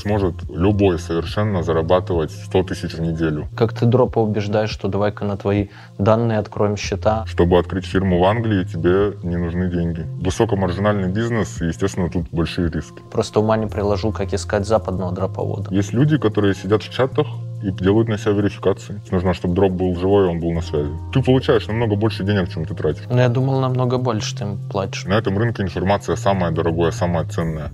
сможет 0.00 0.34
любой 0.50 0.98
совершенно 0.98 1.62
зарабатывать 1.62 2.30
100 2.30 2.62
тысяч 2.64 2.94
в 2.94 3.00
неделю. 3.00 3.48
Как 3.56 3.72
ты 3.72 3.86
дропа 3.86 4.18
убеждаешь, 4.20 4.70
что 4.70 4.88
давай-ка 4.88 5.24
на 5.24 5.36
твои 5.36 5.68
данные 5.98 6.38
откроем 6.38 6.76
счета? 6.76 7.24
Чтобы 7.26 7.58
открыть 7.58 7.86
фирму 7.86 8.18
в 8.18 8.24
Англии, 8.24 8.64
тебе 8.64 9.16
не 9.22 9.36
нужны 9.36 9.70
деньги. 9.70 10.06
Высокомаржинальный 10.20 11.08
бизнес, 11.08 11.60
и, 11.60 11.66
естественно, 11.66 12.10
тут 12.10 12.26
большие 12.32 12.70
риски. 12.70 13.02
Просто 13.10 13.40
ума 13.40 13.56
не 13.56 13.66
приложу, 13.66 14.12
как 14.12 14.34
искать 14.34 14.66
западного 14.66 15.12
дроповода. 15.12 15.72
Есть 15.74 15.92
люди, 15.92 16.18
которые 16.18 16.54
сидят 16.54 16.82
в 16.82 16.90
чатах, 16.90 17.26
и 17.62 17.70
делают 17.70 18.08
на 18.08 18.18
себя 18.18 18.32
верификации. 18.32 19.00
Нужно, 19.10 19.34
чтобы 19.34 19.54
дроп 19.54 19.72
был 19.72 19.94
живой, 19.94 20.28
он 20.28 20.40
был 20.40 20.50
на 20.52 20.62
связи. 20.62 20.92
Ты 21.12 21.22
получаешь 21.22 21.66
намного 21.66 21.96
больше 21.96 22.24
денег, 22.24 22.48
чем 22.48 22.64
ты 22.64 22.74
тратишь. 22.74 23.04
Но 23.10 23.20
я 23.20 23.28
думал, 23.28 23.60
намного 23.60 23.98
больше 23.98 24.36
ты 24.36 24.44
им 24.44 24.58
платишь. 24.70 25.04
На 25.04 25.14
этом 25.14 25.36
рынке 25.38 25.62
информация 25.62 26.16
самая 26.16 26.50
дорогая, 26.52 26.90
самая 26.90 27.26
ценная. 27.26 27.70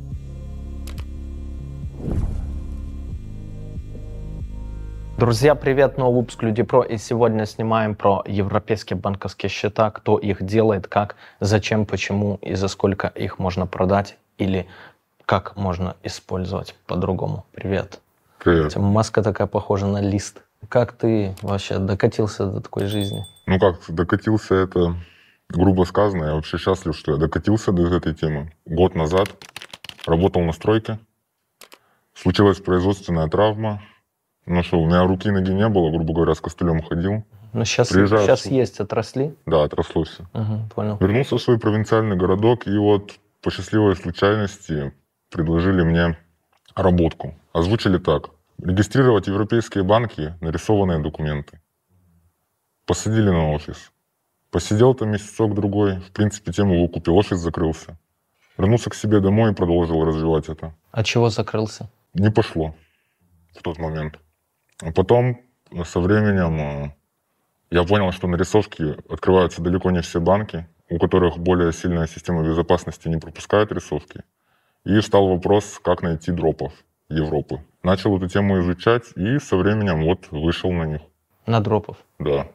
Друзья, 5.18 5.54
привет, 5.54 5.96
новый 5.96 6.20
выпуск 6.20 6.42
Люди 6.42 6.62
Про, 6.62 6.82
и 6.82 6.98
сегодня 6.98 7.46
снимаем 7.46 7.94
про 7.94 8.22
европейские 8.26 8.98
банковские 8.98 9.48
счета, 9.48 9.90
кто 9.90 10.18
их 10.18 10.44
делает, 10.44 10.88
как, 10.88 11.16
зачем, 11.40 11.86
почему 11.86 12.38
и 12.42 12.54
за 12.54 12.68
сколько 12.68 13.08
их 13.08 13.38
можно 13.38 13.66
продать 13.66 14.18
или 14.36 14.66
как 15.24 15.56
можно 15.56 15.96
использовать 16.02 16.76
по-другому. 16.86 17.46
Привет. 17.52 18.00
Привет. 18.44 18.72
Тебя 18.72 18.82
маска 18.82 19.22
такая 19.22 19.46
похожа 19.46 19.86
на 19.86 20.02
лист. 20.02 20.42
Как 20.68 20.92
ты 20.92 21.34
вообще 21.40 21.78
докатился 21.78 22.44
до 22.44 22.60
такой 22.60 22.84
жизни? 22.84 23.24
Ну 23.46 23.58
как, 23.58 23.80
докатился 23.88 24.54
это 24.54 24.96
грубо 25.48 25.84
сказано. 25.84 26.24
Я 26.24 26.34
вообще 26.34 26.58
счастлив, 26.58 26.94
что 26.94 27.12
я 27.12 27.18
докатился 27.18 27.72
до 27.72 27.86
этой 27.86 28.14
темы. 28.14 28.52
Год 28.66 28.94
назад 28.94 29.28
работал 30.06 30.42
на 30.42 30.52
стройке, 30.52 30.98
случилась 32.16 32.60
производственная 32.60 33.28
травма, 33.28 33.82
ну 34.46 34.62
что, 34.62 34.80
у 34.80 34.86
меня 34.86 35.04
руки 35.04 35.28
и 35.28 35.32
ноги 35.32 35.50
не 35.52 35.68
было, 35.68 35.90
грубо 35.90 36.14
говоря, 36.14 36.34
с 36.34 36.40
костылем 36.40 36.82
ходил. 36.82 37.24
Ну 37.52 37.64
сейчас, 37.64 37.88
Приезжаю 37.88 38.24
сейчас 38.26 38.42
в- 38.42 38.50
есть, 38.50 38.80
отросли. 38.80 39.34
Да, 39.46 39.64
отросло 39.64 40.04
все. 40.04 40.24
Угу, 40.34 40.68
понял. 40.74 40.96
Вернулся 41.00 41.36
в 41.36 41.42
свой 41.42 41.58
провинциальный 41.58 42.16
городок, 42.16 42.66
и 42.66 42.76
вот 42.76 43.14
по 43.42 43.50
счастливой 43.50 43.96
случайности 43.96 44.92
предложили 45.30 45.82
мне 45.82 46.18
работку. 46.74 47.34
Озвучили 47.52 47.98
так. 47.98 48.30
Регистрировать 48.62 49.26
европейские 49.26 49.84
банки, 49.84 50.34
нарисованные 50.40 50.98
документы. 50.98 51.60
Посадили 52.86 53.30
на 53.30 53.52
офис. 53.52 53.90
Посидел 54.50 54.94
там 54.94 55.10
месяцок-другой, 55.10 55.96
в 55.96 56.12
принципе, 56.12 56.52
тему 56.52 56.80
выкупил, 56.82 57.16
офис 57.16 57.38
закрылся. 57.38 57.98
Вернулся 58.56 58.90
к 58.90 58.94
себе 58.94 59.20
домой 59.20 59.50
и 59.52 59.54
продолжил 59.54 60.04
развивать 60.04 60.48
это. 60.48 60.74
А 60.92 61.02
чего 61.02 61.28
закрылся? 61.30 61.90
Не 62.18 62.30
пошло 62.30 62.74
в 63.54 63.62
тот 63.62 63.78
момент. 63.78 64.18
А 64.82 64.90
потом, 64.90 65.42
э, 65.70 65.84
со 65.84 66.00
временем, 66.00 66.58
э, 66.58 66.94
я 67.70 67.84
понял, 67.84 68.10
что 68.10 68.26
на 68.26 68.36
рисовке 68.36 68.96
открываются 69.10 69.60
далеко 69.60 69.90
не 69.90 70.00
все 70.00 70.18
банки, 70.18 70.66
у 70.88 70.98
которых 70.98 71.36
более 71.36 71.72
сильная 71.74 72.06
система 72.06 72.42
безопасности 72.42 73.08
не 73.08 73.18
пропускает 73.18 73.70
рисовки. 73.70 74.22
И 74.84 74.98
встал 75.00 75.28
вопрос, 75.28 75.78
как 75.84 76.02
найти 76.02 76.32
дропов 76.32 76.72
Европы. 77.10 77.60
Начал 77.82 78.16
эту 78.16 78.28
тему 78.28 78.60
изучать 78.60 79.12
и 79.14 79.38
со 79.38 79.58
временем 79.58 80.02
вот 80.04 80.30
вышел 80.30 80.72
на 80.72 80.84
них. 80.84 81.02
На 81.44 81.60
дропов. 81.60 81.98
Да. 82.18 82.48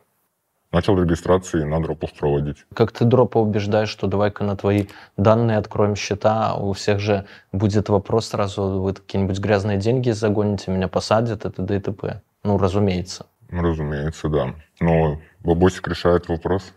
Начал 0.71 0.97
регистрации 1.01 1.63
на 1.63 1.81
дропов 1.81 2.13
проводить. 2.13 2.65
Как 2.73 2.93
ты 2.93 3.03
дропа 3.03 3.39
убеждаешь, 3.39 3.89
что 3.89 4.07
давай-ка 4.07 4.45
на 4.45 4.55
твои 4.55 4.87
данные 5.17 5.57
откроем 5.57 5.95
счета, 5.97 6.55
у 6.55 6.71
всех 6.71 6.99
же 6.99 7.25
будет 7.51 7.89
вопрос 7.89 8.27
сразу, 8.27 8.81
вы 8.81 8.93
какие-нибудь 8.93 9.37
грязные 9.39 9.77
деньги 9.77 10.11
загоните, 10.11 10.71
меня 10.71 10.87
посадят, 10.87 11.45
это 11.45 11.51
т.д. 11.57 11.75
и 11.75 11.79
т.п. 11.81 12.21
Ну, 12.43 12.57
разумеется. 12.57 13.25
Разумеется, 13.49 14.29
да. 14.29 14.53
Но 14.79 15.19
бабосик 15.41 15.87
решает 15.89 16.29
вопрос. 16.29 16.73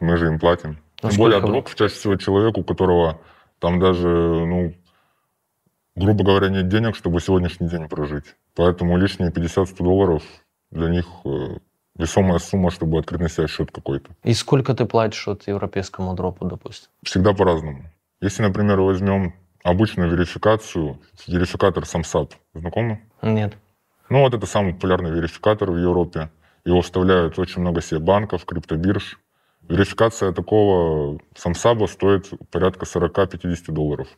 Мы 0.00 0.16
же 0.16 0.26
им 0.26 0.40
платим. 0.40 0.78
Ну, 1.02 1.10
Тем 1.10 1.18
более 1.18 1.38
сколько 1.38 1.46
вы- 1.46 1.62
дроп 1.62 1.74
чаще 1.76 1.94
всего 1.94 2.16
человек, 2.16 2.58
у 2.58 2.64
которого 2.64 3.20
там 3.60 3.78
даже, 3.78 4.08
ну, 4.08 4.74
грубо 5.94 6.24
говоря, 6.24 6.48
нет 6.48 6.68
денег, 6.68 6.96
чтобы 6.96 7.20
сегодняшний 7.20 7.68
день 7.68 7.88
прожить. 7.88 8.36
Поэтому 8.56 8.96
лишние 8.96 9.30
50-100 9.30 9.84
долларов 9.84 10.22
для 10.72 10.88
них 10.88 11.06
э, 11.24 11.58
весомая 11.96 12.38
сумма, 12.38 12.70
чтобы 12.70 12.98
открыть 12.98 13.20
на 13.20 13.28
себя 13.28 13.48
счет 13.48 13.70
какой-то. 13.70 14.10
И 14.22 14.34
сколько 14.34 14.74
ты 14.74 14.84
платишь 14.84 15.26
вот 15.26 15.46
европейскому 15.46 16.14
дропу, 16.14 16.46
допустим? 16.46 16.88
Всегда 17.02 17.32
по-разному. 17.32 17.84
Если, 18.20 18.42
например, 18.42 18.80
возьмем 18.80 19.34
обычную 19.62 20.10
верификацию, 20.10 20.98
верификатор 21.26 21.84
SAMSAP, 21.84 22.32
знакомы? 22.54 23.00
Нет. 23.22 23.56
Ну, 24.08 24.20
вот 24.20 24.34
это 24.34 24.46
самый 24.46 24.74
популярный 24.74 25.10
верификатор 25.10 25.70
в 25.70 25.76
Европе. 25.76 26.30
Его 26.64 26.82
вставляют 26.82 27.38
очень 27.38 27.60
много 27.62 27.80
себе 27.80 28.00
банков, 28.00 28.44
криптобирж. 28.44 29.18
Верификация 29.68 30.32
такого 30.32 31.20
самсаба 31.36 31.86
стоит 31.86 32.28
порядка 32.50 32.86
40-50 32.86 33.72
долларов. 33.72 34.08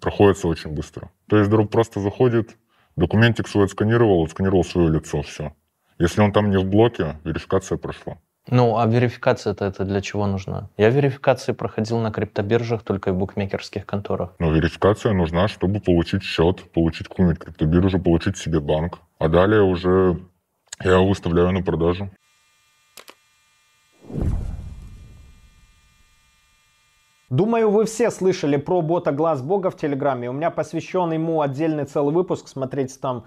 Проходится 0.00 0.46
очень 0.46 0.70
быстро. 0.70 1.10
То 1.28 1.38
есть 1.38 1.50
друг 1.50 1.70
просто 1.70 2.00
заходит, 2.00 2.56
документик 2.96 3.48
свой 3.48 3.64
отсканировал, 3.64 4.24
отсканировал 4.24 4.64
свое 4.64 4.90
лицо, 4.90 5.22
все. 5.22 5.54
Если 6.00 6.22
он 6.22 6.32
там 6.32 6.48
не 6.48 6.56
в 6.56 6.64
блоке, 6.64 7.16
верификация 7.24 7.76
прошла. 7.76 8.16
Ну, 8.48 8.78
а 8.78 8.86
верификация-то 8.86 9.66
это 9.66 9.84
для 9.84 10.00
чего 10.00 10.26
нужна? 10.26 10.70
Я 10.78 10.88
верификации 10.88 11.52
проходил 11.52 11.98
на 11.98 12.10
криптобиржах, 12.10 12.82
только 12.82 13.10
и 13.10 13.12
в 13.12 13.16
букмекерских 13.16 13.84
конторах. 13.84 14.30
Но 14.38 14.50
верификация 14.50 15.12
нужна, 15.12 15.46
чтобы 15.46 15.78
получить 15.78 16.22
счет, 16.22 16.72
получить 16.72 17.08
какую-нибудь 17.08 17.38
криптобиржу, 17.38 17.98
получить 17.98 18.38
себе 18.38 18.60
банк. 18.60 18.98
А 19.18 19.28
далее 19.28 19.60
уже 19.60 20.18
я 20.82 20.92
его 20.92 21.06
выставляю 21.06 21.52
на 21.52 21.62
продажу. 21.62 22.10
Думаю, 27.28 27.70
вы 27.70 27.84
все 27.84 28.10
слышали 28.10 28.56
про 28.56 28.80
бота 28.80 29.12
Глаз 29.12 29.42
Бога 29.42 29.70
в 29.70 29.76
Телеграме. 29.76 30.30
У 30.30 30.32
меня 30.32 30.50
посвящен 30.50 31.12
ему 31.12 31.42
отдельный 31.42 31.84
целый 31.84 32.14
выпуск, 32.14 32.48
смотрите 32.48 32.98
там 32.98 33.26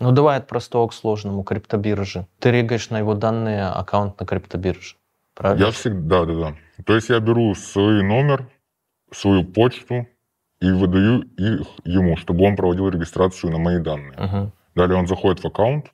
Ну, 0.00 0.12
давай 0.12 0.38
от 0.38 0.46
простого 0.46 0.88
к 0.88 0.94
сложному, 0.94 1.42
криптобиржи. 1.42 2.26
Ты 2.38 2.52
регаешь 2.52 2.90
на 2.90 2.98
его 2.98 3.14
данные 3.14 3.66
аккаунт 3.66 4.18
на 4.20 4.26
криптобирже. 4.26 4.94
Правильно? 5.34 5.66
Я 5.66 5.70
всегда, 5.72 6.24
да, 6.24 6.34
да. 6.34 6.54
То 6.84 6.94
есть 6.94 7.08
я 7.08 7.18
беру 7.18 7.54
свой 7.54 8.02
номер, 8.02 8.48
свою 9.10 9.44
почту 9.44 10.06
и 10.60 10.70
выдаю 10.70 11.22
их 11.36 11.66
ему, 11.84 12.16
чтобы 12.16 12.44
он 12.44 12.56
проводил 12.56 12.88
регистрацию 12.88 13.52
на 13.52 13.58
мои 13.58 13.78
данные. 13.78 14.16
Мгм. 14.18 14.52
Далее 14.74 14.96
он 14.96 15.06
заходит 15.06 15.42
в 15.42 15.46
аккаунт, 15.46 15.92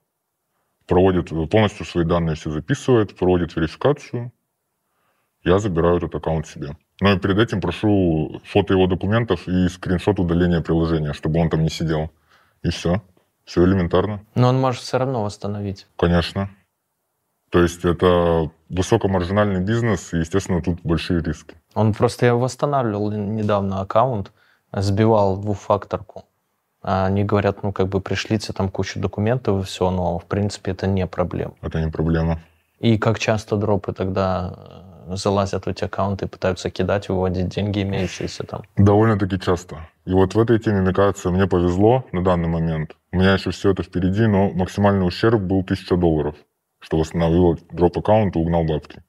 проводит 0.86 1.30
полностью 1.50 1.86
свои 1.86 2.04
данные 2.04 2.36
все 2.36 2.50
записывает, 2.50 3.16
проводит 3.16 3.56
верификацию. 3.56 4.32
Я 5.42 5.58
забираю 5.58 5.96
этот 5.96 6.14
аккаунт 6.14 6.46
себе. 6.46 6.76
Но 7.00 7.12
и 7.12 7.18
перед 7.18 7.38
этим 7.38 7.60
прошу 7.60 8.40
фото 8.44 8.72
его 8.74 8.86
документов 8.86 9.48
и 9.48 9.68
скриншот 9.68 10.20
удаления 10.20 10.60
приложения, 10.60 11.12
чтобы 11.12 11.40
он 11.40 11.50
там 11.50 11.62
не 11.62 11.70
сидел. 11.70 12.10
И 12.62 12.70
все. 12.70 13.02
Все 13.44 13.64
элементарно. 13.64 14.20
Но 14.34 14.48
он 14.48 14.60
может 14.60 14.82
все 14.82 14.98
равно 14.98 15.22
восстановить. 15.22 15.86
Конечно. 15.96 16.48
То 17.50 17.62
есть 17.62 17.84
это 17.84 18.50
высокомаржинальный 18.68 19.60
бизнес, 19.60 20.12
и, 20.12 20.18
естественно, 20.18 20.62
тут 20.62 20.80
большие 20.82 21.22
риски. 21.22 21.54
Он 21.74 21.92
просто 21.92 22.26
я 22.26 22.34
восстанавливал 22.34 23.12
недавно 23.12 23.80
аккаунт, 23.80 24.32
сбивал 24.72 25.36
двухфакторку. 25.36 26.24
Они 26.82 27.24
говорят, 27.24 27.62
ну 27.62 27.72
как 27.72 27.88
бы 27.88 28.00
пришлите 28.00 28.52
там 28.52 28.68
кучу 28.68 29.00
документов 29.00 29.62
и 29.62 29.66
все, 29.66 29.90
но 29.90 30.18
в 30.18 30.24
принципе 30.26 30.72
это 30.72 30.86
не 30.86 31.06
проблема. 31.06 31.54
Это 31.62 31.80
не 31.80 31.90
проблема. 31.90 32.40
И 32.78 32.98
как 32.98 33.18
часто 33.18 33.56
дропы 33.56 33.92
тогда 33.92 34.54
залазят 35.08 35.66
в 35.66 35.68
эти 35.68 35.84
аккаунты 35.84 36.26
и 36.26 36.28
пытаются 36.28 36.70
кидать, 36.70 37.08
выводить 37.08 37.48
деньги, 37.48 37.82
имеющиеся 37.82 38.44
там? 38.44 38.62
Довольно-таки 38.76 39.38
часто. 39.38 39.88
И 40.04 40.12
вот 40.12 40.34
в 40.34 40.38
этой 40.38 40.58
теме, 40.58 40.80
мне 40.80 40.92
кажется, 40.92 41.30
мне 41.30 41.46
повезло 41.46 42.04
на 42.12 42.22
данный 42.22 42.48
момент. 42.48 42.96
У 43.12 43.16
меня 43.16 43.34
еще 43.34 43.50
все 43.50 43.70
это 43.70 43.82
впереди, 43.82 44.26
но 44.26 44.50
максимальный 44.50 45.06
ущерб 45.06 45.40
был 45.40 45.60
1000 45.60 45.96
долларов, 45.96 46.36
что 46.80 46.98
восстановил 46.98 47.58
дроп 47.70 47.98
аккаунт 47.98 48.36
и 48.36 48.38
угнал 48.38 48.64
бабки. 48.64 49.02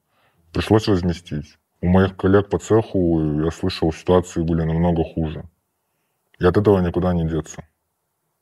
Пришлось 0.53 0.87
возместить. 0.87 1.57
У 1.81 1.87
моих 1.87 2.15
коллег 2.15 2.49
по 2.49 2.57
цеху, 2.59 3.43
я 3.43 3.51
слышал, 3.51 3.91
ситуации 3.91 4.41
были 4.41 4.63
намного 4.63 5.03
хуже. 5.03 5.43
И 6.39 6.45
от 6.45 6.57
этого 6.57 6.79
никуда 6.79 7.13
не 7.13 7.27
деться. 7.27 7.63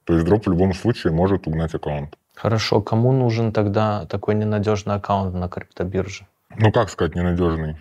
То 0.05 0.13
есть 0.13 0.25
дроп 0.25 0.45
в 0.45 0.49
любом 0.49 0.73
случае 0.73 1.13
может 1.13 1.47
угнать 1.47 1.73
аккаунт. 1.73 2.17
Хорошо, 2.35 2.81
кому 2.81 3.11
нужен 3.11 3.51
тогда 3.51 4.05
такой 4.05 4.35
ненадежный 4.35 4.95
аккаунт 4.95 5.33
на 5.33 5.47
криптобирже? 5.47 6.27
Ну, 6.55 6.71
как 6.71 6.89
сказать, 6.89 7.15
ненадежный? 7.15 7.77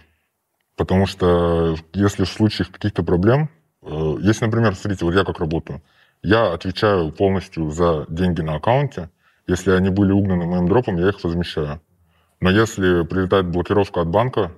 Потому 0.77 1.07
что 1.07 1.77
если 1.93 2.25
в 2.25 2.29
случае 2.29 2.67
каких-то 2.67 3.03
проблем, 3.03 3.51
э, 3.83 4.17
если, 4.21 4.47
например, 4.47 4.75
смотрите, 4.75 5.05
вот 5.05 5.15
я 5.15 5.25
как 5.25 5.39
работаю, 5.39 5.83
я 6.23 6.53
отвечаю 6.53 7.13
полностью 7.13 7.71
за 7.71 8.07
деньги 8.09 8.41
на 8.41 8.57
аккаунте. 8.57 9.11
Если 9.47 9.73
они 9.73 9.91
были 9.91 10.13
угнаны 10.13 10.47
моим 10.47 10.69
дропом, 10.69 10.97
я 10.97 11.09
их 11.09 11.23
возмещаю. 11.25 11.81
Но 12.41 12.51
если 12.51 13.03
прилетает 13.05 13.47
блокировка 13.47 14.01
от 14.01 14.09
банка, 14.09 14.53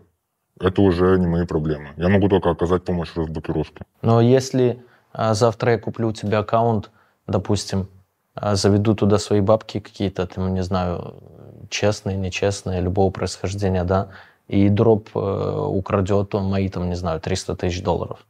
это 0.60 0.82
уже 0.82 1.18
не 1.18 1.26
мои 1.26 1.46
проблемы. 1.46 1.88
Я 1.96 2.08
могу 2.08 2.28
только 2.28 2.50
оказать 2.50 2.84
помощь 2.84 3.10
в 3.10 3.18
разблокировке. 3.18 3.84
Но 4.02 4.20
если 4.20 4.82
а, 5.12 5.34
завтра 5.34 5.72
я 5.72 5.78
куплю 5.78 6.08
у 6.08 6.12
тебя 6.12 6.38
аккаунт, 6.38 6.90
допустим, 7.26 7.88
а, 8.34 8.54
заведу 8.54 8.94
туда 8.94 9.18
свои 9.18 9.40
бабки 9.40 9.80
какие-то, 9.80 10.26
там, 10.26 10.54
не 10.54 10.62
знаю, 10.62 11.22
честные, 11.70 12.16
нечестные, 12.16 12.80
любого 12.80 13.10
происхождения, 13.10 13.84
да, 13.84 14.08
и 14.48 14.68
дроп 14.68 15.10
э, 15.14 15.18
украдет 15.18 16.34
мои, 16.34 16.68
там, 16.68 16.88
не 16.88 16.96
знаю, 16.96 17.20
300 17.20 17.56
тысяч 17.56 17.82
долларов. 17.82 18.26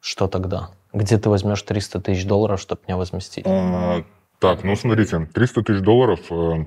Что 0.00 0.26
тогда? 0.26 0.70
Где 0.92 1.18
ты 1.18 1.30
возьмешь 1.30 1.62
300 1.62 2.00
тысяч 2.00 2.26
долларов, 2.26 2.60
чтобы 2.60 2.80
мне 2.86 2.96
возместить? 2.96 3.46
А, 3.46 4.02
так, 4.38 4.64
ну 4.64 4.74
смотрите, 4.76 5.28
300 5.32 5.62
тысяч 5.62 5.80
долларов 5.80 6.20
э, 6.30 6.66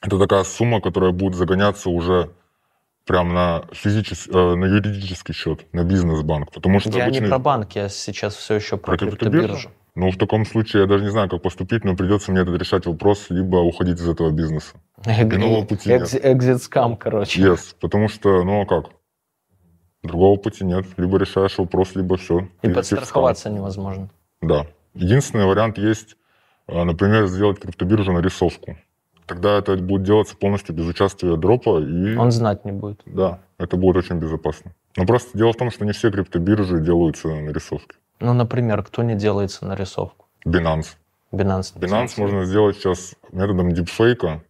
это 0.00 0.18
такая 0.18 0.44
сумма, 0.44 0.80
которая 0.80 1.12
будет 1.12 1.34
загоняться 1.34 1.88
уже 1.88 2.30
прям 3.06 3.32
на, 3.32 3.64
физический, 3.72 4.30
э, 4.30 4.54
на 4.54 4.64
юридический 4.66 5.34
счет, 5.34 5.66
на 5.72 5.84
бизнес-банк. 5.84 6.52
Потому 6.52 6.80
что 6.80 6.90
я 6.90 7.04
обычный... 7.04 7.22
не 7.22 7.28
про 7.28 7.38
банк, 7.38 7.72
я 7.72 7.88
сейчас 7.88 8.34
все 8.34 8.54
еще 8.54 8.76
про, 8.76 8.96
Про 8.96 8.98
криптобиржу? 8.98 9.40
криптобиржу. 9.40 9.70
Ну, 9.96 10.10
в 10.10 10.16
таком 10.16 10.44
случае 10.44 10.82
я 10.82 10.88
даже 10.88 11.04
не 11.04 11.10
знаю, 11.10 11.28
как 11.28 11.42
поступить, 11.42 11.84
но 11.84 11.94
придется 11.94 12.32
мне 12.32 12.40
этот 12.40 12.58
решать 12.58 12.84
вопрос, 12.86 13.26
либо 13.30 13.56
уходить 13.58 14.00
из 14.00 14.08
этого 14.08 14.30
бизнеса. 14.30 14.74
Иного 15.06 15.64
пути 15.64 15.88
нет. 15.88 16.12
Экзит 16.14 16.62
скам, 16.62 16.96
короче. 16.96 17.40
Yes, 17.40 17.76
потому 17.80 18.08
что, 18.08 18.42
ну 18.42 18.62
а 18.62 18.66
как? 18.66 18.86
Другого 20.02 20.36
пути 20.36 20.64
нет. 20.64 20.84
Либо 20.96 21.18
решаешь 21.18 21.56
вопрос, 21.58 21.94
либо 21.94 22.16
все. 22.16 22.48
И 22.62 22.68
подстраховаться 22.68 23.50
невозможно. 23.50 24.10
Да. 24.42 24.66
Единственный 24.94 25.46
вариант 25.46 25.78
есть, 25.78 26.16
а, 26.66 26.84
например, 26.84 27.26
сделать 27.26 27.60
криптобиржу 27.60 28.12
нарисовку. 28.12 28.76
Тогда 29.26 29.58
это 29.58 29.76
будет 29.76 30.02
делаться 30.02 30.36
полностью 30.36 30.74
без 30.74 30.86
участия 30.86 31.36
дропа 31.36 31.80
и... 31.80 32.16
Он 32.16 32.30
знать 32.30 32.64
не 32.64 32.72
будет. 32.72 33.00
Да, 33.06 33.40
это 33.58 33.76
будет 33.76 33.96
очень 33.96 34.16
безопасно. 34.16 34.72
Но 34.96 35.06
просто 35.06 35.36
дело 35.38 35.52
в 35.52 35.56
том, 35.56 35.70
что 35.70 35.84
не 35.84 35.92
все 35.92 36.10
криптобиржи 36.10 36.80
делаются 36.80 37.28
нарисовки. 37.28 37.96
Ну, 38.20 38.32
например, 38.32 38.82
кто 38.82 39.02
не 39.02 39.14
делается 39.14 39.66
нарисовку? 39.66 40.26
Binance. 40.46 40.96
Binance. 41.32 41.74
Binance 41.76 42.14
можно 42.18 42.44
сделать 42.44 42.76
сейчас 42.76 43.14
методом 43.32 43.72
дипфейка, 43.72 44.42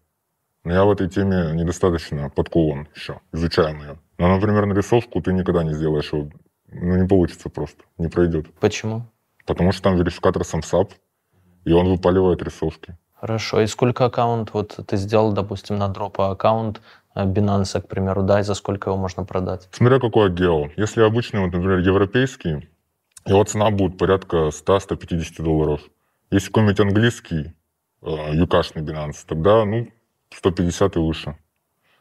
но 0.64 0.72
я 0.72 0.84
в 0.84 0.90
этой 0.90 1.08
теме 1.08 1.52
недостаточно 1.52 2.30
подкован 2.30 2.88
еще, 2.94 3.20
изучаем 3.32 3.80
ее. 3.80 3.98
Но, 4.18 4.28
например, 4.28 4.66
нарисовку 4.66 5.20
ты 5.20 5.32
никогда 5.32 5.64
не 5.64 5.74
сделаешь, 5.74 6.12
его, 6.12 6.28
ну 6.70 6.96
не 6.96 7.08
получится 7.08 7.48
просто, 7.48 7.84
не 7.98 8.08
пройдет. 8.08 8.52
Почему? 8.60 9.06
Потому 9.46 9.72
что 9.72 9.82
там 9.82 9.96
верификатор 9.96 10.42
SAMSAP, 10.42 10.90
и 11.64 11.72
он 11.72 11.88
выпаливает 11.88 12.42
рисовки. 12.42 12.96
Хорошо. 13.14 13.60
И 13.60 13.66
сколько 13.66 14.04
аккаунт, 14.04 14.52
вот 14.52 14.78
ты 14.86 14.96
сделал, 14.96 15.32
допустим, 15.32 15.78
на 15.78 15.88
дропа 15.88 16.30
аккаунт 16.30 16.82
э, 17.14 17.24
Binance, 17.24 17.80
к 17.80 17.88
примеру, 17.88 18.22
да, 18.22 18.40
и 18.40 18.42
за 18.42 18.54
сколько 18.54 18.90
его 18.90 18.98
можно 18.98 19.24
продать? 19.24 19.68
Смотря 19.72 19.98
какой 19.98 20.30
гео. 20.30 20.68
Если 20.76 21.02
обычный, 21.02 21.40
вот, 21.40 21.52
например, 21.52 21.78
европейский, 21.78 22.68
его 23.26 23.44
цена 23.44 23.70
будет 23.70 23.98
порядка 23.98 24.48
100-150 24.48 25.42
долларов. 25.42 25.80
Если 26.30 26.48
какой-нибудь 26.48 26.80
английский, 26.80 27.52
э, 28.02 28.34
юкашный 28.34 28.82
Binance, 28.82 29.24
тогда, 29.26 29.64
ну, 29.64 29.88
150 30.30 30.96
и 30.96 30.98
выше. 30.98 31.36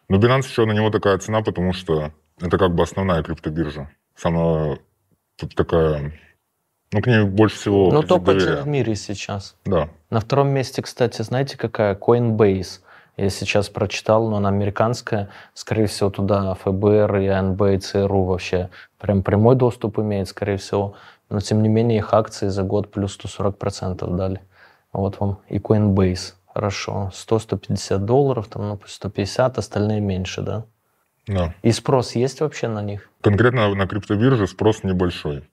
Но 0.09 0.17
Binance 0.17 0.47
еще 0.49 0.65
на 0.65 0.73
него 0.73 0.89
такая 0.89 1.17
цена, 1.17 1.41
потому 1.41 1.73
что 1.73 2.11
это 2.41 2.57
как 2.57 2.73
бы 2.75 2.83
основная 2.83 3.23
криптобиржа. 3.23 3.89
Самая 4.15 4.79
тут 5.37 5.55
такая, 5.55 6.13
ну, 6.91 7.01
к 7.01 7.07
ней 7.07 7.23
больше 7.23 7.55
всего 7.57 7.85
Ну, 7.91 8.01
кредит 8.01 8.09
топ-1 8.09 8.25
доверия. 8.25 8.61
в 8.61 8.67
мире 8.67 8.95
сейчас. 8.95 9.55
Да. 9.65 9.89
На 10.09 10.19
втором 10.19 10.49
месте, 10.49 10.81
кстати, 10.81 11.21
знаете, 11.21 11.57
какая? 11.57 11.95
Coinbase. 11.95 12.81
Я 13.15 13.29
сейчас 13.29 13.69
прочитал, 13.69 14.27
но 14.29 14.37
она 14.37 14.49
американская. 14.49 15.29
Скорее 15.53 15.85
всего, 15.85 16.09
туда 16.09 16.55
ФБР 16.55 17.17
и 17.17 17.27
АНБ 17.27 17.61
и 17.61 17.77
ЦРУ 17.77 18.23
вообще 18.23 18.69
прям 18.99 19.21
прямой 19.21 19.55
доступ 19.55 19.99
имеет, 19.99 20.27
скорее 20.27 20.57
всего. 20.57 20.95
Но, 21.33 21.39
тем 21.39 21.63
не 21.63 21.69
менее, 21.69 21.97
их 21.97 22.13
акции 22.13 22.47
за 22.47 22.63
год 22.63 22.91
плюс 22.91 23.17
140% 23.17 24.15
дали. 24.15 24.39
Вот 24.93 25.19
вам 25.19 25.39
и 25.49 25.57
Coinbase. 25.57 26.35
Хорошо. 26.53 27.11
100-150 27.11 27.97
долларов, 27.97 28.47
там, 28.47 28.69
ну, 28.69 28.77
пусть 28.77 28.93
150, 28.93 29.57
остальные 29.57 29.99
меньше, 29.99 30.41
да? 30.43 30.65
да. 31.27 31.55
И 31.63 31.71
спрос 31.71 32.15
есть 32.15 32.41
вообще 32.41 32.67
на 32.67 32.83
них? 32.83 33.09
Конкретно 33.21 33.73
на 33.73 33.87
криптобирже 33.87 34.45
спрос 34.45 34.83
небольшой. 34.83 35.49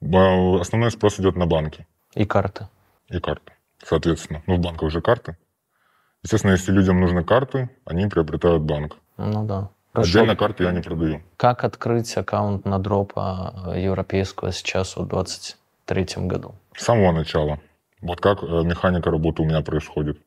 Основной 0.00 0.90
спрос 0.90 1.20
идет 1.20 1.36
на 1.36 1.46
банки. 1.46 1.86
И 2.14 2.24
карты? 2.24 2.66
и 3.10 3.20
карты, 3.20 3.52
соответственно. 3.84 4.42
Ну, 4.46 4.56
в 4.56 4.60
банках 4.60 4.84
уже 4.84 5.00
карты. 5.00 5.36
Естественно, 6.22 6.52
если 6.52 6.72
людям 6.72 7.00
нужны 7.00 7.24
карты, 7.24 7.68
они 7.84 8.06
приобретают 8.06 8.62
банк. 8.62 8.96
Ну 9.16 9.44
да. 9.44 9.70
Хорошо. 9.92 10.10
Отдельно 10.10 10.36
карты 10.36 10.64
я 10.64 10.72
не 10.72 10.82
продаю. 10.82 11.22
Как 11.36 11.64
открыть 11.64 12.16
аккаунт 12.16 12.64
на 12.64 12.78
дропа 12.78 13.74
европейского 13.76 14.52
сейчас 14.52 14.96
в 14.96 15.06
2023 15.06 16.26
году? 16.26 16.54
С 16.76 16.84
самого 16.84 17.12
начала. 17.12 17.60
Вот 18.00 18.20
как 18.20 18.42
э, 18.42 18.46
механика 18.64 19.10
работы 19.10 19.42
у 19.42 19.44
меня 19.44 19.60
происходит. 19.62 20.18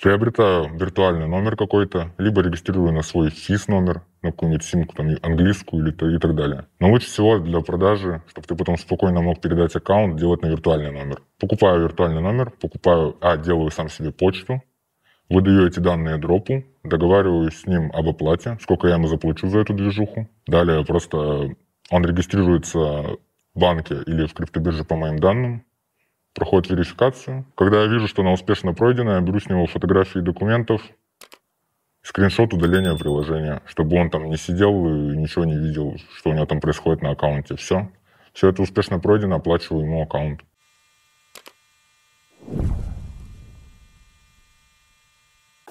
Приобретаю 0.00 0.74
виртуальный 0.76 1.28
номер 1.28 1.56
какой-то, 1.56 2.10
либо 2.18 2.42
регистрирую 2.42 2.92
на 2.92 3.02
свой 3.02 3.30
физ 3.30 3.68
номер, 3.68 4.02
на 4.22 4.32
какую-нибудь 4.32 4.64
симку, 4.64 4.96
там, 4.96 5.08
английскую 5.22 5.84
или 5.84 5.92
то- 5.92 6.08
и 6.08 6.18
так 6.18 6.34
далее. 6.34 6.66
Но 6.80 6.90
лучше 6.90 7.06
всего 7.06 7.38
для 7.38 7.60
продажи, 7.60 8.22
чтобы 8.28 8.46
ты 8.46 8.56
потом 8.56 8.78
спокойно 8.78 9.20
мог 9.20 9.40
передать 9.40 9.76
аккаунт, 9.76 10.16
делать 10.16 10.42
на 10.42 10.46
виртуальный 10.46 10.90
номер. 10.90 11.22
Покупаю 11.38 11.82
виртуальный 11.82 12.20
номер, 12.22 12.50
покупаю, 12.50 13.16
а, 13.20 13.36
делаю 13.36 13.70
сам 13.70 13.88
себе 13.88 14.10
почту, 14.10 14.62
выдаю 15.28 15.68
эти 15.68 15.78
данные 15.78 16.16
дропу, 16.16 16.64
договариваюсь 16.84 17.60
с 17.60 17.66
ним 17.66 17.90
об 17.92 18.08
оплате, 18.08 18.58
сколько 18.60 18.88
я 18.88 18.94
ему 18.94 19.06
заплачу 19.06 19.48
за 19.48 19.60
эту 19.60 19.74
движуху. 19.74 20.28
Далее 20.46 20.84
просто 20.84 21.54
он 21.90 22.04
регистрируется 22.04 22.78
в 23.54 23.58
банке 23.58 23.96
или 24.06 24.26
в 24.26 24.34
криптобирже 24.34 24.84
по 24.84 24.96
моим 24.96 25.18
данным, 25.18 25.64
проходит 26.34 26.70
верификацию. 26.70 27.44
Когда 27.54 27.82
я 27.82 27.86
вижу, 27.86 28.08
что 28.08 28.22
она 28.22 28.32
успешно 28.32 28.72
пройдена, 28.72 29.10
я 29.12 29.20
беру 29.20 29.38
с 29.38 29.46
него 29.46 29.66
фотографии 29.66 30.20
документов, 30.20 30.82
скриншот 32.02 32.52
удаления 32.52 32.96
приложения, 32.96 33.62
чтобы 33.66 33.96
он 33.96 34.10
там 34.10 34.28
не 34.28 34.36
сидел 34.36 34.72
и 34.86 35.16
ничего 35.16 35.44
не 35.44 35.56
видел, 35.56 35.96
что 36.16 36.30
у 36.30 36.32
него 36.32 36.46
там 36.46 36.60
происходит 36.60 37.02
на 37.02 37.10
аккаунте. 37.10 37.56
Все. 37.56 37.90
Все 38.32 38.48
это 38.48 38.62
успешно 38.62 38.98
пройдено, 38.98 39.36
оплачиваю 39.36 39.84
ему 39.84 40.02
аккаунт. 40.02 40.40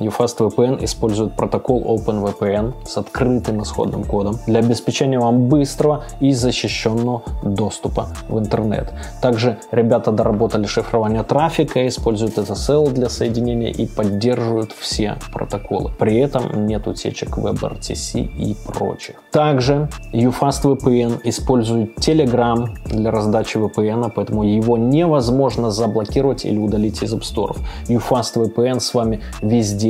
UFast 0.00 0.38
VPN 0.38 0.82
использует 0.84 1.34
протокол 1.34 1.82
OpenVPN 1.82 2.86
с 2.86 2.96
открытым 2.96 3.62
исходным 3.62 4.04
кодом 4.04 4.38
для 4.46 4.60
обеспечения 4.60 5.18
вам 5.18 5.48
быстрого 5.48 6.04
и 6.20 6.32
защищенного 6.32 7.22
доступа 7.42 8.08
в 8.28 8.38
интернет. 8.38 8.92
Также 9.20 9.58
ребята 9.70 10.10
доработали 10.10 10.64
шифрование 10.64 11.22
трафика, 11.22 11.86
используют 11.86 12.38
SSL 12.38 12.90
для 12.92 13.10
соединения 13.10 13.70
и 13.70 13.86
поддерживают 13.86 14.72
все 14.72 15.18
протоколы. 15.32 15.92
При 15.98 16.16
этом 16.18 16.66
нет 16.66 16.86
утечек 16.86 17.36
WebRTC 17.36 18.20
и 18.20 18.56
прочих. 18.66 19.16
Также 19.30 19.88
UFast 20.12 20.62
VPN 20.64 21.20
использует 21.24 21.98
Telegram 21.98 22.66
для 22.86 23.10
раздачи 23.10 23.58
VPN, 23.58 24.10
поэтому 24.14 24.44
его 24.44 24.78
невозможно 24.78 25.70
заблокировать 25.70 26.46
или 26.46 26.58
удалить 26.58 27.02
из 27.02 27.12
App 27.12 27.20
Store. 27.20 27.56
UFast 27.88 28.36
VPN 28.36 28.80
с 28.80 28.94
вами 28.94 29.20
везде 29.42 29.89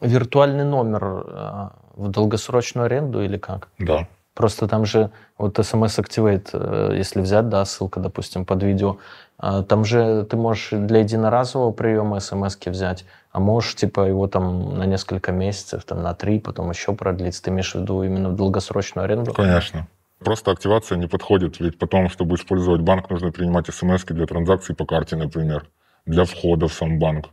Виртуальный 0.00 0.64
номер 0.64 1.04
э, 1.04 1.68
в 1.96 2.08
долгосрочную 2.08 2.86
аренду 2.86 3.22
или 3.22 3.36
как? 3.36 3.68
Да. 3.78 4.08
Просто 4.34 4.68
там 4.68 4.86
же 4.86 5.10
вот 5.36 5.58
SMS 5.58 5.98
Activate, 6.02 6.50
э, 6.52 6.96
если 6.96 7.20
взять, 7.20 7.48
да, 7.48 7.64
ссылка, 7.64 8.00
допустим, 8.00 8.46
под 8.46 8.62
видео, 8.62 8.96
э, 9.42 9.62
там 9.68 9.84
же 9.84 10.24
ты 10.24 10.36
можешь 10.36 10.70
для 10.70 11.00
единоразового 11.00 11.72
приема 11.72 12.20
смс 12.20 12.56
взять, 12.64 13.04
а 13.32 13.40
можешь, 13.40 13.74
типа, 13.74 14.00
его 14.00 14.28
там 14.28 14.78
на 14.78 14.86
несколько 14.86 15.32
месяцев, 15.32 15.84
там 15.84 16.02
на 16.02 16.14
три, 16.14 16.38
потом 16.38 16.70
еще 16.70 16.94
продлить. 16.94 17.40
Ты 17.42 17.50
имеешь 17.50 17.72
в 17.72 17.80
виду 17.80 18.02
именно 18.02 18.30
в 18.30 18.36
долгосрочную 18.36 19.04
аренду? 19.04 19.32
Конечно. 19.34 19.88
Просто 20.20 20.50
активация 20.50 20.98
не 20.98 21.06
подходит, 21.06 21.60
ведь 21.60 21.78
потом, 21.78 22.08
чтобы 22.08 22.36
использовать 22.36 22.82
банк, 22.82 23.10
нужно 23.10 23.32
принимать 23.32 23.66
смс 23.66 24.04
для 24.04 24.26
транзакций 24.26 24.74
по 24.74 24.84
карте, 24.84 25.16
например, 25.16 25.66
для 26.06 26.24
входа 26.24 26.68
в 26.68 26.72
сам 26.72 26.98
банк. 26.98 27.26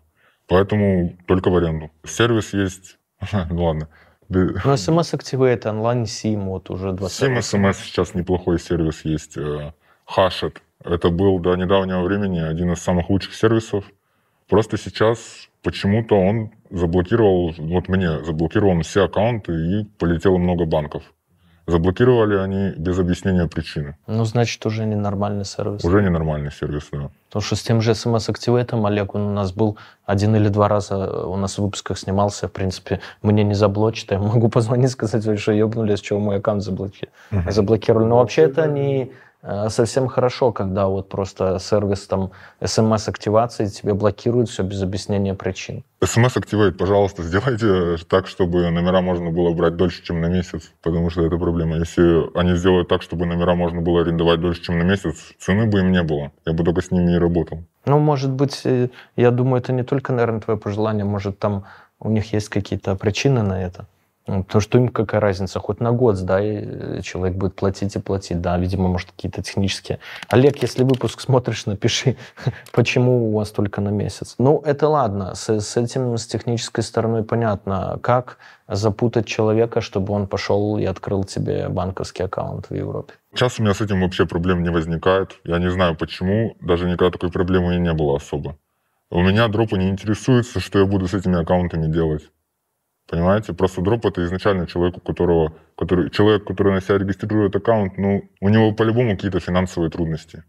Поэтому 0.48 1.16
только 1.26 1.50
в 1.50 1.58
аренду. 1.58 1.92
Сервис 2.06 2.54
есть, 2.54 2.98
ну 3.50 3.64
ладно. 3.66 3.90
Ну, 4.30 4.52
SMS 4.56 5.14
Activate, 5.14 5.68
онлайн 5.70 6.04
SIM, 6.04 6.46
вот 6.46 6.70
уже 6.70 6.92
20 6.92 7.30
SIM 7.30 7.38
SMS 7.38 7.76
сейчас 7.84 8.14
неплохой 8.14 8.60
сервис 8.60 9.06
есть. 9.06 9.38
Hashed. 9.38 10.58
Э, 10.84 10.94
Это 10.94 11.10
был 11.10 11.40
до 11.40 11.56
недавнего 11.56 12.04
времени 12.04 12.40
один 12.40 12.72
из 12.74 12.80
самых 12.80 13.10
лучших 13.10 13.34
сервисов. 13.34 13.86
Просто 14.50 14.78
сейчас 14.78 15.50
почему-то 15.64 16.16
он 16.16 16.52
заблокировал, 16.70 17.54
вот 17.58 17.88
мне 17.90 18.24
заблокировал 18.24 18.82
все 18.82 19.06
аккаунты 19.06 19.52
и 19.54 19.84
полетело 19.98 20.38
много 20.38 20.66
банков. 20.66 21.04
Заблокировали 21.68 22.38
они 22.38 22.70
без 22.78 22.98
объяснения 22.98 23.48
причины. 23.48 23.96
Ну, 24.08 24.24
значит, 24.26 24.66
уже 24.66 24.86
не 24.86 24.96
нормальный 24.96 25.44
сервис. 25.44 25.84
Уже 25.84 26.02
не 26.02 26.10
нормальный 26.10 26.52
сервис, 26.52 26.88
да. 26.92 27.10
Потому 27.28 27.44
что 27.44 27.56
с 27.56 27.62
тем 27.62 27.82
же 27.82 27.94
смс-активейтом 27.94 28.86
Олег, 28.86 29.16
он 29.16 29.22
у 29.22 29.34
нас 29.34 29.52
был 29.52 29.78
один 30.06 30.36
или 30.36 30.48
два 30.48 30.70
раза, 30.70 31.28
у 31.28 31.36
нас 31.36 31.58
в 31.58 31.62
выпусках 31.62 31.98
снимался, 31.98 32.48
в 32.48 32.52
принципе, 32.54 33.02
мне 33.22 33.44
не 33.44 33.54
заблочит, 33.54 34.12
я 34.12 34.20
могу 34.20 34.48
позвонить, 34.58 34.92
сказать, 34.92 35.40
что 35.40 35.52
ебнули, 35.52 35.96
с 35.96 36.00
чего 36.00 36.20
мой 36.20 36.38
аккаунт 36.38 36.64
заблоки... 36.64 37.10
uh-huh. 37.32 37.52
заблокировали. 37.52 38.06
Но 38.06 38.18
вообще 38.18 38.44
это 38.44 38.66
не 38.68 39.12
Э, 39.12 39.27
совсем 39.70 40.08
хорошо, 40.08 40.52
когда 40.52 40.88
вот 40.88 41.10
просто 41.10 41.60
сервис 41.60 42.08
там 42.08 42.32
смс-активации 42.64 43.68
тебе 43.68 43.94
блокирует 43.94 44.50
все 44.50 44.64
без 44.64 44.82
объяснения 44.82 45.34
причин. 45.34 45.84
Смс-активает, 46.04 46.78
пожалуйста, 46.78 47.24
сделайте 47.24 47.98
так, 48.10 48.28
чтобы 48.28 48.70
номера 48.70 49.02
можно 49.02 49.32
было 49.32 49.54
брать 49.54 49.76
дольше, 49.76 50.04
чем 50.04 50.22
на 50.22 50.28
месяц, 50.28 50.72
потому 50.82 51.10
что 51.10 51.26
это 51.26 51.38
проблема. 51.38 51.78
Если 51.78 52.38
они 52.38 52.56
сделают 52.56 52.88
так, 52.88 53.02
чтобы 53.02 53.26
номера 53.26 53.56
можно 53.56 53.82
было 53.82 54.02
арендовать 54.02 54.42
дольше, 54.42 54.64
чем 54.64 54.80
на 54.80 54.84
месяц, 54.84 55.16
цены 55.40 55.66
бы 55.66 55.80
им 55.80 55.92
не 55.92 56.04
было. 56.04 56.32
Я 56.46 56.54
бы 56.54 56.64
только 56.64 56.82
с 56.82 56.92
ними 56.92 57.14
и 57.14 57.18
работал. 57.18 57.64
Ну, 57.86 58.00
может 58.00 58.32
быть, 58.32 58.62
э, 58.66 58.90
я 59.16 59.32
думаю, 59.32 59.62
это 59.62 59.72
не 59.72 59.84
только, 59.84 60.14
наверное, 60.14 60.42
твое 60.42 60.60
пожелание, 60.60 61.06
может, 61.06 61.40
там 61.40 61.64
у 62.00 62.10
них 62.10 62.34
есть 62.34 62.50
какие-то 62.50 62.96
причины 62.96 63.44
на 63.44 63.62
это. 63.62 63.88
Потому 64.28 64.62
что 64.62 64.78
им 64.78 64.90
какая 64.90 65.22
разница, 65.22 65.60
хоть 65.60 65.80
на 65.80 65.92
год, 65.94 66.20
да, 66.26 66.42
и 66.42 66.60
э, 66.62 67.02
человек 67.02 67.38
будет 67.38 67.56
платить 67.56 67.96
и 67.96 68.00
платить, 68.00 68.42
да, 68.42 68.58
видимо, 68.58 68.90
может, 68.90 69.12
какие-то 69.12 69.42
технические. 69.42 70.00
Олег, 70.28 70.62
если 70.62 70.84
выпуск 70.84 71.22
смотришь, 71.22 71.66
напиши, 71.66 72.18
почему 72.74 73.30
у 73.30 73.38
вас 73.38 73.52
только 73.52 73.80
на 73.80 73.90
месяц. 73.90 74.36
Ну, 74.38 74.62
это 74.66 74.90
ладно, 74.90 75.34
с, 75.34 75.50
с 75.50 75.78
этим, 75.78 76.18
с 76.18 76.28
технической 76.28 76.84
стороной 76.84 77.24
понятно. 77.24 78.00
Как 78.02 78.38
запутать 78.68 79.28
человека, 79.28 79.80
чтобы 79.80 80.14
он 80.14 80.28
пошел 80.28 80.78
и 80.78 80.84
открыл 80.84 81.24
тебе 81.24 81.70
банковский 81.70 82.24
аккаунт 82.24 82.70
в 82.70 82.76
Европе? 82.76 83.14
Сейчас 83.34 83.60
у 83.60 83.64
меня 83.64 83.74
с 83.74 83.82
этим 83.82 84.02
вообще 84.02 84.26
проблем 84.26 84.62
не 84.62 84.70
возникает. 84.70 85.40
Я 85.46 85.60
не 85.60 85.72
знаю 85.72 85.96
почему, 85.96 86.56
даже 86.60 86.86
никогда 86.86 87.12
такой 87.12 87.32
проблемы 87.32 87.76
и 87.76 87.80
не 87.80 87.94
было 87.94 88.18
особо. 88.18 88.58
У 89.10 89.22
меня 89.22 89.48
дропы 89.48 89.78
не 89.78 89.88
интересуются, 89.88 90.60
что 90.60 90.80
я 90.80 90.86
буду 90.86 91.08
с 91.08 91.14
этими 91.14 91.40
аккаунтами 91.40 91.88
делать. 91.88 92.30
Понимаете? 93.08 93.54
Просто 93.54 93.82
дроп 93.82 94.06
это 94.06 94.24
изначально 94.26 94.68
человек, 94.68 94.98
у 94.98 95.00
которого, 95.00 95.54
который, 95.78 96.10
человек, 96.10 96.46
который 96.46 96.74
на 96.74 96.82
себя 96.82 96.98
регистрирует 96.98 97.56
аккаунт, 97.56 97.98
ну, 97.98 98.30
у 98.42 98.50
него 98.50 98.74
по-любому 98.74 99.16
какие-то 99.16 99.40
финансовые 99.40 99.90
трудности. 99.90 100.44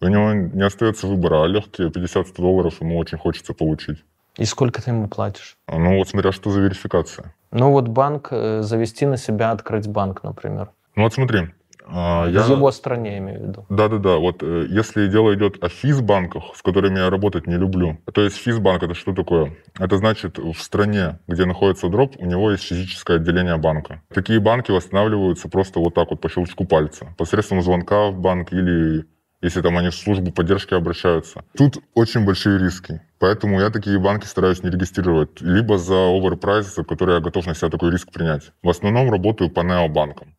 У 0.00 0.06
него 0.06 0.32
не 0.32 0.62
остается 0.62 1.06
выбора, 1.06 1.44
а 1.44 1.46
легкие 1.48 1.88
50-100 1.88 2.36
долларов 2.36 2.80
ему 2.80 2.98
очень 2.98 3.18
хочется 3.18 3.54
получить. 3.54 4.04
И 4.36 4.44
сколько 4.44 4.82
ты 4.82 4.90
ему 4.90 5.08
платишь? 5.08 5.56
Ну 5.68 5.96
вот 5.96 6.08
смотря, 6.08 6.30
что 6.30 6.50
за 6.50 6.60
верификация. 6.60 7.34
Ну 7.50 7.70
вот 7.70 7.88
банк, 7.88 8.28
э, 8.30 8.60
завести 8.62 9.06
на 9.06 9.16
себя, 9.16 9.50
открыть 9.50 9.88
банк, 9.88 10.22
например. 10.22 10.70
Ну 10.94 11.04
вот 11.04 11.14
смотри, 11.14 11.48
А, 11.88 12.26
В 12.26 12.32
я- 12.32 12.46
его 12.46 12.70
стране, 12.72 13.12
я 13.12 13.18
имею 13.18 13.40
в 13.40 13.42
виду. 13.48 13.66
Да-да-да, 13.68 14.16
вот 14.16 14.42
э, 14.42 14.66
если 14.68 15.06
дело 15.06 15.34
идет 15.34 15.62
о 15.62 15.68
физбанках, 15.68 16.54
с 16.54 16.62
которыми 16.62 16.98
я 16.98 17.10
работать 17.10 17.46
не 17.46 17.56
люблю, 17.56 17.98
то 18.12 18.22
есть 18.22 18.36
физбанк 18.36 18.82
это 18.82 18.94
что 18.94 19.12
такое? 19.14 19.54
Это 19.78 19.96
значит 19.96 20.38
в 20.38 20.54
стране, 20.54 21.20
где 21.28 21.44
находится 21.44 21.88
дроп, 21.88 22.16
у 22.18 22.26
него 22.26 22.50
есть 22.50 22.64
физическое 22.64 23.16
отделение 23.16 23.56
банка. 23.56 24.02
Такие 24.12 24.40
банки 24.40 24.72
восстанавливаются 24.72 25.48
просто 25.48 25.78
вот 25.80 25.94
так 25.94 26.10
вот 26.10 26.20
по 26.20 26.28
щелчку 26.28 26.64
пальца, 26.64 27.14
посредством 27.16 27.62
звонка 27.62 28.08
в 28.10 28.18
банк 28.18 28.52
или 28.52 29.04
если 29.42 29.60
там 29.60 29.76
они 29.76 29.90
в 29.90 29.94
службу 29.94 30.32
поддержки 30.32 30.74
обращаются. 30.74 31.44
Тут 31.56 31.78
очень 31.94 32.24
большие 32.24 32.58
риски. 32.58 33.00
Поэтому 33.18 33.60
я 33.60 33.70
такие 33.70 33.98
банки 33.98 34.24
стараюсь 34.26 34.62
не 34.62 34.70
регистрировать. 34.70 35.40
Либо 35.40 35.78
за 35.78 35.94
overprice, 36.08 36.74
за 36.74 36.84
который 36.84 37.14
я 37.16 37.20
готов 37.20 37.46
на 37.46 37.54
себя 37.54 37.70
такой 37.70 37.92
риск 37.92 38.10
принять. 38.10 38.50
В 38.62 38.68
основном 38.68 39.10
работаю 39.10 39.50
по 39.50 39.60
необанкам. 39.60 40.34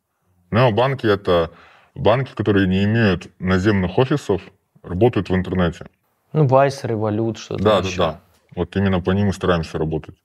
Необанки— 0.52 1.06
это 1.08 1.52
банки, 1.96 2.32
которые 2.36 2.68
не 2.68 2.84
имеют 2.84 3.30
наземных 3.40 3.98
офисов, 3.98 4.42
работают 4.84 5.30
в 5.30 5.36
интернете. 5.36 5.88
Ну, 6.34 6.48
Вайс, 6.48 6.84
Револют, 6.84 7.38
что-то 7.38 7.64
Да, 7.64 7.82
да, 7.82 7.88
еще. 7.88 7.98
да. 7.98 8.22
Вот 8.56 8.76
именно 8.76 9.02
по 9.02 9.12
ним 9.12 9.30
и 9.30 9.34
стараемся 9.34 9.78
работать. 9.78 10.16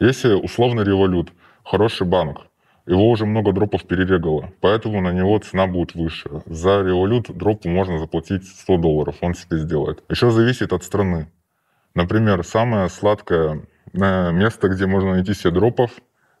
Если 0.00 0.32
условный 0.32 0.84
револют, 0.84 1.32
хороший 1.64 2.06
банк, 2.06 2.38
его 2.86 3.10
уже 3.10 3.26
много 3.26 3.52
дропов 3.52 3.84
перерегало, 3.84 4.50
поэтому 4.60 5.00
на 5.00 5.12
него 5.12 5.38
цена 5.38 5.66
будет 5.66 5.94
выше. 5.94 6.30
За 6.46 6.80
револют 6.82 7.30
дропу 7.36 7.68
можно 7.68 7.98
заплатить 7.98 8.46
100 8.46 8.76
долларов, 8.78 9.16
он 9.20 9.34
себе 9.34 9.58
сделает. 9.58 10.02
Еще 10.08 10.30
зависит 10.30 10.72
от 10.72 10.84
страны. 10.84 11.30
Например, 11.94 12.44
самое 12.44 12.88
сладкое 12.88 13.66
э, 13.92 14.32
место, 14.32 14.68
где 14.68 14.86
можно 14.86 15.12
найти 15.12 15.34
себе 15.34 15.50
дропов, 15.50 15.90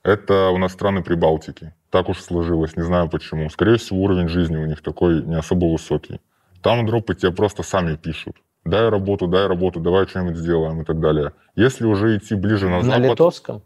это 0.08 0.50
у 0.50 0.58
нас 0.58 0.72
страны 0.72 1.02
Прибалтики. 1.02 1.72
Так 1.90 2.08
уж 2.08 2.20
сложилось, 2.20 2.76
не 2.76 2.82
знаю 2.82 3.08
почему. 3.08 3.50
Скорее 3.50 3.76
всего, 3.76 4.00
уровень 4.00 4.28
жизни 4.28 4.56
у 4.56 4.66
них 4.66 4.82
такой 4.82 5.22
не 5.22 5.36
особо 5.36 5.66
высокий. 5.66 6.20
Там 6.62 6.86
дропы 6.86 7.14
тебе 7.14 7.30
просто 7.32 7.62
сами 7.62 7.96
пишут. 7.96 8.36
Дай 8.64 8.88
работу, 8.88 9.26
дай 9.26 9.46
работу, 9.46 9.80
давай 9.80 10.06
что-нибудь 10.06 10.36
сделаем 10.36 10.80
и 10.80 10.84
так 10.84 11.00
далее. 11.00 11.32
Если 11.56 11.84
уже 11.84 12.16
идти 12.16 12.34
ближе 12.34 12.68
на 12.68 12.78
На 12.78 12.82
запад... 12.82 13.10
литовском? 13.10 13.62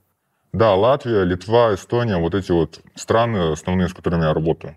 Да, 0.52 0.74
Латвия, 0.74 1.24
Литва, 1.24 1.74
Эстония, 1.74 2.18
вот 2.18 2.34
эти 2.34 2.52
вот 2.52 2.80
страны 2.94 3.52
основные, 3.52 3.88
с 3.88 3.94
которыми 3.94 4.22
я 4.22 4.34
работаю. 4.34 4.76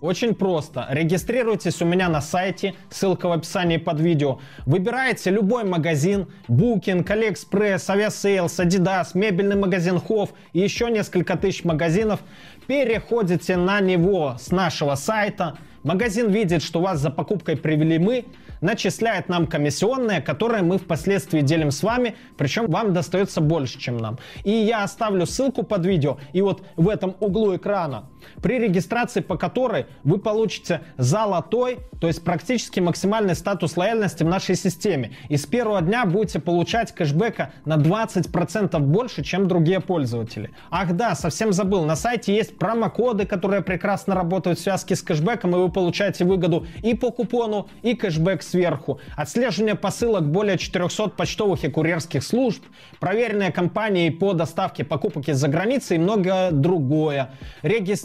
Очень 0.00 0.34
просто. 0.34 0.86
Регистрируйтесь 0.90 1.82
у 1.82 1.84
меня 1.84 2.08
на 2.08 2.20
сайте, 2.20 2.74
ссылка 2.88 3.28
в 3.28 3.32
описании 3.32 3.78
под 3.78 3.98
видео. 3.98 4.38
Выбираете 4.64 5.30
любой 5.30 5.64
магазин, 5.64 6.28
Booking, 6.46 7.04
AliExpress, 7.04 7.88
Aviasales, 7.88 8.46
Adidas, 8.46 9.08
мебельный 9.14 9.56
магазин 9.56 9.96
Hof 9.96 10.30
и 10.52 10.60
еще 10.60 10.88
несколько 10.88 11.36
тысяч 11.36 11.64
магазинов. 11.64 12.20
Переходите 12.68 13.56
на 13.56 13.80
него 13.80 14.36
с 14.38 14.52
нашего 14.52 14.94
сайта. 14.94 15.58
Магазин 15.82 16.30
видит, 16.30 16.62
что 16.62 16.80
вас 16.80 17.00
за 17.00 17.10
покупкой 17.10 17.56
привели 17.56 17.98
мы, 17.98 18.26
начисляет 18.60 19.28
нам 19.28 19.46
комиссионные, 19.46 20.20
которые 20.20 20.62
мы 20.62 20.78
впоследствии 20.78 21.40
делим 21.40 21.70
с 21.70 21.82
вами, 21.82 22.16
причем 22.36 22.66
вам 22.66 22.92
достается 22.92 23.40
больше, 23.40 23.78
чем 23.78 23.98
нам. 23.98 24.18
И 24.44 24.50
я 24.50 24.82
оставлю 24.82 25.26
ссылку 25.26 25.62
под 25.62 25.86
видео, 25.86 26.18
и 26.32 26.42
вот 26.42 26.62
в 26.76 26.88
этом 26.88 27.16
углу 27.20 27.56
экрана, 27.56 28.06
при 28.42 28.58
регистрации 28.58 29.20
по 29.20 29.36
которой 29.36 29.86
вы 30.04 30.18
получите 30.18 30.82
золотой, 30.96 31.78
то 32.00 32.06
есть 32.06 32.24
практически 32.24 32.80
максимальный 32.80 33.34
статус 33.34 33.76
лояльности 33.76 34.22
в 34.22 34.28
нашей 34.28 34.56
системе. 34.56 35.12
И 35.28 35.36
с 35.36 35.46
первого 35.46 35.80
дня 35.80 36.04
будете 36.04 36.38
получать 36.40 36.92
кэшбэка 36.92 37.52
на 37.64 37.76
20% 37.76 38.78
больше, 38.80 39.22
чем 39.22 39.48
другие 39.48 39.80
пользователи. 39.80 40.50
Ах 40.70 40.92
да, 40.92 41.14
совсем 41.14 41.52
забыл, 41.52 41.84
на 41.84 41.96
сайте 41.96 42.34
есть 42.34 42.58
промокоды, 42.58 43.26
которые 43.26 43.62
прекрасно 43.62 44.14
работают 44.14 44.58
в 44.58 44.62
связке 44.62 44.96
с 44.96 45.02
кэшбэком, 45.02 45.54
и 45.54 45.58
вы 45.58 45.70
получаете 45.70 46.24
выгоду 46.24 46.66
и 46.82 46.94
по 46.94 47.10
купону, 47.10 47.68
и 47.82 47.94
кэшбэк 47.94 48.42
сверху. 48.42 49.00
Отслеживание 49.16 49.74
посылок 49.74 50.30
более 50.30 50.58
400 50.58 51.10
почтовых 51.10 51.64
и 51.64 51.68
курьерских 51.68 52.22
служб, 52.22 52.62
проверенные 53.00 53.52
компании 53.52 54.10
по 54.10 54.32
доставке 54.32 54.84
покупок 54.84 55.28
из-за 55.28 55.48
границы 55.48 55.96
и 55.96 55.98
многое 55.98 56.50
другое. 56.50 57.30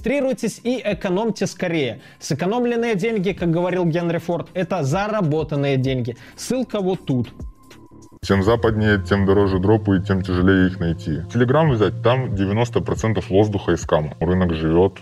Регистрируйтесь 0.04 0.60
и 0.64 0.82
экономьте 0.84 1.48
скорее. 1.48 2.02
Сэкономленные 2.20 2.96
деньги, 2.96 3.32
как 3.32 3.52
говорил 3.52 3.86
Генри 3.86 4.18
Форд, 4.18 4.50
это 4.54 4.84
заработанные 4.84 5.78
деньги. 5.78 6.18
Ссылка 6.36 6.82
вот 6.82 7.06
тут. 7.06 7.30
Чем 8.22 8.44
западнее, 8.44 9.02
тем 9.02 9.26
дороже 9.26 9.60
дропы 9.60 9.98
и 9.98 10.02
тем 10.02 10.22
тяжелее 10.22 10.68
их 10.68 10.80
найти. 10.80 11.22
Телеграм 11.34 11.70
взять, 11.72 12.02
там 12.04 12.34
90% 12.34 13.24
воздуха 13.30 13.72
и 13.72 13.78
скама. 13.78 14.16
Рынок 14.20 14.54
живет, 14.54 14.94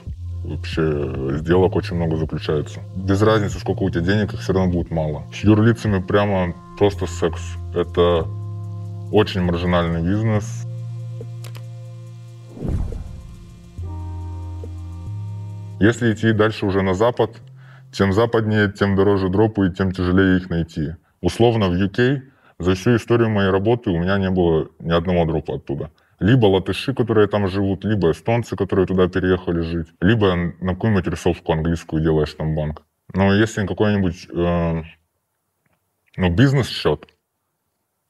вообще 0.43 1.39
сделок 1.39 1.75
очень 1.75 1.95
много 1.95 2.17
заключается. 2.17 2.81
Без 2.95 3.21
разницы, 3.23 3.57
сколько 3.59 3.81
у 3.81 3.89
тебя 3.89 4.01
денег, 4.01 4.33
их 4.33 4.39
все 4.39 4.53
равно 4.53 4.71
будет 4.71 4.91
мало. 4.91 5.23
С 5.33 5.43
юрлицами 5.43 5.99
прямо 5.99 6.53
просто 6.77 7.07
секс. 7.07 7.41
Это 7.73 8.27
очень 9.11 9.41
маржинальный 9.41 10.03
бизнес. 10.03 10.65
Если 15.81 16.13
идти 16.13 16.31
дальше 16.31 16.67
уже 16.67 16.83
на 16.83 16.93
запад, 16.93 17.41
чем 17.91 18.13
западнее, 18.13 18.71
тем 18.71 18.95
дороже 18.95 19.29
дропы 19.29 19.65
и 19.65 19.71
тем 19.71 19.91
тяжелее 19.91 20.37
их 20.37 20.47
найти. 20.51 20.95
Условно 21.21 21.69
в 21.69 21.73
UK 21.73 22.21
за 22.59 22.75
всю 22.75 22.97
историю 22.97 23.31
моей 23.31 23.49
работы 23.49 23.89
у 23.89 23.97
меня 23.97 24.19
не 24.19 24.29
было 24.29 24.69
ни 24.77 24.91
одного 24.91 25.25
дропа 25.25 25.55
оттуда. 25.55 25.89
Либо 26.19 26.45
латыши, 26.45 26.93
которые 26.93 27.27
там 27.27 27.47
живут, 27.47 27.83
либо 27.83 28.11
эстонцы, 28.11 28.55
которые 28.55 28.85
туда 28.85 29.07
переехали 29.07 29.61
жить, 29.61 29.87
либо 29.99 30.35
на 30.35 30.75
какую-нибудь 30.75 31.07
рисовку 31.07 31.51
английскую 31.51 32.03
делаешь 32.03 32.35
там 32.35 32.53
банк. 32.53 32.83
Но 33.15 33.33
если 33.33 33.65
какой-нибудь 33.65 34.27
э, 34.31 34.83
ну, 36.15 36.29
бизнес-счет, 36.29 37.07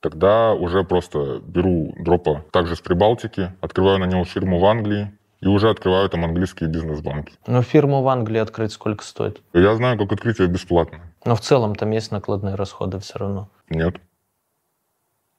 тогда 0.01 0.53
уже 0.53 0.83
просто 0.83 1.39
беру 1.39 1.95
дропа 1.97 2.43
также 2.51 2.75
с 2.75 2.81
Прибалтики, 2.81 3.53
открываю 3.61 3.99
на 3.99 4.07
него 4.07 4.25
фирму 4.25 4.59
в 4.59 4.65
Англии 4.65 5.09
и 5.41 5.47
уже 5.47 5.69
открываю 5.69 6.07
там 6.09 6.23
английские 6.23 6.69
бизнес-банки. 6.69 7.33
Но 7.47 7.61
фирму 7.63 8.01
в 8.03 8.07
Англии 8.07 8.39
открыть 8.39 8.71
сколько 8.71 9.03
стоит? 9.03 9.41
Я 9.53 9.75
знаю, 9.75 9.97
как 9.97 10.11
открыть 10.11 10.39
ее 10.39 10.47
бесплатно. 10.47 11.01
Но 11.25 11.35
в 11.35 11.41
целом 11.41 11.75
там 11.75 11.91
есть 11.91 12.11
накладные 12.11 12.55
расходы 12.55 12.99
все 12.99 13.19
равно. 13.19 13.49
Нет. 13.69 13.95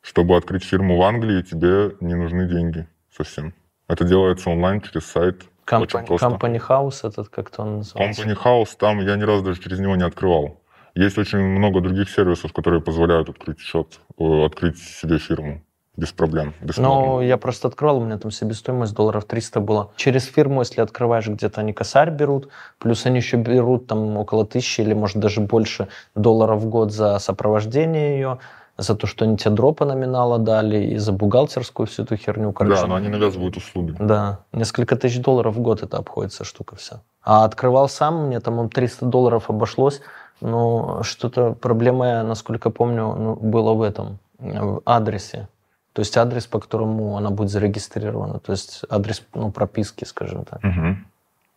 Чтобы 0.01 0.37
открыть 0.37 0.65
фирму 0.65 0.99
в 0.99 1.03
Англии, 1.03 1.43
тебе 1.43 1.97
не 2.01 2.15
нужны 2.15 2.49
деньги 2.49 2.89
совсем. 3.17 3.55
Это 3.87 4.05
делается 4.05 4.51
онлайн 4.51 4.81
через 4.81 5.07
сайт. 5.07 5.45
Компани. 5.65 6.09
Company 6.09 6.61
House 6.69 7.07
этот 7.07 7.29
как-то 7.29 7.63
он 7.63 7.77
называется. 7.79 8.23
Company 8.23 8.37
House, 8.37 8.77
там 8.77 8.99
я 9.01 9.15
ни 9.17 9.23
разу 9.23 9.45
даже 9.45 9.61
через 9.61 9.79
него 9.79 9.95
не 9.95 10.03
открывал. 10.03 10.61
Есть 10.95 11.17
очень 11.19 11.39
много 11.39 11.81
других 11.81 12.11
сервисов, 12.11 12.53
которые 12.53 12.83
позволяют 12.83 13.29
открыть 13.29 13.61
счет, 13.61 14.01
открыть 14.19 14.79
себе 14.79 15.19
фирму 15.19 15.63
без 15.97 16.13
проблем. 16.13 16.55
бесплатно. 16.61 16.95
Ну, 16.95 17.21
я 17.21 17.37
просто 17.37 17.69
открывал, 17.69 17.99
у 17.99 18.05
меня 18.05 18.19
там 18.19 18.31
себестоимость 18.31 18.95
долларов 18.95 19.25
300 19.25 19.61
была. 19.61 19.89
Через 19.97 20.25
фирму, 20.25 20.61
если 20.61 20.81
открываешь, 20.81 21.29
где-то 21.29 21.61
они 21.61 21.73
косарь 21.73 22.11
берут, 22.11 22.49
плюс 22.79 23.05
они 23.05 23.19
еще 23.19 23.37
берут 23.37 23.87
там 23.87 24.17
около 24.17 24.47
тысячи 24.47 24.81
или, 24.81 24.95
может, 24.95 25.19
даже 25.19 25.41
больше 25.41 25.89
долларов 26.15 26.63
в 26.63 26.69
год 26.69 26.93
за 26.93 27.19
сопровождение 27.19 28.15
ее, 28.15 28.39
за 28.79 28.95
то, 28.95 29.07
что 29.07 29.27
они 29.27 29.37
тебе 29.37 29.51
дропа 29.51 29.85
номинала 29.85 30.39
дали, 30.39 30.95
и 30.95 30.97
за 30.97 31.13
бухгалтерскую 31.13 31.87
всю 31.87 32.05
эту 32.05 32.17
херню. 32.17 32.53
Короче, 32.53 32.81
Да, 32.81 32.87
но 32.87 32.95
они 32.95 33.09
навязывают 33.09 33.57
услуги. 33.59 33.95
Да, 33.99 34.41
несколько 34.53 34.97
тысяч 34.97 35.21
долларов 35.21 35.57
в 35.57 35.61
год 35.61 35.83
это 35.83 35.99
обходится 35.99 36.45
штука 36.45 36.77
вся. 36.77 37.03
А 37.23 37.45
открывал 37.45 37.89
сам, 37.91 38.29
мне 38.29 38.41
там 38.41 38.59
он 38.59 38.71
300 38.71 39.05
долларов 39.07 39.51
обошлось, 39.51 40.01
но 40.41 41.03
что-то 41.03 41.53
проблема, 41.53 42.23
насколько 42.23 42.71
помню, 42.71 43.15
ну, 43.15 43.37
была 43.37 43.75
в 43.75 43.83
этом, 43.83 44.19
в 44.39 44.81
адресе. 44.87 45.49
То 45.93 46.01
есть 46.01 46.17
адрес, 46.17 46.47
по 46.47 46.59
которому 46.59 47.17
она 47.17 47.31
будет 47.31 47.51
зарегистрирована. 47.51 48.39
То 48.39 48.53
есть 48.53 48.83
адрес 48.89 49.23
ну, 49.35 49.51
прописки, 49.51 50.05
скажем 50.05 50.45
так. 50.45 50.63
Мгм. 50.63 51.07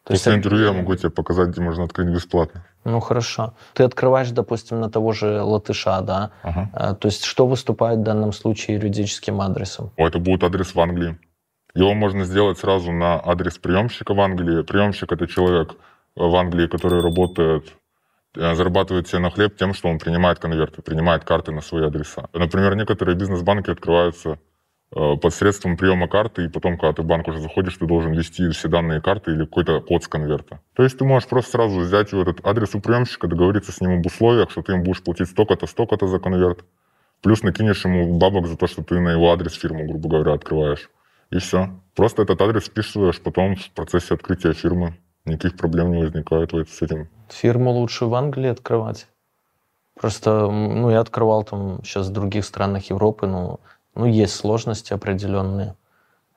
То 0.04 0.14
есть, 0.14 0.24
После 0.24 0.38
интервью 0.38 0.66
я 0.66 0.74
могу 0.74 0.96
тебе 0.96 1.10
показать, 1.10 1.50
где 1.50 1.62
можно 1.62 1.86
открыть 1.86 2.10
бесплатно. 2.10 2.64
ну 2.84 3.00
хорошо. 3.00 3.54
Ты 3.74 3.84
открываешь, 3.84 4.30
допустим, 4.30 4.80
на 4.80 4.90
того 4.90 5.14
же 5.14 5.42
латыша, 5.42 6.02
да? 6.02 6.32
Ага. 6.44 6.70
А, 6.74 6.94
То 6.94 7.08
есть 7.08 7.24
что 7.24 7.48
выступает 7.48 8.00
в 8.00 8.04
данном 8.04 8.32
случае 8.32 8.78
юридическим 8.78 9.42
адресом? 9.42 9.90
О, 9.98 10.08
это 10.08 10.20
будет 10.20 10.44
адрес 10.44 10.76
в 10.76 10.80
Англии. 10.80 11.18
Его 11.74 11.94
можно 11.96 12.24
сделать 12.24 12.60
сразу 12.60 12.92
на 12.92 13.20
адрес 13.20 13.58
приемщика 13.58 14.14
в 14.14 14.20
Англии. 14.20 14.62
Приемщик— 14.62 15.12
это 15.14 15.28
человек 15.28 15.76
в 16.16 16.36
Англии, 16.36 16.68
который 16.68 17.02
работает, 17.02 17.74
зарабатывает 18.36 19.08
себе 19.08 19.20
на 19.20 19.30
хлеб 19.30 19.56
тем, 19.58 19.74
что 19.74 19.90
он 19.90 20.00
принимает 20.00 20.40
конверты, 20.40 20.82
принимает 20.82 21.24
карты 21.24 21.52
на 21.52 21.62
свои 21.62 21.86
адреса. 21.86 22.30
Например, 22.34 22.76
некоторые 22.76 23.16
бизнес-банки 23.16 23.72
открываются 23.72 24.40
э, 24.96 25.16
под 25.16 25.34
средством 25.34 25.78
приема 25.78 26.08
карты, 26.08 26.46
и 26.46 26.48
потом, 26.48 26.78
когда 26.78 26.94
ты 26.94 27.02
в 27.02 27.06
банк 27.06 27.28
уже 27.28 27.40
заходишь, 27.40 27.78
ты 27.78 27.86
должен 27.86 28.14
ввести 28.14 28.50
все 28.50 28.68
данные 28.68 29.02
карты 29.02 29.32
или 29.32 29.46
какой-то 29.46 29.82
код 29.82 30.04
с 30.04 30.08
конверта. 30.08 30.60
То 30.76 30.84
есть 30.84 30.98
ты 30.98 31.06
можешь 31.06 31.28
просто 31.30 31.52
сразу 31.52 31.80
взять 31.80 32.12
его 32.12 32.22
этот 32.22 32.46
адрес 32.46 32.76
у 32.76 32.82
приемщика, 32.82 33.28
договориться 33.28 33.72
с 33.72 33.82
ним 33.82 34.00
об 34.00 34.06
условиях, 34.06 34.52
что 34.52 34.62
ты 34.62 34.74
им 34.74 34.84
будешь 34.84 35.02
платить 35.02 35.30
столько-то, 35.30 35.68
столько-то 35.68 36.08
за 36.08 36.20
конверт, 36.20 36.66
плюс 37.22 37.44
накинешь 37.44 37.86
ему 37.86 38.18
бабок 38.18 38.48
за 38.48 38.58
то, 38.58 38.68
что 38.68 38.84
ты 38.84 39.00
на 39.00 39.10
его 39.10 39.32
адрес 39.32 39.54
фирму, 39.54 39.88
грубо 39.88 40.10
говоря, 40.10 40.34
открываешь. 40.34 40.90
И 41.32 41.40
все. 41.40 41.70
Просто 41.96 42.22
этот 42.22 42.42
адрес 42.42 42.66
вписываешь 42.66 43.20
потом 43.20 43.56
в 43.56 43.72
процессе 43.72 44.14
открытия 44.14 44.54
фирмы. 44.54 44.98
Никаких 45.26 45.58
проблем 45.58 45.92
не 45.92 46.04
возникает 46.04 46.52
с 46.52 46.82
этим. 46.82 47.08
Фирму 47.30 47.72
лучше 47.72 48.06
в 48.06 48.14
Англии 48.14 48.50
открывать. 48.50 49.08
Просто, 49.96 50.48
ну, 50.50 50.90
я 50.90 51.00
открывал 51.00 51.44
там 51.44 51.80
сейчас 51.84 52.08
в 52.08 52.12
других 52.12 52.46
странах 52.46 52.90
Европы, 52.90 53.28
но 53.28 53.60
ну, 53.96 54.06
есть 54.06 54.36
сложности 54.36 54.94
определенные. 54.94 55.76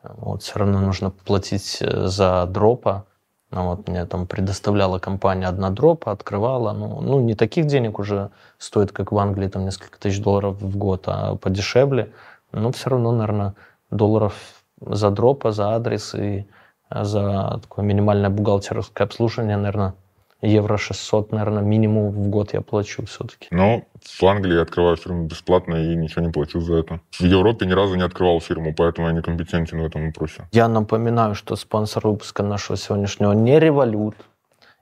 Вот, 0.02 0.42
все 0.42 0.60
равно 0.60 0.80
нужно 0.80 1.10
платить 1.10 1.78
э, 1.80 2.06
за 2.06 2.46
дропа. 2.46 3.04
Ну, 3.50 3.68
вот 3.68 3.88
мне 3.88 4.06
там 4.06 4.26
предоставляла 4.26 4.98
компания 4.98 5.46
одна 5.46 5.70
дропа, 5.70 6.12
открывала. 6.12 6.72
Ну, 6.72 7.00
ну, 7.00 7.20
не 7.20 7.34
таких 7.34 7.66
денег 7.66 7.98
уже 7.98 8.30
стоит, 8.58 8.92
как 8.92 9.10
в 9.10 9.18
Англии, 9.18 9.48
там 9.48 9.64
несколько 9.64 9.98
тысяч 9.98 10.22
долларов 10.22 10.60
в 10.60 10.76
год, 10.76 11.04
а 11.06 11.34
подешевле. 11.36 12.12
Но 12.52 12.70
все 12.72 12.90
равно, 12.90 13.10
наверное, 13.12 13.54
долларов 13.90 14.34
за 14.80 15.10
дропа, 15.10 15.50
за 15.50 15.74
адрес 15.74 16.14
и 16.14 16.46
за 16.90 17.60
такое 17.62 17.84
минимальное 17.84 18.30
бухгалтерское 18.30 19.06
обслуживание, 19.06 19.56
наверное, 19.56 19.94
евро 20.40 20.76
600, 20.76 21.32
наверное, 21.32 21.62
минимум 21.62 22.10
в 22.10 22.28
год 22.28 22.54
я 22.54 22.60
плачу 22.60 23.04
все-таки. 23.06 23.48
Но 23.50 23.82
в 24.02 24.24
Англии 24.24 24.54
я 24.54 24.62
открываю 24.62 24.96
фирму 24.96 25.26
бесплатно 25.26 25.74
и 25.76 25.96
ничего 25.96 26.24
не 26.24 26.30
плачу 26.30 26.60
за 26.60 26.76
это. 26.76 27.00
В 27.18 27.24
Европе 27.24 27.66
ни 27.66 27.72
разу 27.72 27.96
не 27.96 28.04
открывал 28.04 28.40
фирму, 28.40 28.74
поэтому 28.74 29.08
я 29.08 29.12
некомпетентен 29.12 29.80
в 29.80 29.84
этом 29.84 30.06
вопросе. 30.06 30.46
Я 30.52 30.68
напоминаю, 30.68 31.34
что 31.34 31.56
спонсор 31.56 32.06
выпуска 32.06 32.42
нашего 32.42 32.76
сегодняшнего 32.76 33.32
не 33.32 33.58
Револют 33.58 34.16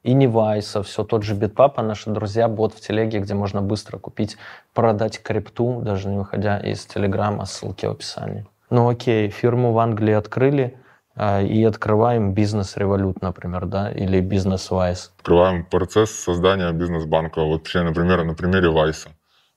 и 0.02 0.12
не 0.12 0.28
Вайса, 0.28 0.82
все 0.82 1.02
тот 1.02 1.24
же 1.24 1.34
Битпапа, 1.34 1.82
наши 1.82 2.10
друзья, 2.10 2.46
бот 2.46 2.72
в 2.74 2.80
телеге, 2.80 3.18
где 3.18 3.34
можно 3.34 3.60
быстро 3.60 3.98
купить, 3.98 4.36
продать 4.72 5.20
крипту, 5.20 5.80
даже 5.80 6.08
не 6.08 6.18
выходя 6.18 6.58
из 6.58 6.86
Телеграма, 6.86 7.44
ссылки 7.44 7.86
в 7.86 7.90
описании. 7.90 8.46
Ну 8.70 8.88
окей, 8.88 9.30
фирму 9.30 9.72
в 9.72 9.78
Англии 9.78 10.14
открыли, 10.14 10.78
и 11.18 11.64
открываем 11.64 12.34
бизнес 12.34 12.76
Револют, 12.76 13.22
например, 13.22 13.66
да, 13.66 13.90
или 13.90 14.20
бизнес 14.20 14.70
Вайс. 14.70 15.12
Открываем 15.18 15.64
процесс 15.64 16.10
создания 16.10 16.70
бизнес-банка. 16.72 17.42
Вот 17.42 17.60
вообще, 17.60 17.82
например, 17.82 18.24
на 18.24 18.34
примере 18.34 18.68
Вайса. 18.70 19.10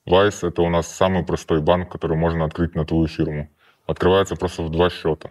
Вайс— 0.06 0.42
это 0.42 0.62
у 0.62 0.70
нас 0.70 0.86
самый 0.88 1.24
простой 1.24 1.60
банк, 1.60 1.90
который 1.90 2.16
можно 2.16 2.44
открыть 2.44 2.74
на 2.74 2.84
твою 2.84 3.06
фирму. 3.06 3.48
Открывается 3.86 4.36
просто 4.36 4.62
в 4.62 4.70
два 4.70 4.88
счета. 4.88 5.30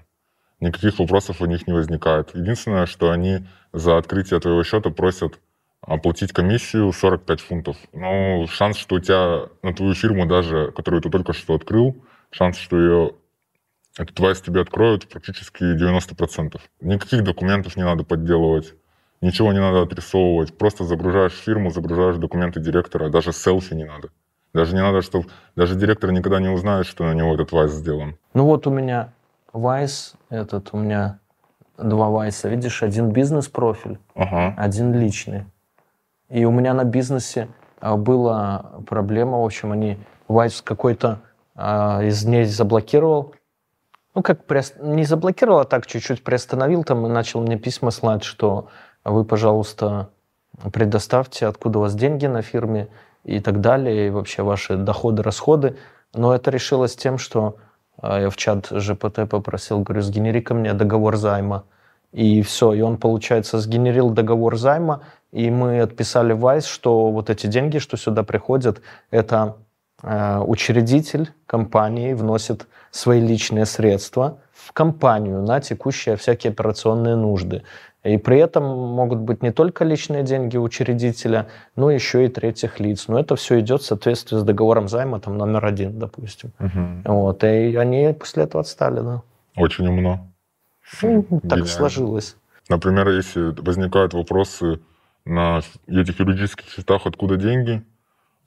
Никаких 0.60 1.00
вопросов 1.00 1.42
у 1.42 1.46
них 1.46 1.68
не 1.68 1.74
возникает. 1.74 2.36
Единственное, 2.36 2.86
что 2.86 3.12
они 3.12 3.48
за 3.74 3.98
открытие 3.98 4.40
твоего 4.40 4.64
счета 4.64 4.90
просят 4.90 5.40
оплатить 5.82 6.34
комиссию 6.34 6.92
45 6.92 7.40
фунтов. 7.40 7.78
Но 7.94 8.46
шанс, 8.48 8.78
что 8.78 8.96
у 8.96 9.00
тебя 9.00 9.48
на 9.64 9.74
твою 9.74 9.94
фирму 9.94 10.26
даже, 10.26 10.72
которую 10.72 11.02
ты 11.02 11.10
только 11.10 11.34
что 11.34 11.56
открыл, 11.56 12.04
шанс, 12.32 12.58
что 12.58 12.78
ее 12.78 13.12
этот 13.98 14.20
вайс 14.20 14.42
тебе 14.42 14.62
откроют 14.62 15.08
практически 15.08 15.64
90%. 15.64 16.60
Никаких 16.82 17.24
документов 17.24 17.76
не 17.76 17.84
надо 17.84 18.04
подделывать, 18.04 18.76
ничего 19.22 19.52
не 19.52 19.60
надо 19.60 19.82
отрисовывать. 19.82 20.58
Просто 20.58 20.84
загружаешь 20.84 21.34
фирму, 21.34 21.70
загружаешь 21.70 22.18
документы 22.18 22.60
директора, 22.60 23.10
даже 23.10 23.34
селфи 23.34 23.74
не 23.74 23.86
надо. 23.86 24.10
Даже 24.54 24.74
не 24.74 24.82
надо, 24.82 25.02
чтобы... 25.02 25.28
Даже 25.56 25.76
директор 25.76 26.12
никогда 26.12 26.40
не 26.40 26.50
узнает, 26.50 26.86
что 26.86 27.04
на 27.04 27.14
него 27.14 27.34
этот 27.34 27.52
вайс 27.52 27.72
сделан. 27.72 28.18
Ну 28.34 28.46
вот 28.46 28.66
у 28.68 28.72
меня 28.72 29.14
вайс, 29.54 30.16
этот 30.30 30.70
у 30.72 30.78
меня 30.78 31.20
два 31.78 32.10
вайса. 32.10 32.50
Видишь, 32.50 32.84
один 32.84 33.12
бизнес-профиль, 33.12 34.00
ага. 34.16 34.54
один 34.58 34.94
личный. 34.94 35.46
И 36.30 36.46
у 36.46 36.52
меня 36.52 36.74
на 36.74 36.84
бизнесе 36.84 37.48
а, 37.80 37.96
была 37.96 38.72
проблема, 38.88 39.42
в 39.42 39.46
общем, 39.46 39.72
они 39.72 39.98
вайс 40.28 40.62
какой-то 40.62 41.20
а, 41.56 42.02
из 42.04 42.24
ней 42.26 42.46
заблокировал, 42.46 43.34
ну, 44.20 44.24
как 44.24 44.40
не 44.82 45.06
заблокировал, 45.06 45.60
а 45.60 45.64
так 45.64 45.88
чуть-чуть 45.88 46.26
приостановил 46.26 46.84
там 46.84 47.06
и 47.06 47.10
начал 47.10 47.40
мне 47.40 47.58
письма 47.58 47.90
слать, 47.90 48.26
что 48.26 48.68
вы, 49.06 49.24
пожалуйста, 49.24 50.10
предоставьте, 50.74 51.46
откуда 51.46 51.80
у 51.80 51.82
вас 51.84 51.96
деньги 51.96 52.26
на 52.26 52.42
фирме 52.42 52.90
и 53.24 53.40
так 53.40 53.62
далее, 53.62 54.08
и 54.08 54.10
вообще 54.10 54.44
ваши 54.44 54.76
доходы, 54.76 55.24
расходы. 55.24 55.78
Но 56.14 56.36
это 56.36 56.52
решилось 56.52 56.98
тем, 56.98 57.18
что 57.18 57.56
а, 58.02 58.20
я 58.20 58.30
в 58.30 58.36
чат 58.36 58.68
ЖПТ 58.70 59.30
попросил, 59.30 59.80
говорю, 59.80 60.02
сгенери 60.02 60.42
ко 60.42 60.54
мне 60.54 60.74
договор 60.74 61.16
займа. 61.16 61.64
И 62.12 62.42
все, 62.42 62.74
и 62.74 62.82
он, 62.82 62.98
получается, 62.98 63.58
сгенерил 63.60 64.10
договор 64.10 64.58
займа, 64.58 65.04
и 65.32 65.50
мы 65.50 65.80
отписали 65.80 66.34
Вайс, 66.34 66.66
что 66.66 67.10
вот 67.12 67.30
эти 67.30 67.48
деньги, 67.48 67.78
что 67.78 67.96
сюда 67.96 68.24
приходят, 68.24 68.82
это 69.12 69.56
Э, 70.02 70.40
учредитель 70.40 71.32
компании 71.46 72.14
вносит 72.14 72.68
свои 72.92 73.22
личные 73.22 73.66
средства 73.66 74.40
в 74.54 74.72
компанию 74.74 75.42
на 75.42 75.60
текущие 75.60 76.16
всякие 76.16 76.52
операционные 76.52 77.16
нужды. 77.16 77.64
И 78.04 78.18
при 78.18 78.40
этом 78.40 78.64
могут 78.64 79.20
быть 79.20 79.44
не 79.44 79.52
только 79.52 79.84
личные 79.84 80.24
деньги 80.24 80.56
учредителя, 80.58 81.48
но 81.76 81.92
еще 81.92 82.26
и 82.26 82.30
третьих 82.30 82.80
лиц. 82.80 83.08
Но 83.08 83.20
это 83.20 83.36
все 83.36 83.60
идет 83.60 83.82
в 83.82 83.86
соответствии 83.86 84.38
с 84.38 84.44
договором 84.44 84.88
займа, 84.88 85.20
там 85.20 85.38
номер 85.38 85.66
один, 85.66 86.00
допустим. 86.00 86.52
Угу. 86.60 87.14
Вот, 87.14 87.44
и 87.44 87.76
они 87.76 88.16
после 88.18 88.44
этого 88.44 88.62
отстали, 88.62 89.02
да. 89.02 89.22
Очень 89.58 89.88
умно. 89.88 90.28
Ну, 91.02 91.42
так 91.48 91.68
сложилось. 91.68 92.38
Например, 92.70 93.10
если 93.10 93.54
возникают 93.62 94.14
вопросы 94.14 94.80
на 95.26 95.62
этих 95.88 96.20
юридических 96.20 96.70
счетах, 96.70 97.06
откуда 97.06 97.36
деньги, 97.36 97.84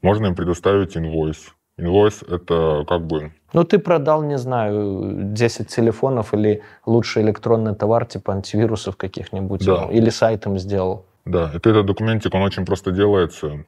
можно 0.00 0.26
им 0.26 0.34
предоставить 0.34 0.96
инвойс. 0.96 1.52
Инвойс— 1.82 2.22
это 2.28 2.84
как 2.88 3.02
бы... 3.06 3.32
Ну, 3.52 3.64
ты 3.64 3.78
продал, 3.78 4.22
не 4.22 4.38
знаю, 4.38 5.32
10 5.34 5.68
телефонов 5.68 6.32
или 6.34 6.62
лучший 6.86 7.22
электронный 7.22 7.74
товар, 7.74 8.06
типа 8.06 8.32
антивирусов 8.32 8.96
каких-нибудь, 8.96 9.64
да. 9.64 9.88
или 9.90 10.10
сайтом 10.10 10.58
сделал. 10.58 11.04
Да, 11.24 11.50
это 11.54 11.70
этот 11.70 11.86
документик, 11.86 12.34
он 12.34 12.42
очень 12.42 12.64
просто 12.64 12.92
делается, 12.92 13.64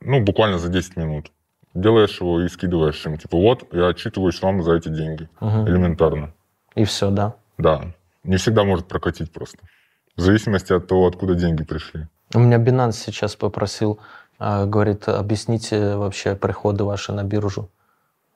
ну, 0.00 0.24
буквально 0.24 0.58
за 0.58 0.68
10 0.68 0.96
минут. 0.96 1.30
Делаешь 1.74 2.20
его 2.20 2.40
и 2.40 2.48
скидываешь 2.48 3.06
им, 3.06 3.16
типа, 3.18 3.36
вот, 3.36 3.64
я 3.72 3.88
отчитываюсь 3.88 4.42
вам 4.42 4.62
за 4.62 4.74
эти 4.74 4.88
деньги. 4.88 5.28
Угу. 5.40 5.68
Элементарно. 5.68 6.32
И 6.74 6.84
все, 6.84 7.10
да? 7.10 7.34
Да. 7.58 7.82
Не 8.24 8.36
всегда 8.36 8.64
может 8.64 8.86
прокатить 8.86 9.32
просто. 9.32 9.58
В 10.16 10.20
зависимости 10.20 10.72
от 10.72 10.86
того, 10.86 11.06
откуда 11.06 11.34
деньги 11.34 11.62
пришли. 11.62 12.06
У 12.34 12.38
меня 12.38 12.58
Binance 12.58 12.92
сейчас 12.92 13.36
попросил 13.36 13.98
говорит, 14.40 15.08
объясните 15.08 15.96
вообще 15.96 16.34
приходы 16.34 16.84
ваши 16.84 17.12
на 17.12 17.24
биржу. 17.24 17.68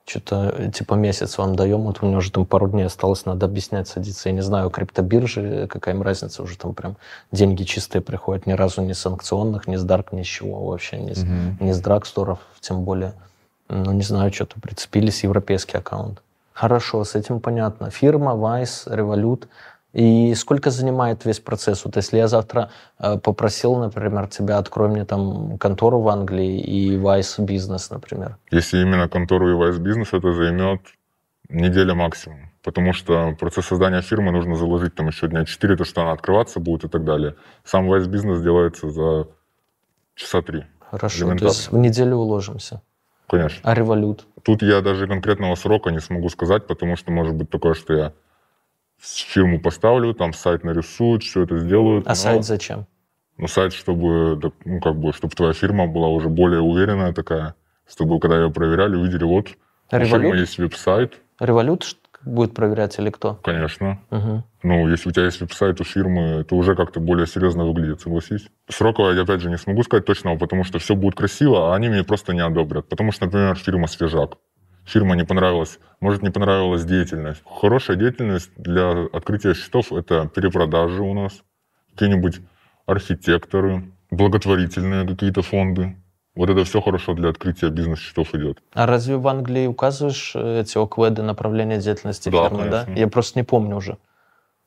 Что-то 0.06 0.70
типа 0.70 0.94
месяц 0.94 1.38
вам 1.38 1.56
даем, 1.56 1.80
вот 1.84 2.02
у 2.02 2.06
меня 2.06 2.18
уже 2.18 2.30
там 2.30 2.44
пару 2.44 2.68
дней 2.68 2.84
осталось, 2.84 3.24
надо 3.24 3.46
объяснять, 3.46 3.88
садиться. 3.88 4.28
Я 4.28 4.34
не 4.34 4.42
знаю, 4.42 4.68
криптобиржи, 4.68 5.66
какая 5.66 5.94
им 5.94 6.02
разница, 6.02 6.42
уже 6.42 6.58
там 6.58 6.74
прям 6.74 6.96
деньги 7.32 7.62
чистые 7.62 8.02
приходят, 8.02 8.46
ни 8.46 8.52
разу 8.52 8.82
не 8.82 8.92
санкционных, 8.92 9.66
ни 9.66 9.76
с 9.76 9.82
Дарк, 9.82 10.12
ни 10.12 10.22
с 10.22 10.26
чего 10.26 10.66
вообще, 10.66 10.98
ни, 10.98 11.12
mm-hmm. 11.12 11.56
ни 11.64 11.72
с 11.72 11.80
Драгсторов, 11.80 12.38
тем 12.60 12.84
более. 12.84 13.14
Ну, 13.70 13.92
не 13.92 14.02
знаю, 14.02 14.30
что-то 14.30 14.60
прицепились, 14.60 15.24
европейский 15.24 15.78
аккаунт. 15.78 16.20
Хорошо, 16.52 17.02
с 17.02 17.14
этим 17.14 17.40
понятно. 17.40 17.90
Фирма, 17.90 18.32
Vice, 18.32 18.86
Revolut– 18.86 19.48
и 19.94 20.34
сколько 20.34 20.70
занимает 20.70 21.24
весь 21.24 21.38
процесс? 21.38 21.84
Вот 21.84 21.96
если 21.96 22.18
я 22.18 22.26
завтра 22.26 22.70
э, 22.98 23.16
попросил, 23.16 23.76
например, 23.76 24.26
тебя, 24.26 24.58
открой 24.58 24.88
мне 24.88 25.04
там 25.04 25.56
контору 25.58 26.00
в 26.00 26.08
Англии 26.08 26.60
и 26.60 26.96
Vice 26.96 27.42
бизнес, 27.44 27.90
например. 27.90 28.36
Если 28.50 28.82
именно 28.82 29.08
контору 29.08 29.50
и 29.50 29.54
Vice 29.54 29.78
бизнес, 29.78 30.12
это 30.12 30.32
займет 30.32 30.80
неделя 31.48 31.94
максимум. 31.94 32.50
Потому 32.64 32.92
что 32.92 33.36
процесс 33.38 33.66
создания 33.66 34.02
фирмы 34.02 34.32
нужно 34.32 34.56
заложить 34.56 34.96
там 34.96 35.06
еще 35.06 35.28
дня 35.28 35.44
4, 35.44 35.76
то, 35.76 35.84
что 35.84 36.02
она 36.02 36.12
открываться 36.12 36.58
будет 36.58 36.84
и 36.84 36.88
так 36.88 37.04
далее. 37.04 37.36
Сам 37.62 37.88
Vice 37.88 38.08
бизнес 38.08 38.42
делается 38.42 38.90
за 38.90 39.28
часа 40.16 40.42
три. 40.42 40.64
Хорошо, 40.90 41.36
то 41.36 41.44
есть 41.44 41.70
в 41.70 41.76
неделю 41.76 42.16
уложимся. 42.16 42.82
Конечно. 43.28 43.60
А 43.62 43.74
револют? 43.74 44.26
Тут 44.42 44.62
я 44.62 44.80
даже 44.80 45.06
конкретного 45.06 45.54
срока 45.54 45.90
не 45.90 46.00
смогу 46.00 46.28
сказать, 46.30 46.66
потому 46.66 46.96
что 46.96 47.12
может 47.12 47.34
быть 47.34 47.48
такое, 47.48 47.74
что 47.74 47.94
я 47.94 48.12
фирму 49.04 49.60
поставлю, 49.60 50.14
там 50.14 50.32
сайт 50.32 50.64
нарисуют, 50.64 51.22
все 51.22 51.42
это 51.42 51.58
сделают. 51.58 52.06
А 52.06 52.10
но... 52.10 52.14
сайт 52.14 52.44
зачем? 52.44 52.86
Ну, 53.36 53.48
сайт, 53.48 53.72
чтобы, 53.72 54.40
ну, 54.64 54.80
как 54.80 54.96
бы, 54.96 55.12
чтобы 55.12 55.34
твоя 55.34 55.52
фирма 55.52 55.86
была 55.86 56.08
уже 56.08 56.28
более 56.28 56.60
уверенная 56.60 57.12
такая, 57.12 57.54
чтобы, 57.88 58.20
когда 58.20 58.40
ее 58.40 58.50
проверяли, 58.50 58.96
увидели, 58.96 59.24
вот, 59.24 59.48
Револют? 59.90 60.12
у 60.12 60.16
фирмы 60.16 60.36
есть 60.36 60.58
веб-сайт. 60.58 61.14
Револют 61.40 61.96
будет 62.24 62.54
проверять 62.54 62.98
или 62.98 63.10
кто? 63.10 63.34
Конечно. 63.42 64.00
Мгм. 64.10 64.44
Ну, 64.62 64.88
если 64.88 65.08
у 65.08 65.12
тебя 65.12 65.24
есть 65.24 65.40
веб-сайт 65.40 65.80
у 65.80 65.84
фирмы, 65.84 66.40
это 66.40 66.54
уже 66.54 66.74
как-то 66.74 67.00
более 67.00 67.26
серьезно 67.26 67.64
выглядит, 67.64 68.00
согласись. 68.00 68.48
Срока 68.68 69.10
я, 69.10 69.22
опять 69.22 69.40
же, 69.40 69.50
не 69.50 69.58
смогу 69.58 69.82
сказать 69.82 70.06
точного, 70.06 70.38
потому 70.38 70.64
что 70.64 70.78
все 70.78 70.94
будет 70.94 71.16
красиво, 71.16 71.72
а 71.72 71.76
они 71.76 71.88
мне 71.88 72.04
просто 72.04 72.32
не 72.32 72.40
одобрят. 72.40 72.88
Потому 72.88 73.12
что, 73.12 73.26
например, 73.26 73.56
фирма 73.56 73.88
«Свежак». 73.88 74.38
Фирма 74.86 75.16
не 75.16 75.24
понравилась, 75.24 75.78
может, 76.00 76.22
не 76.22 76.30
понравилась 76.30 76.84
деятельность. 76.84 77.42
Хорошая 77.46 77.96
деятельность 77.96 78.50
для 78.56 79.06
открытия 79.12 79.54
счетов– 79.54 79.92
это 79.92 80.28
перепродажи 80.28 81.02
у 81.02 81.14
нас, 81.14 81.42
какие-нибудь 81.92 82.40
архитекторы, 82.86 83.84
благотворительные 84.10 85.06
какие-то 85.06 85.42
фонды. 85.42 85.96
Вот 86.34 86.50
это 86.50 86.64
все 86.64 86.80
хорошо 86.80 87.14
для 87.14 87.28
открытия 87.28 87.70
бизнес-счетов 87.70 88.34
идет. 88.34 88.58
А 88.72 88.86
разве 88.86 89.16
в 89.16 89.26
Англии 89.28 89.66
указываешь 89.66 90.32
э, 90.34 90.60
эти 90.62 90.76
ОКВЭДы 90.76 91.22
направления 91.22 91.78
деятельности 91.78 92.28
Да, 92.28 92.48
фирмы, 92.48 92.68
да? 92.68 92.84
конечно. 92.84 93.00
Я 93.00 93.08
просто 93.08 93.38
не 93.38 93.44
помню 93.44 93.76
уже. 93.76 93.98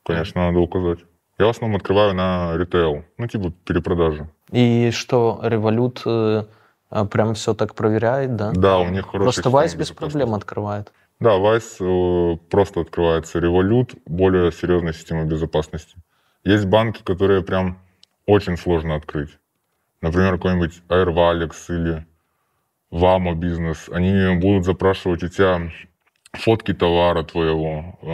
Конечно, 0.05 0.47
надо 0.47 0.59
указать. 0.59 0.99
Я 1.37 1.45
в 1.45 1.49
основном 1.49 1.75
открываю 1.77 2.15
на 2.15 2.55
ритейл, 2.55 3.03
ну, 3.17 3.27
типа 3.27 3.51
перепродажи. 3.65 4.29
И 4.51 4.91
что, 4.91 5.39
а, 5.43 6.47
прям 6.89 7.33
все 7.33 7.53
так 7.53 7.75
проверяет, 7.75 8.35
да? 8.35 8.51
Да, 8.51 8.79
у 8.79 8.89
них 8.89 9.05
хорошая 9.05 9.23
Просто 9.23 9.49
Вайс 9.49 9.75
без 9.75 9.91
проблем 9.91 10.33
открывает. 10.33 10.91
Да, 11.19 11.37
Вайс 11.37 11.77
э, 11.79 12.37
просто 12.49 12.81
открывается. 12.81 13.39
Revolut 13.39 13.97
более 14.05 14.51
серьезная 14.51 14.93
система 14.93 15.25
безопасности. 15.25 15.95
Есть 16.43 16.65
банки, 16.65 17.01
которые 17.03 17.41
прям 17.41 17.79
очень 18.25 18.57
сложно 18.57 18.95
открыть. 18.95 19.31
Например, 20.01 20.33
какой-нибудь 20.33 20.81
Airvalex 20.89 21.53
или 21.69 22.05
Vamo 22.91 23.35
бизнес. 23.35 23.89
Они 23.91 24.39
будут 24.39 24.65
запрашивать 24.65 25.23
у 25.23 25.27
тебя 25.27 25.69
фотки 26.33 26.73
товара 26.73 27.23
твоего, 27.23 27.97
э, 28.01 28.07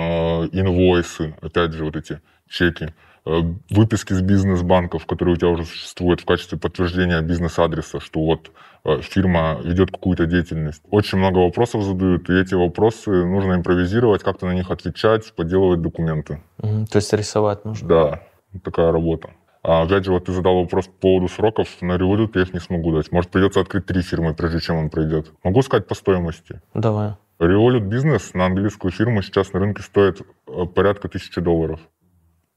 инвойсы, 0.57 1.35
опять 1.41 1.73
же, 1.73 1.85
вот 1.85 1.95
эти 1.95 2.21
чеки, 2.47 2.93
выписки 3.25 4.13
с 4.13 4.21
бизнес-банков, 4.21 5.05
которые 5.05 5.35
у 5.35 5.37
тебя 5.37 5.49
уже 5.49 5.65
существуют 5.65 6.21
в 6.21 6.25
качестве 6.25 6.57
подтверждения 6.57 7.21
бизнес-адреса, 7.21 7.99
что 7.99 8.19
вот 8.19 8.51
э, 8.83 9.01
фирма 9.01 9.59
ведет 9.63 9.91
какую-то 9.91 10.25
деятельность. 10.25 10.81
Очень 10.89 11.19
много 11.19 11.37
вопросов 11.39 11.83
задают, 11.83 12.29
и 12.29 12.39
эти 12.39 12.53
вопросы 12.53 13.11
нужно 13.25 13.53
импровизировать, 13.53 14.23
как-то 14.23 14.45
на 14.45 14.53
них 14.53 14.71
отвечать, 14.71 15.33
подделывать 15.35 15.81
документы. 15.81 16.41
Мгм. 16.57 16.87
То 16.87 16.97
есть 16.97 17.13
рисовать 17.13 17.63
нужно. 17.63 17.87
Да, 17.87 18.21
такая 18.63 18.91
работа. 18.91 19.29
А 19.63 19.83
опять 19.83 20.03
же, 20.03 20.11
вот 20.11 20.25
ты 20.25 20.33
задал 20.33 20.59
вопрос 20.59 20.87
по 20.87 20.93
поводу 20.93 21.29
сроков. 21.29 21.81
На 21.81 21.95
Revolut 21.95 22.31
я 22.35 22.41
их 22.41 22.53
не 22.53 22.59
смогу 22.59 22.93
дать. 22.93 23.13
Может, 23.13 23.31
придется 23.31 23.61
открыть 23.61 23.85
три 23.85 24.01
фирмы, 24.01 24.33
прежде 24.33 24.59
чем 24.59 24.75
он 24.75 24.89
пройдет. 24.89 25.31
Могу 25.41 25.61
сказать 25.61 25.87
по 25.87 25.95
стоимости. 25.95 26.61
Давай. 26.73 27.13
Revolut 27.39 27.79
бизнес 27.79 28.33
на 28.33 28.47
английскую 28.47 28.91
фирму 28.91 29.21
сейчас 29.21 29.53
на 29.53 29.59
рынке 29.59 29.81
стоит 29.81 30.21
э, 30.47 30.65
порядка 30.65 31.07
тысячи 31.07 31.39
долларов. 31.39 31.79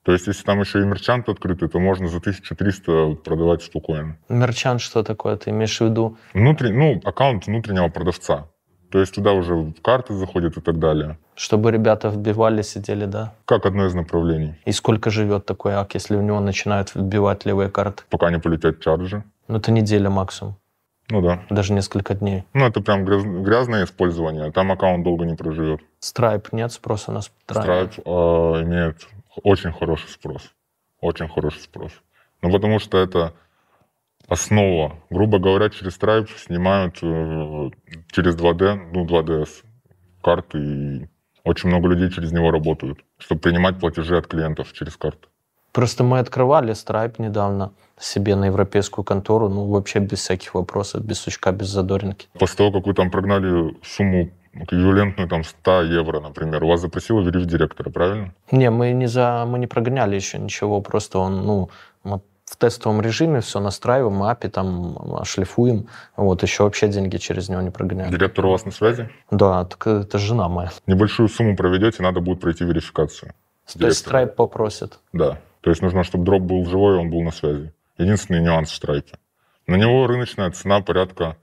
То 0.07 0.13
есть, 0.13 0.29
если 0.29 0.45
там 0.45 0.61
еще 0.61 0.81
и 0.83 0.85
мерчант 0.85 1.29
открытый, 1.29 1.69
то 1.69 1.81
можно 1.81 2.07
за 2.07 2.19
1300 2.19 3.17
продавать 3.25 3.65
спокойно. 3.65 4.17
Мерчант 4.29 4.81
что 4.81 5.03
такое? 5.03 5.37
Ты 5.37 5.51
имеешь 5.51 5.81
в 5.81 5.85
виду? 5.85 6.17
Внутри, 6.33 6.71
ну, 6.71 7.01
аккаунт 7.05 7.47
внутреннего 7.49 7.89
продавца. 7.89 8.47
То 8.93 9.01
есть 9.01 9.15
туда 9.15 9.33
уже 9.33 9.75
карты 9.83 10.15
заходят 10.15 10.57
и 10.57 10.61
так 10.61 10.79
далее. 10.79 11.19
Чтобы 11.35 11.73
ребята 11.73 12.09
вбивали, 12.09 12.63
сидели, 12.63 13.05
да? 13.07 13.35
Как 13.47 13.67
одно 13.67 13.85
из 13.87 13.95
направлений. 13.95 14.55
И 14.65 14.71
сколько 14.71 15.11
живет 15.11 15.45
такой 15.45 15.75
ак, 15.75 15.95
если 15.95 16.15
в 16.15 16.23
него 16.23 16.39
начинают 16.39 16.95
вбивать 16.95 17.45
левые 17.45 17.69
карты? 17.69 18.05
Пока 18.09 18.31
не 18.31 18.39
полетят 18.39 18.79
чарджи. 18.81 19.25
Ну, 19.49 19.57
это 19.59 19.73
неделя 19.73 20.09
максимум. 20.09 20.55
Ну 21.11 21.21
да. 21.21 21.41
Даже 21.51 21.73
несколько 21.73 22.15
дней. 22.15 22.45
Ну, 22.55 22.65
это 22.65 22.81
прям 22.81 23.05
гряз- 23.05 23.43
грязное 23.45 23.85
использование. 23.85 24.53
Там 24.53 24.71
аккаунт 24.71 25.03
долго 25.03 25.25
не 25.25 25.35
проживет. 25.35 25.81
Stripe 26.01 26.47
нет 26.53 26.71
спроса 26.71 27.11
на 27.11 27.19
Stripe. 27.19 27.31
Stripe 27.49 28.03
э, 28.05 28.63
имеет 28.63 29.07
очень 29.43 29.73
хороший 29.73 30.09
спрос. 30.09 30.53
Очень 31.01 31.29
хороший 31.29 31.61
спрос. 31.61 31.93
Ну, 32.43 32.51
потому 32.51 32.79
что 32.79 32.99
это 32.99 33.35
основа. 34.29 34.99
Грубо 35.11 35.39
говоря, 35.39 35.71
через 35.71 35.99
Stripe 35.99 36.29
снимают 36.37 36.99
э, 37.03 37.71
через 38.13 38.37
2D, 38.37 38.91
ну, 38.93 39.07
2DS 39.07 39.65
карты, 40.23 40.59
и 40.59 41.09
очень 41.45 41.69
много 41.69 41.89
людей 41.89 42.11
через 42.11 42.33
него 42.33 42.51
работают, 42.51 42.99
чтобы 43.19 43.41
принимать 43.41 43.79
платежи 43.79 44.17
от 44.17 44.27
клиентов 44.27 44.73
через 44.73 44.97
карты. 44.97 45.29
Просто 45.73 46.05
мы 46.05 46.19
открывали 46.19 46.73
Stripe 46.73 47.17
недавно 47.19 47.73
себе 47.99 48.35
на 48.35 48.47
европейскую 48.47 49.05
контору, 49.05 49.49
ну, 49.49 49.67
вообще 49.67 50.01
без 50.01 50.21
всяких 50.21 50.55
вопросов, 50.55 51.05
без 51.05 51.19
сучка, 51.19 51.53
без 51.53 51.69
задоринки. 51.69 52.29
После 52.39 52.57
того, 52.57 52.73
как 52.73 52.87
вы 52.87 52.95
там 52.95 53.11
прогнали 53.11 53.77
сумму 53.83 54.31
эквивалентную 54.63 55.29
там 55.29 55.45
100 55.45 55.83
евро, 55.83 56.21
например, 56.21 56.65
у 56.65 56.69
вас 56.69 56.81
запросила 56.81 57.21
вериф 57.21 57.47
директора, 57.47 57.91
правильно? 57.91 58.35
Не, 58.51 58.71
мы 58.71 58.93
не, 58.93 59.07
за, 59.07 59.45
мы 59.47 59.59
не 59.59 59.67
прогоняли 59.67 60.15
еще 60.15 60.39
ничего, 60.39 60.81
просто 60.81 61.19
он, 61.19 61.47
ну, 61.47 61.71
мы 62.05 62.21
в 62.45 62.57
тестовом 62.57 63.01
режиме 63.01 63.41
все 63.41 63.61
настраиваем, 63.61 64.23
API 64.23 64.49
там 64.49 65.25
шлифуем, 65.25 65.89
вот, 66.17 66.43
еще 66.43 66.63
вообще 66.63 66.89
деньги 66.89 67.17
через 67.17 67.49
него 67.49 67.61
не 67.61 67.71
прогоняли. 67.71 68.11
Директор 68.11 68.47
у 68.47 68.51
вас 68.51 68.65
на 68.65 68.71
связи? 68.71 69.11
Да, 69.31 69.65
так 69.65 69.87
это 69.87 70.19
жена 70.19 70.49
моя. 70.49 70.71
Небольшую 70.87 71.29
сумму 71.29 71.57
проведете, 71.57 72.03
надо 72.03 72.21
будет 72.21 72.41
пройти 72.41 72.65
верификацию. 72.65 73.33
То 73.79 73.87
есть. 73.87 74.07
Stripe 74.07 74.29
попросит. 74.29 75.01
Да. 75.13 75.39
То 75.61 75.71
есть 75.71 75.83
нужно, 75.83 76.05
чтобы 76.05 76.25
дроп 76.25 76.43
был 76.43 76.65
живой, 76.67 76.97
он 76.97 77.11
был 77.11 77.23
на 77.23 77.33
связи. 77.33 77.73
Единственный 77.99 78.41
нюанс 78.41 78.71
в 78.71 78.75
страйке. 78.75 79.17
На 79.67 79.75
него 79.75 80.07
рыночная 80.07 80.51
цена 80.53 80.81
порядка 80.81 81.37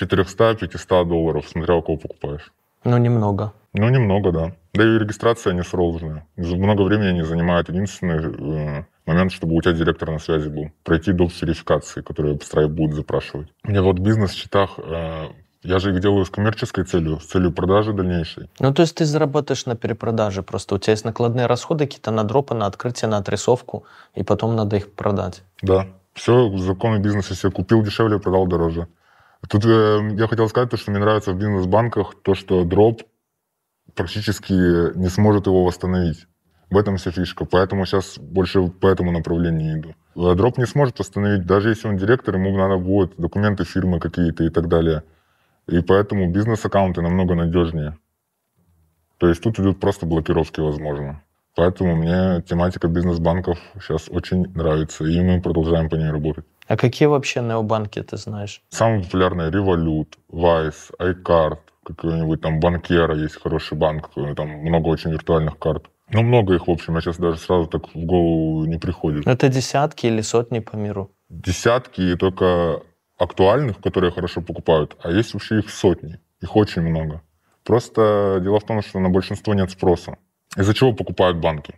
400-500 0.00 1.04
долларов, 1.04 1.48
смотря 1.48 1.76
у 1.76 1.82
кого 1.82 1.98
покупаешь. 1.98 2.52
Ну, 2.84 2.98
немного. 2.98 3.52
Ну, 3.74 3.88
немного, 3.88 4.32
да. 4.32 4.52
Да 4.74 4.84
и 4.84 4.98
регистрация 4.98 5.54
не 5.54 5.62
сложная. 5.62 6.26
Много 6.36 6.82
времени 6.82 7.18
не 7.18 7.24
занимает. 7.24 7.68
Единственный 7.68 8.78
э, 8.78 8.84
момент, 9.06 9.32
чтобы 9.32 9.54
у 9.54 9.62
тебя 9.62 9.72
директор 9.72 10.10
на 10.10 10.18
связи 10.18 10.48
был. 10.48 10.70
Пройти 10.82 11.12
доп. 11.12 11.30
верификации, 11.40 12.02
которую 12.02 12.36
Stripe 12.36 12.68
будет 12.68 12.94
запрашивать. 12.94 13.48
Мне 13.62 13.80
вот 13.80 13.98
бизнес 13.98 14.32
в 14.32 14.36
счетах, 14.36 14.78
э, 14.78 15.28
я 15.62 15.78
же 15.78 15.92
их 15.92 16.00
делаю 16.00 16.24
с 16.24 16.30
коммерческой 16.30 16.84
целью, 16.84 17.20
с 17.20 17.26
целью 17.26 17.52
продажи 17.52 17.92
дальнейшей. 17.92 18.50
Ну, 18.58 18.74
то 18.74 18.82
есть 18.82 18.96
ты 18.96 19.04
заработаешь 19.04 19.64
на 19.66 19.76
перепродаже, 19.76 20.42
просто 20.42 20.74
у 20.74 20.78
тебя 20.78 20.92
есть 20.92 21.04
накладные 21.04 21.46
расходы 21.46 21.86
какие-то 21.86 22.10
на 22.10 22.24
дропы, 22.24 22.54
на 22.54 22.66
открытие, 22.66 23.08
на 23.08 23.18
отрисовку, 23.18 23.84
и 24.14 24.24
потом 24.24 24.56
надо 24.56 24.76
их 24.76 24.92
продать. 24.92 25.42
Да. 25.62 25.86
Все, 26.14 26.54
законы 26.58 26.98
бизнеса 26.98 27.34
себе 27.34 27.52
купил 27.52 27.82
дешевле, 27.82 28.18
продал 28.18 28.46
дороже. 28.46 28.86
Тут 29.48 29.64
э, 29.64 30.10
я 30.18 30.28
хотел 30.28 30.48
сказать, 30.48 30.70
то, 30.70 30.76
что 30.76 30.90
мне 30.90 31.00
нравится 31.00 31.32
в 31.32 31.36
бизнес-банках, 31.36 32.14
то, 32.22 32.34
что 32.34 32.64
дроп 32.64 33.02
практически 33.94 34.52
не 34.96 35.08
сможет 35.08 35.46
его 35.46 35.64
восстановить. 35.64 36.26
В 36.70 36.78
этом 36.78 36.96
вся 36.96 37.10
фишка. 37.10 37.44
Поэтому 37.44 37.84
сейчас 37.84 38.18
больше 38.18 38.68
по 38.68 38.86
этому 38.86 39.12
направлению 39.12 39.78
иду. 39.78 39.94
А 40.16 40.34
Дроп 40.34 40.56
не 40.56 40.66
сможет 40.66 40.98
восстановить, 40.98 41.46
даже 41.46 41.68
если 41.68 41.86
он 41.88 41.98
директор, 41.98 42.34
ему 42.34 42.56
надо 42.56 42.78
будет 42.78 43.14
документы 43.18 43.64
фирмы 43.64 44.00
какие-то 44.00 44.44
и 44.44 44.48
так 44.48 44.68
далее. 44.68 45.02
И 45.68 45.80
поэтому 45.80 46.32
бизнес-аккаунты 46.32 47.02
намного 47.02 47.34
надежнее. 47.34 47.98
То 49.18 49.28
есть 49.28 49.42
тут 49.42 49.60
идут 49.60 49.80
просто 49.80 50.06
блокировки, 50.06 50.60
возможно. 50.60 51.22
Поэтому 51.54 51.94
мне 51.94 52.42
тематика 52.42 52.88
бизнес-банков 52.88 53.58
сейчас 53.78 54.08
очень 54.08 54.50
нравится, 54.54 55.04
и 55.04 55.20
мы 55.20 55.42
продолжаем 55.42 55.90
по 55.90 55.96
ней 55.96 56.10
работать. 56.10 56.46
А 56.66 56.76
какие 56.76 57.06
вообще 57.06 57.40
необанки 57.40 58.02
ты 58.02 58.16
знаешь? 58.16 58.62
Самые 58.70 59.02
популярные 59.02 59.50
Revolut, 59.50 60.08
Wise, 60.30 60.90
iCard, 60.98 61.58
какой-нибудь 61.84 62.40
там 62.40 62.60
Банкера 62.60 63.16
есть 63.16 63.40
хороший 63.42 63.76
банк, 63.76 64.10
там 64.36 64.48
много 64.48 64.88
очень 64.88 65.10
виртуальных 65.10 65.58
карт. 65.58 65.86
Ну, 66.10 66.22
много 66.22 66.54
их, 66.54 66.68
в 66.68 66.70
общем, 66.70 66.94
я 66.94 67.00
сейчас 67.00 67.16
даже 67.16 67.38
сразу 67.38 67.66
так 67.66 67.94
в 67.94 68.04
голову 68.04 68.64
не 68.66 68.78
приходит. 68.78 69.26
Это 69.26 69.48
десятки 69.48 70.06
или 70.06 70.20
сотни 70.20 70.60
по 70.60 70.76
миру. 70.76 71.10
Десятки 71.30 72.02
и 72.02 72.16
только 72.16 72.82
актуальных, 73.18 73.78
которые 73.80 74.10
хорошо 74.12 74.42
покупают, 74.42 74.96
а 75.02 75.10
есть 75.10 75.32
вообще 75.34 75.60
их 75.60 75.70
сотни, 75.70 76.18
их 76.40 76.56
очень 76.56 76.82
много. 76.82 77.22
Просто 77.64 78.40
дело 78.42 78.58
в 78.58 78.64
том, 78.64 78.82
что 78.82 79.00
на 79.00 79.08
большинство 79.08 79.54
нет 79.54 79.70
спроса. 79.70 80.16
Из-за 80.56 80.74
чего 80.74 80.92
покупают 80.92 81.38
банки? 81.38 81.74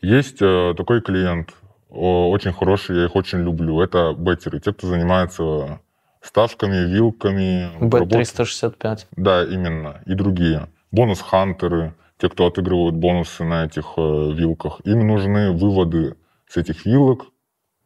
Есть 0.00 0.40
э, 0.40 0.74
такой 0.76 1.02
клиент, 1.02 1.54
очень 1.90 2.52
хороший, 2.52 2.98
я 2.98 3.04
их 3.06 3.16
очень 3.16 3.38
люблю. 3.38 3.80
Это 3.80 4.14
беттеры, 4.16 4.60
те, 4.60 4.72
кто 4.72 4.86
занимается 4.86 5.80
ставками, 6.20 6.86
вилками. 6.86 7.74
обработкой. 7.76 8.22
B365. 8.22 9.06
Да, 9.16 9.44
именно. 9.44 10.00
И 10.06 10.14
другие. 10.14 10.68
Бонус-хантеры, 10.90 11.94
те, 12.18 12.28
кто 12.28 12.46
отыгрывают 12.46 12.94
бонусы 12.94 13.44
на 13.44 13.64
этих 13.64 13.94
э, 13.96 14.32
вилках. 14.32 14.80
Им 14.84 15.06
нужны 15.06 15.52
выводы 15.52 16.16
с 16.46 16.56
этих 16.56 16.84
вилок 16.86 17.26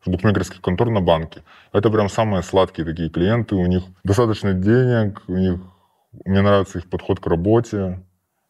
с 0.05 0.09
букмекерских 0.09 0.61
контор 0.61 0.91
на 0.91 1.01
банки. 1.01 1.43
Это 1.73 1.91
прям 1.91 2.09
самые 2.09 2.43
сладкие 2.43 2.85
такие 2.85 3.09
клиенты. 3.09 3.55
У 3.55 3.67
них 3.67 3.85
достаточно 4.05 4.53
денег, 4.53 5.23
у 5.29 5.37
них 5.37 5.61
мне 6.25 6.43
нравится 6.43 6.79
их 6.79 6.88
подход 6.88 7.21
к 7.21 7.27
работе. 7.27 8.03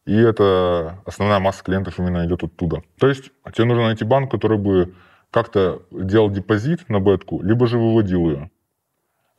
И 0.05 0.15
это 0.15 0.99
основная 1.05 1.39
масса 1.39 1.63
клиентов 1.63 1.99
именно 1.99 2.25
идет 2.25 2.43
оттуда. 2.43 2.83
То 2.99 3.07
есть 3.07 3.31
тебе 3.53 3.65
нужно 3.65 3.85
найти 3.85 4.03
банк, 4.03 4.31
который 4.31 4.57
бы 4.57 4.93
как-то 5.33 5.81
делал 5.91 6.29
депозит 6.29 6.87
на 6.89 6.99
бетку, 6.99 7.41
либо 7.41 7.65
же 7.65 7.79
выводил 7.79 8.29
ее. 8.29 8.51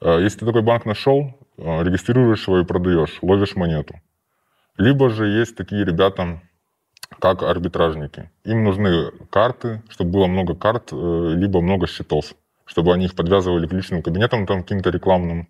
Э, 0.00 0.20
Если 0.20 0.40
ты 0.40 0.46
такой 0.46 0.62
банк 0.62 0.84
нашел, 0.86 1.38
э, 1.56 1.82
регистрируешь 1.84 2.48
его 2.48 2.58
и 2.58 2.64
продаешь, 2.64 3.18
ловишь 3.22 3.54
монету. 3.54 3.94
Либо 4.76 5.08
же 5.08 5.28
есть 5.28 5.56
такие 5.56 5.84
ребята, 5.84 6.42
как 7.20 7.42
арбитражники. 7.44 8.30
Им 8.44 8.64
нужны 8.64 9.12
карты, 9.30 9.82
чтобы 9.88 10.10
было 10.10 10.26
много 10.26 10.56
карт, 10.56 10.92
э, 10.92 11.34
либо 11.36 11.60
много 11.60 11.86
счетов, 11.86 12.34
чтобы 12.64 12.92
они 12.92 13.04
их 13.04 13.14
подвязывали 13.14 13.68
к 13.68 13.72
личным 13.72 14.02
кабинетам 14.02 14.46
там 14.46 14.62
каким-то 14.62 14.90
рекламным 14.90 15.48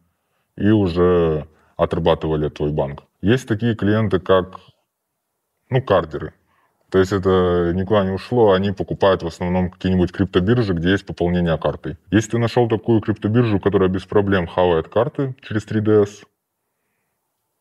и 0.57 0.68
уже 0.70 1.48
отрабатывали 1.76 2.50
твой 2.50 2.70
банк. 2.70 3.04
Есть 3.22 3.48
такие 3.48 3.74
клиенты, 3.74 4.20
как 4.20 4.61
ну, 5.70 5.80
кардеры. 5.83 6.35
То 6.94 7.00
есть 7.00 7.11
это 7.11 7.72
никуда 7.74 8.04
не 8.04 8.12
ушло, 8.12 8.52
они 8.52 8.70
покупают 8.70 9.24
в 9.24 9.26
основном 9.26 9.68
какие-нибудь 9.68 10.12
криптобиржи, 10.12 10.74
где 10.74 10.92
есть 10.92 11.04
пополнение 11.04 11.59
картой. 11.59 11.96
Если 12.12 12.30
ты 12.30 12.38
нашел 12.38 12.68
такую 12.68 13.00
криптобиржу, 13.00 13.59
которая 13.59 13.88
без 13.88 14.04
проблем 14.04 14.46
хавает 14.46 14.87
карты 14.87 15.35
через 15.42 15.66
3DS, 15.66 16.22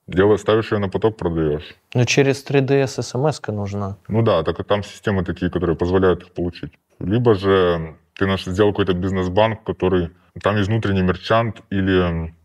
делаешь, 0.05 0.41
ставишь 0.41 0.71
ее 0.71 0.77
на 0.77 0.87
поток, 0.87 1.17
продаешь. 1.17 1.75
Ну, 1.95 2.05
через 2.05 2.45
3DS 2.45 3.01
смс 3.01 3.41
нужна. 3.47 3.97
Ну 4.07 4.21
да, 4.21 4.43
так 4.43 4.63
там 4.67 4.83
системы 4.83 5.23
такие, 5.23 5.49
которые 5.49 5.75
позволяют 5.75 6.21
их 6.21 6.31
получить. 6.33 6.73
Либо 6.99 7.33
же 7.33 7.95
ты 8.15 8.27
наш, 8.27 8.43
сделал 8.45 8.69
какой-то 8.71 8.93
бизнес-банк, 8.93 9.63
который... 9.63 10.11
Там 10.43 10.57
есть 10.57 10.69
внутренний 10.69 11.01
мерчант 11.01 11.61
или 11.71 12.35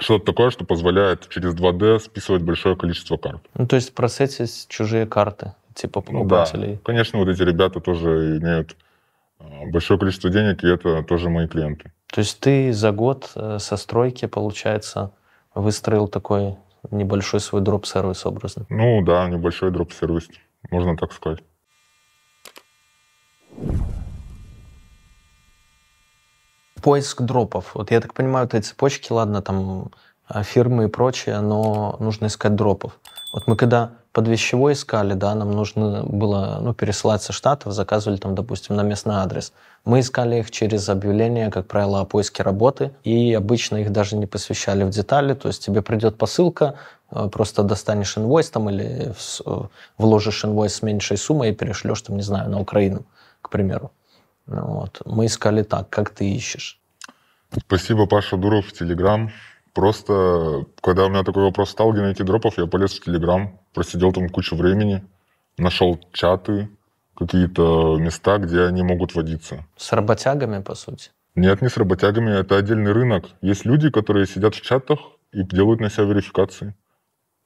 что-то 0.00 0.26
такое, 0.26 0.50
что 0.50 0.66
позволяет 0.66 1.30
через 1.30 1.54
2D 1.54 1.98
списывать 1.98 2.42
большое 2.42 2.76
количество 2.76 3.16
карт. 3.16 3.40
Ну, 3.54 3.66
то 3.66 3.76
есть 3.76 3.94
просессить 3.94 4.66
чужие 4.68 5.06
карты, 5.06 5.54
типа 5.76 6.02
Ну 6.08 6.24
да, 6.24 6.44
покупателей. 6.44 6.80
конечно, 6.84 7.18
вот 7.18 7.28
эти 7.28 7.42
ребята 7.42 7.80
тоже 7.80 8.38
имеют 8.38 8.76
а, 9.38 9.66
большое 9.70 9.98
количество 9.98 10.30
денег, 10.30 10.64
и 10.64 10.68
это 10.68 11.02
тоже 11.02 11.28
мои 11.28 11.46
клиенты. 11.46 11.92
То 12.12 12.20
есть 12.20 12.40
ты 12.40 12.72
за 12.72 12.92
год 12.92 13.30
э, 13.34 13.58
со 13.60 13.76
стройки, 13.76 14.26
получается, 14.26 15.10
выстроил 15.54 16.08
такой 16.08 16.56
небольшой 16.90 17.40
свой 17.40 17.60
дроп-сервис 17.60 18.24
образно. 18.26 18.64
Ну 18.68 19.02
да, 19.02 19.28
небольшой 19.28 19.70
дроп-сервис, 19.70 20.28
можно 20.70 20.96
так 20.96 21.12
сказать. 21.12 21.40
Поиск 26.82 27.22
дропов. 27.22 27.74
Вот 27.74 27.90
я 27.90 28.00
так 28.00 28.14
понимаю, 28.14 28.46
этой 28.46 28.60
цепочки, 28.60 29.12
ладно, 29.12 29.42
там 29.42 29.90
а, 30.28 30.42
фирмы 30.42 30.84
и 30.84 30.88
прочее, 30.88 31.40
но 31.40 31.96
нужно 31.98 32.26
искать 32.26 32.54
дропов. 32.54 32.98
Вот 33.32 33.46
мы 33.46 33.56
когда 33.56 33.92
под 34.16 34.28
вещевой 34.28 34.72
искали, 34.72 35.12
да, 35.12 35.34
нам 35.34 35.50
нужно 35.50 36.02
было 36.02 36.58
ну, 36.62 36.72
пересылать 36.72 37.20
со 37.20 37.34
штатов, 37.34 37.74
заказывали 37.74 38.16
там, 38.16 38.34
допустим, 38.34 38.74
на 38.74 38.82
местный 38.82 39.16
адрес. 39.16 39.52
Мы 39.84 40.00
искали 40.00 40.36
их 40.36 40.50
через 40.50 40.88
объявление, 40.88 41.50
как 41.50 41.66
правило, 41.66 42.00
о 42.00 42.06
поиске 42.06 42.42
работы, 42.42 42.92
и 43.04 43.34
обычно 43.34 43.76
их 43.76 43.92
даже 43.92 44.16
не 44.16 44.26
посвящали 44.26 44.84
в 44.84 44.88
детали, 44.88 45.34
то 45.34 45.48
есть 45.48 45.66
тебе 45.66 45.82
придет 45.82 46.16
посылка, 46.16 46.76
э, 47.10 47.28
просто 47.30 47.62
достанешь 47.62 48.16
инвойс 48.16 48.48
там 48.48 48.70
или 48.70 49.12
э, 49.44 49.62
вложишь 49.98 50.46
инвойс 50.46 50.76
с 50.76 50.82
меньшей 50.82 51.18
суммой 51.18 51.50
и 51.50 51.54
перешлешь 51.54 52.00
там, 52.00 52.16
не 52.16 52.22
знаю, 52.22 52.48
на 52.48 52.58
Украину, 52.58 53.04
к 53.42 53.50
примеру. 53.50 53.90
Вот. 54.46 55.02
Мы 55.04 55.26
искали 55.26 55.62
так, 55.62 55.90
как 55.90 56.08
ты 56.08 56.24
ищешь. 56.24 56.80
Спасибо, 57.66 58.06
Паша 58.06 58.38
Дуров, 58.38 58.72
Телеграм. 58.72 59.30
Просто, 59.76 60.64
когда 60.80 61.04
у 61.04 61.10
меня 61.10 61.22
такой 61.22 61.42
вопрос 61.42 61.68
стал, 61.68 61.92
где 61.92 62.00
найти 62.00 62.24
дропов, 62.24 62.56
я 62.56 62.66
полез 62.66 62.94
в 62.94 63.04
Телеграм, 63.04 63.60
просидел 63.74 64.10
там 64.10 64.30
кучу 64.30 64.56
времени, 64.56 65.04
нашел 65.58 66.00
чаты, 66.12 66.70
какие-то 67.14 67.98
места, 67.98 68.38
где 68.38 68.62
они 68.62 68.82
могут 68.82 69.14
водиться. 69.14 69.66
С 69.76 69.92
работягами, 69.92 70.62
по 70.62 70.74
сути. 70.74 71.10
Нет, 71.34 71.60
не 71.60 71.68
с 71.68 71.76
работягами, 71.76 72.30
это 72.30 72.56
отдельный 72.56 72.92
рынок. 72.92 73.26
Есть 73.42 73.66
люди, 73.66 73.90
которые 73.90 74.26
сидят 74.26 74.54
в 74.54 74.62
чатах 74.62 74.98
и 75.32 75.42
делают 75.42 75.80
на 75.80 75.90
себя 75.90 76.04
верификации. 76.04 76.74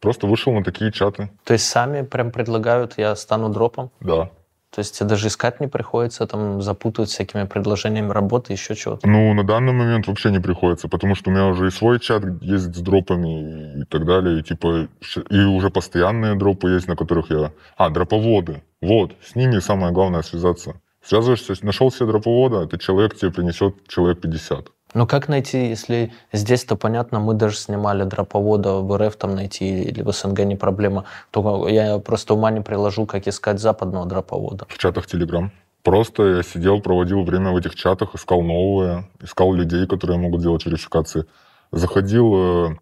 Просто 0.00 0.28
вышел 0.28 0.52
на 0.52 0.62
такие 0.62 0.92
чаты, 0.92 1.30
То 1.42 1.54
есть 1.54 1.68
сами 1.68 2.02
прям 2.02 2.30
предлагают, 2.30 2.96
я 2.96 3.16
стану 3.16 3.48
дропом. 3.48 3.90
да. 4.00 4.30
То 4.70 4.78
есть 4.78 4.96
тебе 4.96 5.08
даже 5.08 5.26
искать 5.26 5.60
не 5.60 5.66
приходится, 5.66 6.26
там 6.26 6.62
запутывать 6.62 7.10
всякими 7.10 7.44
предложениями 7.44 8.12
работы, 8.12 8.52
еще 8.52 8.76
чего-то. 8.76 9.08
Ну, 9.08 9.34
на 9.34 9.42
данный 9.42 9.72
момент 9.72 10.06
вообще 10.06 10.30
не 10.30 10.38
приходится, 10.38 10.88
потому 10.88 11.16
что 11.16 11.30
у 11.30 11.32
меня 11.32 11.46
уже 11.46 11.66
и 11.66 11.70
свой 11.70 11.98
чат 11.98 12.22
есть 12.40 12.74
с 12.76 12.80
дропами 12.80 13.82
и 13.82 13.84
так 13.84 14.06
далее, 14.06 14.38
и 14.38 14.42
типа, 14.44 14.88
и 15.30 15.38
уже 15.40 15.70
постоянные 15.70 16.36
дропы 16.36 16.70
есть, 16.70 16.86
на 16.86 16.94
которых 16.94 17.30
я... 17.30 17.52
А, 17.76 17.90
дроповоды. 17.90 18.62
Вот, 18.80 19.16
с 19.24 19.34
ними 19.34 19.58
самое 19.58 19.92
главное 19.92 20.22
связаться. 20.22 20.80
Связываешься, 21.02 21.54
нашел 21.62 21.90
себе 21.90 22.06
дроповода, 22.06 22.62
этот 22.62 22.80
человек 22.80 23.16
тебе 23.16 23.32
принесет 23.32 23.88
человек 23.88 24.20
50. 24.20 24.68
Но 24.94 25.06
как 25.06 25.28
найти, 25.28 25.68
если 25.68 26.12
здесь-то 26.32 26.76
понятно, 26.76 27.20
мы 27.20 27.34
даже 27.34 27.56
снимали 27.56 28.04
дроповода 28.04 28.74
в 28.74 28.96
РФ 28.96 29.16
там 29.16 29.34
найти 29.34 29.82
или 29.82 30.02
в 30.02 30.12
СНГ 30.12 30.40
не 30.40 30.56
проблема, 30.56 31.04
то 31.30 31.68
я 31.68 31.98
просто 31.98 32.34
ума 32.34 32.50
не 32.50 32.60
приложу, 32.60 33.06
как 33.06 33.28
искать 33.28 33.60
западного 33.60 34.06
дроповода. 34.06 34.66
В 34.68 34.78
чатах 34.78 35.06
Telegram. 35.06 35.50
Просто 35.82 36.36
я 36.36 36.42
сидел, 36.42 36.80
проводил 36.80 37.24
время 37.24 37.52
в 37.52 37.56
этих 37.56 37.74
чатах, 37.74 38.14
искал 38.14 38.42
новые, 38.42 39.08
искал 39.22 39.54
людей, 39.54 39.86
которые 39.86 40.18
могут 40.18 40.42
делать 40.42 40.66
верификации. 40.66 41.24
Заходил, 41.72 42.34
э, 42.34 42.76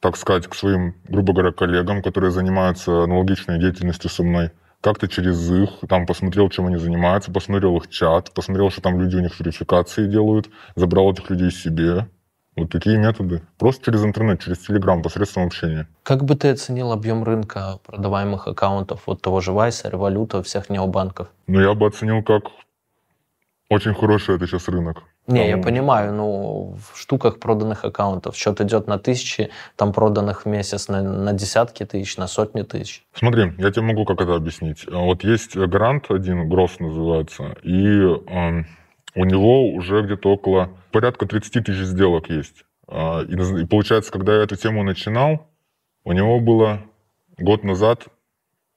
так 0.00 0.16
сказать, 0.16 0.46
к 0.46 0.54
своим, 0.54 0.94
грубо 1.08 1.32
говоря, 1.32 1.52
коллегам, 1.52 2.02
которые 2.02 2.30
занимаются 2.30 3.04
аналогичной 3.04 3.58
деятельностью 3.58 4.10
со 4.10 4.22
мной. 4.22 4.50
Как-то 4.86 5.08
через 5.08 5.50
их, 5.50 5.70
там 5.88 6.06
посмотрел, 6.06 6.48
чем 6.48 6.68
они 6.68 6.76
занимаются, 6.76 7.32
посмотрел 7.32 7.76
их 7.76 7.88
чат, 7.88 8.32
посмотрел, 8.32 8.70
что 8.70 8.80
там 8.80 9.00
люди 9.00 9.16
у 9.16 9.20
них 9.20 9.40
верификации 9.40 10.06
делают, 10.06 10.48
забрал 10.76 11.10
этих 11.10 11.28
людей 11.28 11.50
себе. 11.50 12.06
Вот 12.54 12.70
такие 12.70 12.96
методы. 12.96 13.42
Просто 13.58 13.86
через 13.86 14.04
интернет, 14.04 14.40
через 14.40 14.58
Телеграм, 14.60 15.02
посредством 15.02 15.46
общения. 15.46 15.88
Как 16.04 16.22
бы 16.22 16.36
ты 16.36 16.50
оценил 16.50 16.92
объем 16.92 17.24
рынка 17.24 17.80
продаваемых 17.84 18.46
аккаунтов 18.46 19.02
вот 19.06 19.20
того 19.20 19.40
же 19.40 19.50
Вайса, 19.50 19.88
Революта, 19.88 20.40
всех 20.44 20.70
необанков? 20.70 21.32
Но 21.48 21.60
я 21.60 21.74
бы 21.74 21.84
оценил 21.88 22.22
как 22.22 22.44
очень 23.68 23.92
хороший 23.92 24.36
это 24.36 24.46
сейчас 24.46 24.68
рынок. 24.68 25.02
Не, 25.26 25.48
я 25.48 25.54
Там- 25.54 25.62
понимаю, 25.62 26.12
ну, 26.12 26.76
в 26.92 26.98
штуках 26.98 27.40
проданных 27.40 27.84
аккаунтов 27.84 28.36
счет 28.36 28.60
идет 28.60 28.86
на 28.86 28.98
тысячи, 28.98 29.50
там 29.74 29.92
проданных 29.92 30.44
в 30.44 30.48
месяц 30.48 30.88
на, 30.88 31.02
на 31.02 31.32
десятки 31.32 31.84
тысяч, 31.84 32.16
на 32.16 32.28
сотни 32.28 32.62
тысяч. 32.62 33.04
Смотри, 33.12 33.52
я 33.58 33.70
тебе 33.70 33.82
могу 33.82 34.04
как 34.04 34.20
это 34.20 34.36
объяснить. 34.36 34.86
А 34.90 34.98
Вот 34.98 35.24
есть 35.24 35.56
грант 35.56 36.10
один, 36.10 36.48
Гросс 36.48 36.78
называется, 36.78 37.56
и 37.62 37.76
эм, 37.76 38.66
у 39.16 39.24
него 39.24 39.72
уже 39.72 40.02
где-то 40.02 40.30
около 40.30 40.70
порядка 40.92 41.26
30 41.26 41.64
тысяч 41.64 41.80
сделок 41.86 42.30
есть. 42.30 42.64
А, 42.86 43.22
и, 43.22 43.62
и 43.62 43.66
получается, 43.66 44.12
когда 44.12 44.36
я 44.36 44.42
эту 44.42 44.56
тему 44.56 44.84
начинал, 44.84 45.48
у 46.04 46.12
него 46.12 46.38
было 46.38 46.82
год 47.36 47.64
назад 47.64 48.06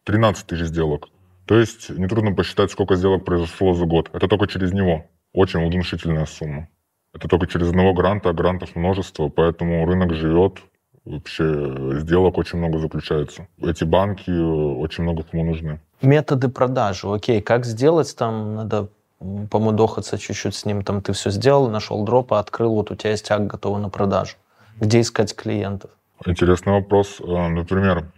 13 0.05 0.47
тысяч 0.47 0.65
сделок. 0.65 1.09
То 1.45 1.59
есть 1.59 1.89
нетрудно 1.89 2.33
посчитать, 2.33 2.71
сколько 2.71 2.95
сделок 2.95 3.25
произошло 3.25 3.73
за 3.73 3.85
год. 3.85 4.09
Это 4.13 4.27
только 4.27 4.47
через 4.47 4.71
него. 4.73 5.05
Очень 5.33 5.69
внушительная 5.69 6.25
сумма. 6.25 6.67
Это 7.13 7.27
только 7.27 7.47
через 7.47 7.69
одного 7.69 7.93
гранта, 7.93 8.29
а 8.29 8.33
грантов 8.33 8.75
множество, 8.75 9.29
поэтому 9.29 9.85
рынок 9.85 10.13
живет, 10.13 10.59
вообще 11.05 11.99
сделок 11.99 12.37
очень 12.37 12.59
много 12.59 12.79
заключается. 12.79 13.47
Эти 13.59 13.83
банки 13.83 14.29
э, 14.29 14.77
очень 14.77 15.03
много 15.03 15.23
кому 15.23 15.43
нужны. 15.43 15.79
Методы 16.01 16.49
продажи, 16.49 17.07
окей, 17.07 17.41
как 17.41 17.65
сделать 17.65 18.15
там, 18.15 18.55
надо 18.55 18.89
помудохаться 19.51 20.17
чуть-чуть 20.17 20.55
с 20.55 20.65
ним, 20.65 20.83
там 20.83 21.01
ты 21.01 21.13
все 21.13 21.29
сделал, 21.29 21.69
нашел 21.69 22.03
дропа, 22.05 22.39
открыл, 22.39 22.73
вот 22.75 22.91
у 22.91 22.95
тебя 22.95 23.11
есть 23.11 23.29
акт 23.31 23.45
готовый 23.45 23.81
на 23.81 23.89
продажу. 23.89 24.35
Где 24.79 25.01
искать 25.01 25.35
клиентов? 25.35 25.91
Интересный 26.25 26.73
вопрос. 26.73 27.19
Э, 27.19 27.47
Например, 27.49 28.11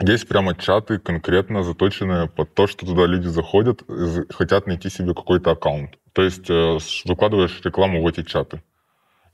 есть 0.00 0.28
прямо 0.28 0.54
чаты 0.54 0.98
конкретно 0.98 1.62
заточенные 1.62 2.28
под 2.28 2.54
то, 2.54 2.66
что 2.66 2.86
туда 2.86 3.06
люди 3.06 3.28
заходят, 3.28 3.82
хотят 4.30 4.66
найти 4.66 4.90
себе 4.90 5.14
какой-то 5.14 5.52
аккаунт. 5.52 5.98
То 6.14 6.22
есть 6.22 6.48
э, 6.48 6.78
выкладываешь 7.04 7.60
рекламу 7.64 8.02
в 8.02 8.06
эти 8.06 8.22
чаты. 8.22 8.62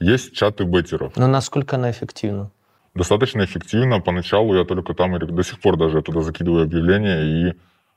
Есть 0.01 0.35
чаты 0.35 0.65
беттеров. 0.65 1.15
Но 1.17 1.27
насколько 1.27 1.77
она 1.77 1.91
эффективна? 1.91 2.51
Достаточно 2.95 3.45
эффективно. 3.45 4.01
Поначалу 4.01 4.57
я 4.57 4.65
только 4.65 4.95
там, 4.95 5.17
до 5.19 5.43
сих 5.45 5.61
пор 5.61 5.77
даже 5.77 5.99
я 5.99 6.03
туда 6.03 6.23
закидываю 6.23 6.65
объявления 6.65 7.23
и 7.23 7.55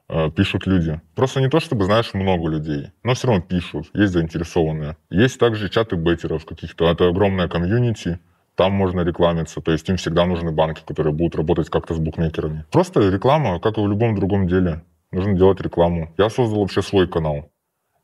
э, 0.10 0.32
пишут 0.32 0.67
люди. 0.67 1.00
Просто 1.15 1.39
не 1.39 1.50
то, 1.50 1.62
чтобы, 1.62 1.86
знаешь, 1.86 2.13
много 2.13 2.50
людей, 2.50 2.91
но 3.04 3.13
все 3.13 3.28
равно 3.28 3.41
пишут, 3.41 3.89
есть 3.93 4.12
заинтересованные. 4.12 4.98
Есть 5.10 5.39
также 5.39 5.69
чаты 5.69 5.96
беттеров 5.96 6.46
каких-то. 6.46 6.91
Это 6.91 7.08
огромная 7.08 7.48
комьюнити, 7.48 8.19
там 8.56 8.74
можно 8.74 9.00
рекламиться. 9.02 9.62
То 9.62 9.72
есть 9.72 9.88
им 9.88 9.96
всегда 9.96 10.26
нужны 10.26 10.52
банки, 10.52 10.82
которые 10.86 11.13
будут 11.13 11.36
работать 11.36 11.69
как-то 11.69 11.93
с 11.93 12.00
букмекерами. 12.00 12.65
Просто 12.69 13.00
реклама, 13.00 13.62
как 13.62 13.78
и 13.78 13.82
в 13.82 13.88
любом 13.88 14.15
другом 14.15 14.50
деле. 14.50 14.84
Нужно 15.12 15.36
делать 15.36 15.62
рекламу. 15.62 16.13
Я 16.17 16.30
создал 16.30 16.60
вообще 16.60 16.82
свой 16.82 17.08
канал. 17.08 17.50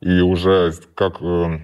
И 0.00 0.20
уже 0.20 0.72
как 0.94 1.20
э, 1.20 1.60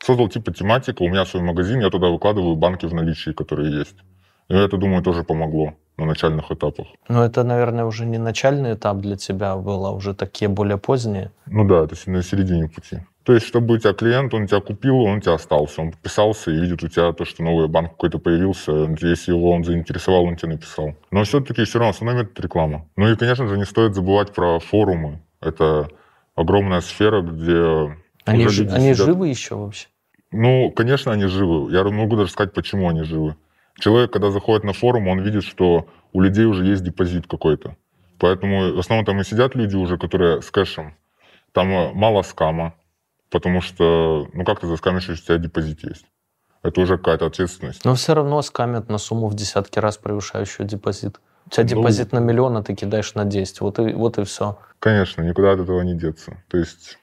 создал 0.00 0.28
типа 0.28 0.52
тематика, 0.52 1.02
у 1.02 1.08
меня 1.08 1.24
свой 1.24 1.42
магазин, 1.42 1.80
я 1.80 1.90
туда 1.90 2.08
выкладываю 2.08 2.56
банки 2.56 2.86
в 2.86 2.94
наличии, 2.94 3.30
которые 3.30 3.78
есть. 3.78 3.96
И 4.48 4.54
это, 4.54 4.76
думаю, 4.76 5.02
тоже 5.02 5.24
помогло 5.24 5.74
на 5.96 6.06
начальных 6.06 6.50
этапах. 6.50 6.86
Но 7.08 7.24
это, 7.24 7.44
наверное, 7.44 7.84
уже 7.84 8.06
не 8.06 8.18
начальный 8.18 8.74
этап 8.74 8.98
для 8.98 9.16
тебя 9.16 9.56
был, 9.56 9.84
а 9.86 9.92
уже 9.92 10.14
такие 10.14 10.48
более 10.48 10.78
поздние. 10.78 11.30
Ну 11.46 11.64
да, 11.66 11.84
это 11.84 11.96
на 12.06 12.22
середине 12.22 12.68
пути. 12.68 13.00
То 13.24 13.34
есть, 13.34 13.46
чтобы 13.46 13.74
у 13.74 13.78
тебя 13.78 13.92
клиент, 13.92 14.32
он 14.32 14.46
тебя 14.46 14.60
купил, 14.60 15.00
он 15.00 15.18
у 15.18 15.20
тебя 15.20 15.34
остался. 15.34 15.82
Он 15.82 15.90
подписался 15.90 16.50
и 16.50 16.58
видит 16.58 16.82
у 16.82 16.88
тебя 16.88 17.12
то, 17.12 17.26
что 17.26 17.42
новый 17.42 17.68
банк 17.68 17.90
какой-то 17.90 18.18
появился. 18.18 18.72
Если 19.02 19.32
его 19.32 19.50
он 19.50 19.64
заинтересовал, 19.64 20.24
он 20.24 20.36
тебе 20.36 20.52
написал. 20.52 20.94
Но 21.10 21.24
все-таки 21.24 21.64
все 21.64 21.78
равно 21.78 21.90
основной 21.90 22.22
метод 22.22 22.40
реклама. 22.40 22.86
Ну 22.96 23.06
и, 23.06 23.16
конечно 23.16 23.46
же, 23.46 23.58
не 23.58 23.66
стоит 23.66 23.94
забывать 23.94 24.32
про 24.32 24.58
форумы. 24.60 25.20
Это 25.42 25.90
огромная 26.38 26.80
сфера, 26.80 27.22
где 27.22 27.96
Они, 28.24 28.44
люди 28.44 28.68
они 28.72 28.94
сидят. 28.94 29.06
живы 29.06 29.28
еще 29.28 29.56
вообще? 29.56 29.88
Ну, 30.30 30.70
конечно, 30.70 31.12
они 31.12 31.26
живы. 31.26 31.72
Я 31.72 31.84
могу 31.84 32.16
даже 32.16 32.30
сказать, 32.30 32.52
почему 32.52 32.88
они 32.88 33.02
живы. 33.02 33.36
Человек, 33.78 34.12
когда 34.12 34.30
заходит 34.30 34.64
на 34.64 34.72
форум, 34.72 35.08
он 35.08 35.20
видит, 35.20 35.44
что 35.44 35.88
у 36.12 36.20
людей 36.20 36.44
уже 36.44 36.64
есть 36.64 36.84
депозит 36.84 37.26
какой-то. 37.26 37.76
Поэтому 38.18 38.74
в 38.74 38.78
основном 38.78 39.06
там 39.06 39.20
и 39.20 39.24
сидят 39.24 39.54
люди 39.54 39.76
уже, 39.76 39.96
которые 39.96 40.42
с 40.42 40.50
кэшем. 40.50 40.96
Там 41.52 41.70
э, 41.70 41.92
мало 41.92 42.22
скама, 42.22 42.74
потому 43.30 43.60
что, 43.60 44.28
ну 44.32 44.44
как 44.44 44.60
ты 44.60 44.66
заскамишь, 44.66 45.08
если 45.08 45.22
у 45.22 45.26
тебя 45.26 45.38
депозит 45.38 45.84
есть? 45.84 46.04
Это 46.62 46.80
уже 46.80 46.98
какая-то 46.98 47.26
ответственность. 47.26 47.84
Но 47.84 47.94
все 47.94 48.14
равно 48.14 48.42
скамят 48.42 48.88
на 48.88 48.98
сумму 48.98 49.28
в 49.28 49.34
десятки 49.34 49.78
раз 49.78 49.96
превышающую 49.96 50.66
депозит. 50.66 51.20
У 51.48 51.50
тебя 51.50 51.64
Ну, 51.64 51.68
депозит 51.68 52.12
на 52.12 52.18
миллион, 52.18 52.58
а 52.58 52.62
ты 52.62 52.74
кидаешь 52.74 53.14
на 53.14 53.24
10. 53.24 53.62
Вот 53.62 53.78
и, 53.78 53.94
вот 53.94 54.18
и 54.18 54.24
все. 54.24 54.58
Конечно, 54.80 55.22
никуда 55.22 55.52
от 55.52 55.60
этого 55.60 55.80
не 55.80 55.94
деться. 55.94 56.42
То 56.48 56.58
есть 56.58 56.98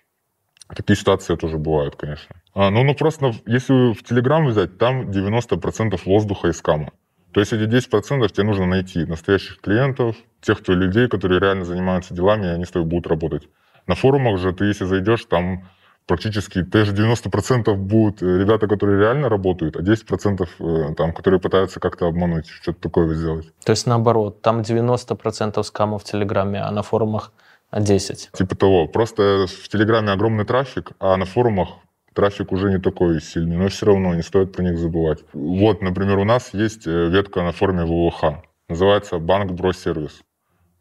такие 0.68 0.96
ситуации 0.96 1.36
тоже 1.36 1.58
бывают, 1.58 1.96
конечно. 1.96 2.36
А, 2.54 2.70
ну, 2.70 2.84
ну, 2.84 2.93
просто 2.93 3.34
если 3.48 3.93
в 3.93 4.04
Телеграм 4.04 4.46
взять, 4.46 4.78
там 4.78 5.10
90% 5.10 6.00
воздуха 6.06 6.50
и 6.50 6.54
скама. 6.54 6.91
То 7.34 7.39
есть 7.39 7.54
эти 7.54 7.64
10% 7.64 8.32
тебе 8.32 8.43
нужно 8.46 8.68
найти 8.68 9.04
настоящих 9.06 9.60
клиентов, 9.62 10.16
тех, 10.41 10.62
кто 10.62 10.74
людей, 10.74 11.08
которые 11.10 11.39
реально 11.39 11.66
занимаются 11.66 12.14
делами, 12.14 12.46
и 12.46 12.50
они 12.50 12.66
с 12.66 12.72
тобой 12.72 12.88
будут 12.88 13.08
работать. 13.08 13.50
На 13.88 13.96
форумах 13.96 14.39
же 14.39 14.54
ты, 14.54 14.66
если 14.66 14.86
зайдешь, 14.86 15.26
там 15.26 15.68
практически 16.06 16.64
тоже 16.64 16.93
90% 16.93 17.74
будут 17.76 18.22
э, 18.22 18.39
ребята, 18.39 18.68
которые 18.68 18.99
реально 18.99 19.30
работают, 19.30 19.76
а 19.76 19.82
10% 19.82 20.47
э, 20.60 20.93
там, 20.95 21.14
которые 21.14 21.39
пытаются 21.39 21.80
как-то 21.80 22.08
обмануть, 22.08 22.47
что-то 22.47 22.80
такое 22.82 23.14
сделать. 23.14 23.47
То 23.64 23.72
есть 23.72 23.88
наоборот, 23.88 24.41
там 24.41 24.62
90% 24.62 25.62
скамов 25.64 26.03
в 26.03 26.06
Телеграме, 26.06 26.62
а 26.62 26.72
на 26.72 26.84
форумах 26.84 27.32
10. 27.72 28.32
Типа 28.34 28.56
того. 28.56 28.88
Просто 28.88 29.47
в 29.47 29.68
Телеграме 29.70 30.12
огромный 30.12 30.45
трафик, 30.45 30.91
а 30.99 31.18
на 31.18 31.26
форумах 31.26 31.70
трафик 32.14 32.51
уже 32.51 32.70
не 32.70 32.80
такой 32.80 33.22
сильный, 33.22 33.58
но 33.58 33.68
все 33.68 33.88
равно 33.88 34.14
не 34.14 34.22
стоит 34.22 34.53
про 34.53 34.64
них 34.64 34.78
забывать. 34.78 35.20
Вот, 35.34 35.82
например, 35.82 36.18
у 36.18 36.24
нас 36.24 36.53
есть 36.53 36.88
э, 36.88 37.10
ветка 37.10 37.41
на 37.41 37.51
форуме 37.51 37.84
ВВХ. 37.84 38.41
Называется 38.70 39.20
«Банк 39.20 39.51
Бро 39.51 39.74
Сервис». 39.74 40.22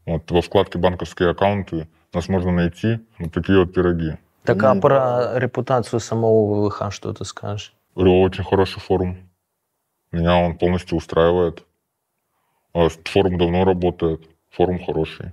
Вот 0.07 0.31
во 0.31 0.41
вкладке 0.41 0.79
«Банковские 0.79 1.31
аккаунты» 1.31 1.89
нас 2.13 2.29
можно 2.29 2.53
найти 2.53 3.01
вот 3.19 3.33
такие 3.33 3.59
вот 3.59 3.75
пироги. 3.75 4.17
Так 4.45 4.63
а 4.63 4.75
про 4.75 5.39
репутацию 5.39 6.01
самого 6.01 6.69
ВВХ 6.69 6.93
что 6.93 7.13
ты 7.13 7.25
скажешь? 7.25 7.75
Очень 7.95 8.45
хороший 8.45 8.81
форум. 8.81 9.31
Меня 10.13 10.37
он 10.37 10.59
полностью 10.59 10.99
устраивает. 10.99 11.65
А 12.75 12.89
Форум 12.89 13.39
давно 13.39 13.65
работает. 13.65 14.29
Форум 14.51 14.85
хороший. 14.85 15.33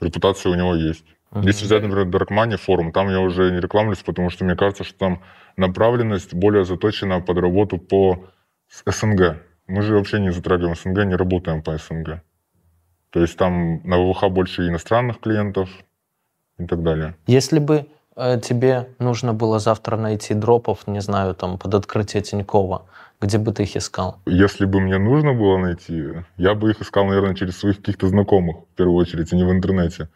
Репутация 0.00 0.52
у 0.52 0.54
него 0.54 0.74
есть. 0.74 1.04
Мгм. 1.30 1.46
Если 1.46 1.64
взять, 1.64 1.82
например, 1.82 2.06
Dark 2.08 2.28
Money 2.28 2.56
форум, 2.56 2.92
там 2.92 3.08
я 3.08 3.20
уже 3.20 3.50
не 3.50 3.60
рекламлюсь, 3.60 4.02
потому 4.02 4.30
что 4.30 4.44
мне 4.44 4.54
кажется, 4.54 4.84
что 4.84 4.98
там 4.98 5.22
направленность 5.56 6.34
более 6.34 6.64
заточена 6.64 7.20
под 7.20 7.38
работу 7.38 7.78
по 7.78 8.26
СНГ. 8.68 9.42
Мы 9.66 9.82
же 9.82 9.96
вообще 9.96 10.20
не 10.20 10.30
затрагиваем 10.30 10.76
СНГ, 10.76 11.04
не 11.04 11.16
работаем 11.16 11.62
по 11.62 11.76
СНГ. 11.76 12.22
То 13.10 13.20
есть 13.20 13.36
там 13.36 13.80
на 13.84 13.98
ВВХ 13.98 14.28
больше 14.28 14.68
иностранных 14.68 15.20
клиентов 15.20 15.70
и 16.58 16.66
так 16.66 16.82
далее. 16.82 17.16
Если 17.26 17.58
бы 17.58 17.86
тебе 18.16 18.88
нужно 18.98 19.34
было 19.34 19.58
завтра 19.58 19.96
найти 19.96 20.34
дропов, 20.34 20.86
не 20.86 21.00
знаю, 21.00 21.34
там, 21.34 21.58
под 21.58 21.74
открытие 21.74 22.22
Тинькова, 22.22 22.82
где 23.20 23.38
бы 23.38 23.52
ты 23.52 23.62
их 23.64 23.76
искал? 23.76 24.16
Если 24.26 24.64
бы 24.64 24.80
мне 24.80 24.98
нужно 24.98 25.32
было 25.34 25.58
найти, 25.58 26.24
я 26.36 26.54
бы 26.54 26.70
их 26.70 26.80
искал, 26.80 27.04
наверное, 27.06 27.34
через 27.34 27.58
своих 27.58 27.76
каких-то 27.76 28.08
знакомых, 28.08 28.56
в 28.72 28.76
первую 28.76 28.96
очередь, 28.96 29.32
а 29.32 29.36
не 29.36 29.44
в 29.44 29.50
интернете. 29.50 30.08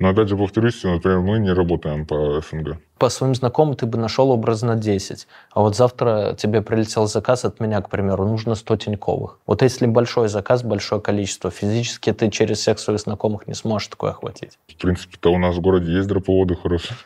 Но 0.00 0.08
опять 0.08 0.28
же, 0.28 0.36
повторюсь, 0.36 0.82
например, 0.82 1.20
мы 1.20 1.38
не 1.38 1.52
работаем 1.52 2.04
по 2.04 2.40
СНГ. 2.40 2.78
По 2.98 3.08
своим 3.08 3.34
знакомым 3.34 3.76
ты 3.76 3.86
бы 3.86 3.96
нашел 3.96 4.30
образно 4.30 4.74
10. 4.74 5.28
А 5.52 5.60
вот 5.60 5.76
завтра 5.76 6.34
тебе 6.36 6.62
прилетел 6.62 7.06
заказ 7.06 7.44
от 7.44 7.60
меня, 7.60 7.80
к 7.80 7.88
примеру, 7.88 8.26
нужно 8.26 8.56
100 8.56 8.76
Тиньковых. 8.76 9.38
Вот 9.46 9.62
если 9.62 9.86
большой 9.86 10.28
заказ, 10.28 10.64
большое 10.64 11.00
количество, 11.00 11.50
физически 11.50 12.12
ты 12.12 12.28
через 12.28 12.58
всех 12.58 12.80
своих 12.80 13.00
знакомых 13.00 13.46
не 13.46 13.54
сможешь 13.54 13.86
такое 13.86 14.10
охватить. 14.10 14.58
В 14.66 14.76
принципе-то 14.82 15.32
у 15.32 15.38
нас 15.38 15.54
в 15.54 15.60
городе 15.60 15.92
есть 15.92 16.08
дроповоды 16.08 16.56
хорошие. 16.56 16.96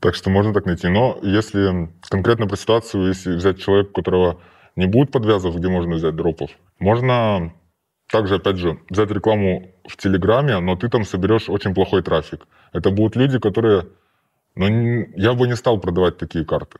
Так 0.00 0.14
что 0.14 0.30
можно 0.30 0.52
так 0.52 0.66
найти. 0.66 0.88
Но 0.88 1.18
если 1.22 1.90
конкретно 2.08 2.46
про 2.46 2.56
ситуацию, 2.56 3.08
если 3.08 3.34
взять 3.34 3.58
человека, 3.58 3.90
у 3.90 3.92
которого 3.94 4.40
не 4.76 4.86
будет 4.86 5.10
подвязов, 5.10 5.56
где 5.56 5.68
можно 5.68 5.94
взять 5.96 6.16
дропов, 6.16 6.50
можно 6.78 7.52
также, 8.10 8.36
опять 8.36 8.56
же, 8.56 8.78
взять 8.90 9.10
рекламу 9.10 9.72
в 9.88 9.96
Телеграме, 9.96 10.58
но 10.60 10.76
ты 10.76 10.88
там 10.88 11.04
соберешь 11.04 11.48
очень 11.48 11.74
плохой 11.74 12.02
трафик. 12.02 12.46
Это 12.72 12.90
будут 12.90 13.16
люди, 13.16 13.38
которые... 13.38 13.86
Ну, 14.54 14.68
не- 14.68 15.08
я 15.16 15.34
бы 15.34 15.46
не 15.46 15.56
стал 15.56 15.78
продавать 15.80 16.16
такие 16.16 16.44
карты 16.44 16.78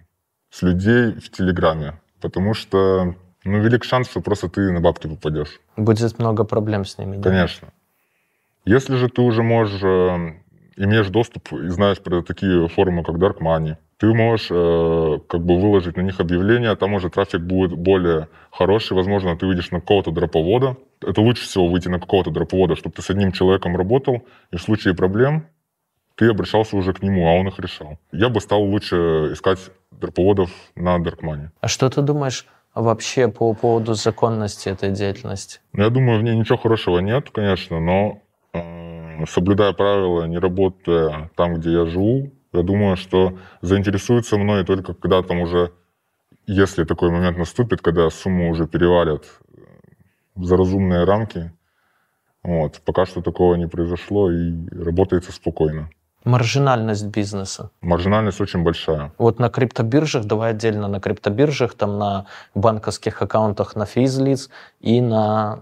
с 0.50 0.62
людей 0.62 1.12
в 1.12 1.30
Телеграме, 1.30 2.00
потому 2.20 2.54
что 2.54 3.14
ну, 3.44 3.60
велик 3.60 3.84
шанс, 3.84 4.08
что 4.08 4.20
просто 4.20 4.48
ты 4.48 4.72
на 4.72 4.80
бабки 4.80 5.06
попадешь. 5.08 5.60
Будет 5.76 6.18
много 6.18 6.44
проблем 6.44 6.84
с 6.84 6.98
ними. 6.98 7.16
да? 7.16 7.30
Конечно. 7.30 7.68
Если 8.64 8.96
же 8.96 9.08
ты 9.08 9.22
уже 9.22 9.42
можешь, 9.42 9.80
э, 9.82 10.40
имеешь 10.76 11.08
доступ 11.08 11.52
и 11.52 11.68
знаешь 11.68 12.00
про 12.00 12.22
такие 12.22 12.68
форумы, 12.68 13.02
как 13.02 13.16
Dark 13.16 13.38
Money, 13.40 13.76
ты 13.98 14.12
можешь 14.12 14.48
э, 14.50 15.18
как 15.28 15.44
бы 15.44 15.58
выложить 15.58 15.96
на 15.96 16.02
них 16.02 16.20
объявления, 16.20 16.74
там 16.76 16.94
уже 16.94 17.08
трафик 17.08 17.40
будет 17.40 17.72
более 17.72 18.28
хороший, 18.50 18.92
возможно, 18.92 19.36
ты 19.36 19.46
выйдешь 19.46 19.70
на 19.70 19.80
какого-то 19.80 20.10
дроповода. 20.10 20.76
Это 21.00 21.20
лучше 21.20 21.44
всего 21.44 21.68
выйти 21.68 21.88
на 21.88 21.98
какого-то 21.98 22.30
дроповода, 22.30 22.76
чтобы 22.76 22.94
ты 22.94 23.02
с 23.02 23.10
одним 23.10 23.32
человеком 23.32 23.76
работал, 23.76 24.22
и 24.50 24.56
в 24.56 24.62
случае 24.62 24.94
проблем 24.94 25.46
ты 26.16 26.28
обращался 26.28 26.76
уже 26.76 26.92
к 26.92 27.02
нему, 27.02 27.26
а 27.26 27.32
он 27.32 27.48
их 27.48 27.58
решал. 27.58 27.98
Я 28.12 28.28
бы 28.28 28.40
стал 28.40 28.62
лучше 28.62 29.30
искать 29.32 29.58
дроповодов 29.90 30.50
на 30.74 30.96
Money. 30.98 31.48
А 31.60 31.68
что 31.68 31.88
ты 31.88 32.02
думаешь 32.02 32.46
вообще 32.74 33.28
по 33.28 33.52
поводу 33.54 33.94
законности 33.94 34.68
этой 34.68 34.90
деятельности? 34.90 35.60
Ну, 35.72 35.84
Я 35.84 35.90
думаю, 35.90 36.20
в 36.20 36.22
ней 36.22 36.36
ничего 36.36 36.58
хорошего 36.58 36.98
нет, 36.98 37.30
конечно, 37.30 37.80
но 37.80 38.20
э, 38.52 38.85
соблюдая 39.26 39.72
правила, 39.72 40.24
не 40.24 40.38
работая 40.38 41.30
там, 41.36 41.54
где 41.54 41.72
я 41.72 41.86
живу, 41.86 42.32
я 42.52 42.62
думаю, 42.62 42.96
что 42.96 43.38
заинтересуются 43.60 44.38
мной 44.38 44.64
только 44.64 44.94
когда 44.94 45.22
там 45.22 45.40
уже, 45.40 45.72
если 46.46 46.84
такой 46.84 47.10
момент 47.10 47.38
наступит, 47.38 47.82
когда 47.82 48.08
сумму 48.10 48.50
уже 48.50 48.66
перевалят 48.66 49.24
э, 49.52 49.60
за 50.36 50.56
разумные 50.56 51.04
рамки. 51.04 51.52
Вот. 52.42 52.80
Пока 52.84 53.06
что 53.06 53.22
такого 53.22 53.56
не 53.56 53.66
произошло 53.66 54.30
и 54.30 54.68
работается 54.70 55.32
спокойно. 55.32 55.90
Маржинальность 56.26 57.06
бизнеса. 57.06 57.70
Маржинальность 57.80 58.40
очень 58.40 58.64
большая. 58.64 59.12
Вот 59.16 59.38
на 59.38 59.48
криптобиржах, 59.48 60.24
давай 60.24 60.50
отдельно 60.50 60.88
на 60.88 61.00
криптобиржах, 61.00 61.74
там 61.74 61.98
на 61.98 62.26
банковских 62.54 63.22
аккаунтах 63.22 63.76
на 63.76 63.86
физлиц 63.86 64.50
и 64.80 65.00
на 65.00 65.60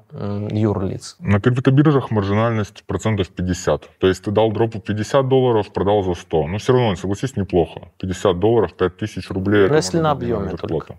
юрлиц. 0.51 1.17
На 1.21 1.39
криптобиржах 1.39 2.11
маржинальность 2.11 2.83
процентов 2.87 3.29
50. 3.29 3.91
То 3.99 4.07
есть 4.07 4.25
ты 4.25 4.31
дал 4.31 4.51
дропу 4.53 4.81
50 4.81 5.29
долларов, 5.29 5.71
продал 5.71 6.03
за 6.03 6.15
100. 6.15 6.47
Но 6.47 6.57
все 6.59 6.73
равно, 6.73 6.97
согласись, 6.97 7.37
неплохо. 7.37 7.89
50 7.99 8.39
долларов, 8.41 8.73
5000 8.75 9.31
рублей. 9.31 9.67
это 9.67 9.75
Если 9.77 9.99
на 9.99 10.13
объеме 10.13 10.49
зарплата. 10.49 10.69
только. 10.69 10.99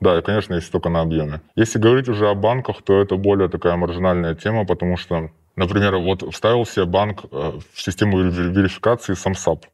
Да, 0.00 0.18
и, 0.18 0.22
конечно, 0.22 0.54
если 0.54 0.72
только 0.72 0.88
на 0.88 1.00
объеме. 1.02 1.40
Если 1.54 1.78
говорить 1.78 2.08
уже 2.08 2.28
о 2.28 2.34
банках, 2.34 2.82
то 2.82 3.00
это 3.00 3.16
более 3.16 3.48
такая 3.48 3.76
маржинальная 3.76 4.34
тема, 4.34 4.66
потому 4.66 4.96
что, 4.96 5.30
например, 5.56 5.96
вот 5.96 6.22
вставил 6.32 6.66
себе 6.66 6.84
банк 6.86 7.24
э, 7.30 7.52
в 7.72 7.80
систему 7.80 8.20
вери- 8.20 8.52
верификации 8.52 9.14
SamSap. 9.14 9.64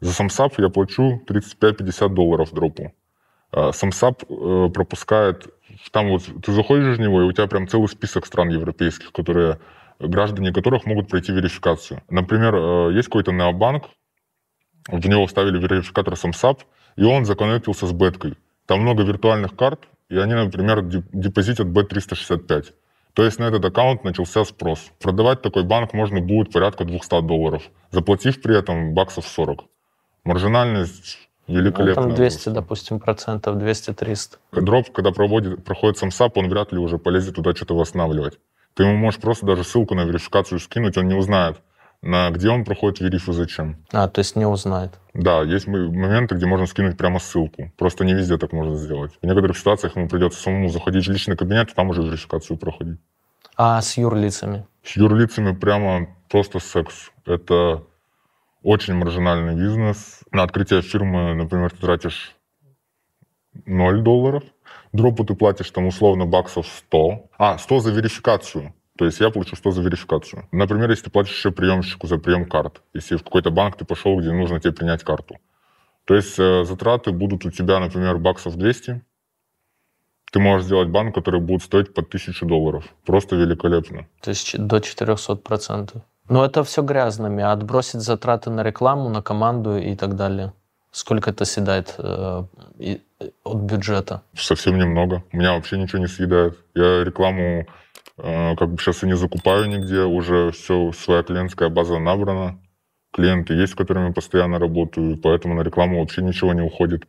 За 0.00 0.22
SamSap 0.22 0.54
я 0.58 0.68
плачу 0.68 1.22
35-50 1.26 2.08
долларов 2.10 2.52
дропу. 2.52 2.92
А 3.52 3.70
SamSap 3.70 4.26
э, 4.28 4.72
пропускает, 4.72 5.46
там 5.90 6.08
вот 6.08 6.22
ты 6.42 6.52
заходишь 6.52 6.96
в 6.96 7.00
него, 7.00 7.22
и 7.22 7.24
у 7.24 7.32
тебя 7.32 7.46
прям 7.46 7.68
целый 7.68 7.88
список 7.88 8.26
стран 8.26 8.50
европейских, 8.50 9.12
которые, 9.12 9.58
граждане 9.98 10.52
которых 10.52 10.86
могут 10.86 11.08
пройти 11.08 11.32
верификацию. 11.32 12.02
Например, 12.10 12.54
э, 12.54 12.92
есть 12.94 13.08
какой-то 13.08 13.32
необанк, 13.32 13.84
в 14.88 15.06
него 15.08 15.26
вставили 15.26 15.58
верификатор 15.58 16.14
SamSap, 16.14 16.60
и 16.96 17.04
он 17.04 17.24
законнектился 17.24 17.86
с 17.86 17.92
беткой. 17.92 18.34
Там 18.66 18.80
много 18.80 19.02
виртуальных 19.02 19.56
карт, 19.56 19.88
и 20.08 20.16
они, 20.16 20.34
например, 20.34 20.82
деп- 20.82 21.08
депозитят 21.12 21.66
Bet365. 21.66 22.72
То 23.16 23.24
есть 23.24 23.38
на 23.38 23.44
этот 23.44 23.64
аккаунт 23.64 24.04
начался 24.04 24.44
спрос. 24.44 24.90
Продавать 25.00 25.40
такой 25.40 25.64
банк 25.64 25.94
можно 25.94 26.20
будет 26.20 26.52
порядка 26.52 26.84
200 26.84 27.22
долларов, 27.22 27.62
заплатив 27.90 28.42
при 28.42 28.58
этом 28.58 28.92
баксов 28.92 29.26
40. 29.26 29.64
Маржинальность 30.24 31.16
Ну, 31.46 31.54
великолепная. 31.56 31.94
там 32.08 32.14
200, 32.14 32.34
просто. 32.36 32.50
допустим, 32.50 33.00
процентов, 33.00 33.56
200-300. 33.56 34.36
Дроп, 34.52 34.92
когда 34.92 35.12
проводит, 35.12 35.64
проходит 35.64 35.96
Sumsub, 35.96 36.36
он 36.36 36.50
вряд 36.50 36.72
ли 36.72 36.78
уже 36.78 36.98
полезет 36.98 37.36
туда 37.36 37.54
что-то 37.54 37.74
восстанавливать. 37.74 38.38
Ты 38.74 38.82
ему 38.82 38.96
можешь 38.96 39.18
просто 39.18 39.46
даже 39.46 39.64
ссылку 39.64 39.94
на 39.94 40.04
верификацию 40.04 40.58
скинуть, 40.60 40.98
он 40.98 41.08
не 41.08 41.14
узнает, 41.14 41.62
на 42.02 42.30
где 42.30 42.50
он 42.50 42.64
проходит 42.64 43.00
вериф 43.00 43.28
и 43.28 43.32
зачем. 43.32 43.84
А, 43.92 44.08
то 44.08 44.20
есть 44.20 44.36
не 44.36 44.46
узнает. 44.46 44.92
Да, 45.14 45.42
есть 45.42 45.66
моменты, 45.66 46.34
где 46.34 46.46
можно 46.46 46.66
скинуть 46.66 46.96
прямо 46.96 47.18
ссылку. 47.18 47.72
Просто 47.76 48.04
не 48.04 48.14
везде 48.14 48.38
так 48.38 48.52
можно 48.52 48.76
сделать. 48.76 49.12
В 49.20 49.26
некоторых 49.26 49.56
ситуациях 49.56 49.96
ему 49.96 50.08
придется 50.08 50.40
самому 50.40 50.68
заходить 50.68 51.06
в 51.06 51.10
личный 51.10 51.36
кабинет 51.36 51.70
и 51.70 51.74
там 51.74 51.88
уже 51.90 52.02
верификацию 52.02 52.56
проходить. 52.58 52.98
А 53.56 53.80
с 53.80 53.96
юрлицами? 53.96 54.66
С 54.82 54.96
юрлицами 54.96 55.54
прямо 55.54 56.08
просто 56.28 56.58
секс. 56.58 57.10
Это 57.24 57.82
очень 58.62 58.94
маржинальный 58.94 59.54
бизнес. 59.54 60.20
На 60.32 60.42
открытие 60.42 60.82
фирмы, 60.82 61.34
например, 61.34 61.70
ты 61.70 61.78
тратишь 61.78 62.36
0 63.64 64.02
долларов. 64.02 64.44
Дропу 64.92 65.24
ты 65.24 65.34
платишь 65.34 65.70
там 65.70 65.86
условно 65.86 66.26
баксов 66.26 66.66
100. 66.66 67.30
А, 67.38 67.58
100 67.58 67.80
за 67.80 67.92
верификацию. 67.92 68.74
То 68.98 69.04
есть 69.04 69.20
я 69.20 69.30
получу 69.30 69.56
100 69.56 69.70
за 69.70 69.82
верификацию. 69.82 70.48
Например, 70.52 70.90
если 70.90 71.04
ты 71.04 71.10
платишь 71.10 71.32
еще 71.36 71.50
приемщику 71.50 72.06
за 72.06 72.18
прием 72.18 72.46
карт. 72.48 72.82
Если 72.94 73.16
в 73.16 73.22
какой-то 73.22 73.50
банк 73.50 73.76
ты 73.76 73.84
пошел, 73.84 74.18
где 74.18 74.32
нужно 74.32 74.58
тебе 74.60 74.72
принять 74.72 75.04
карту. 75.04 75.36
То 76.04 76.14
есть 76.14 76.38
э, 76.38 76.64
затраты 76.64 77.10
будут 77.10 77.44
у 77.44 77.50
тебя, 77.50 77.78
например, 77.80 78.18
баксов 78.18 78.56
200. 78.56 79.02
Ты 80.32 80.38
можешь 80.40 80.66
сделать 80.66 80.88
банк, 80.88 81.14
который 81.14 81.40
будет 81.40 81.62
стоить 81.62 81.94
под 81.94 82.08
1000 82.08 82.46
долларов. 82.46 82.84
Просто 83.04 83.36
великолепно. 83.36 84.06
То 84.20 84.30
есть 84.30 84.58
до 84.58 84.76
400%. 84.78 86.00
Но 86.28 86.44
это 86.44 86.62
все 86.64 86.82
грязными, 86.82 87.42
а 87.42 87.52
отбросить 87.52 88.00
затраты 88.00 88.50
на 88.50 88.62
рекламу, 88.62 89.08
на 89.08 89.22
команду 89.22 89.76
и 89.76 89.94
так 89.94 90.16
далее. 90.16 90.52
Сколько 90.90 91.30
это 91.30 91.44
съедает 91.44 91.94
и- 92.78 92.94
э, 92.94 92.98
от 93.44 93.56
бюджета? 93.56 94.22
Совсем 94.34 94.78
немного. 94.78 95.22
У 95.32 95.36
меня 95.38 95.54
вообще 95.54 95.78
ничего 95.78 95.98
не 95.98 96.06
съедает. 96.08 96.58
Я 96.74 97.04
рекламу 97.04 97.66
э, 98.18 98.56
как 98.56 98.70
бы 98.70 98.78
сейчас 98.78 99.02
и 99.02 99.06
не 99.06 99.16
закупаю 99.16 99.66
нигде. 99.68 100.02
Уже 100.02 100.50
все, 100.52 100.92
своя 100.92 101.22
клиентская 101.22 101.68
база 101.68 101.98
набрана. 101.98 102.58
Клиенты 103.12 103.54
есть, 103.54 103.72
с 103.72 103.76
которыми 103.76 104.12
постоянно 104.12 104.58
работаю, 104.58 105.16
поэтому 105.16 105.54
на 105.54 105.62
рекламу 105.62 106.00
вообще 106.00 106.22
ничего 106.22 106.52
не 106.52 106.60
уходит. 106.60 107.06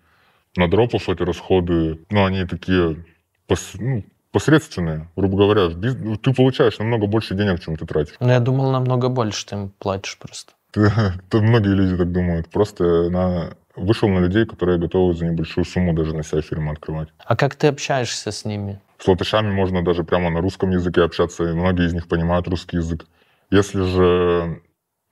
На 0.56 0.70
дропов 0.70 1.10
эти 1.10 1.22
расходы, 1.24 2.00
ну, 2.10 2.26
они 2.26 2.46
такие 2.46 3.04
пос- 3.50 3.76
ну, 3.78 4.04
посредственные, 4.32 5.10
грубо 5.18 5.38
говоря. 5.38 5.68
Биз- 5.68 5.98
ну, 6.00 6.16
Ты 6.16 6.34
получаешь 6.34 6.80
намного 6.80 7.08
больше 7.08 7.36
денег, 7.36 7.60
чем 7.60 7.76
ты 7.76 7.86
тратишь. 7.86 8.16
Ну, 8.22 8.30
я 8.30 8.40
думал, 8.40 8.72
намного 8.72 9.10
больше 9.10 9.46
ты 9.46 9.56
им 9.56 9.70
платишь 9.80 10.18
просто. 10.18 10.54
Многие 11.34 11.76
люди 11.76 11.98
так 11.98 12.12
думают. 12.12 12.48
Просто 12.50 13.10
на, 13.10 13.54
вышел 13.78 14.10
на 14.10 14.20
людей, 14.20 14.46
которые 14.46 14.80
готовы 14.80 15.14
за 15.14 15.26
небольшую 15.26 15.66
сумму 15.66 15.94
даже 15.94 16.16
на 16.16 16.24
себя 16.24 16.42
фирму 16.42 16.72
открывать. 16.72 17.10
А 17.26 17.36
как 17.36 17.56
ты 17.56 17.68
общаешься 17.68 18.32
с 18.32 18.46
ними? 18.46 18.80
С 18.98 19.08
латышами 19.08 19.52
можно 19.52 19.84
даже 19.84 20.04
прямо 20.04 20.30
на 20.30 20.42
русском 20.42 20.72
языке 20.72 21.04
общаться, 21.04 21.44
и 21.44 21.54
многие 21.54 21.86
из 21.86 21.94
них 21.94 22.08
понимают 22.08 22.48
русский 22.48 22.78
язык. 22.78 23.06
Если 23.52 23.82
же, 23.84 24.62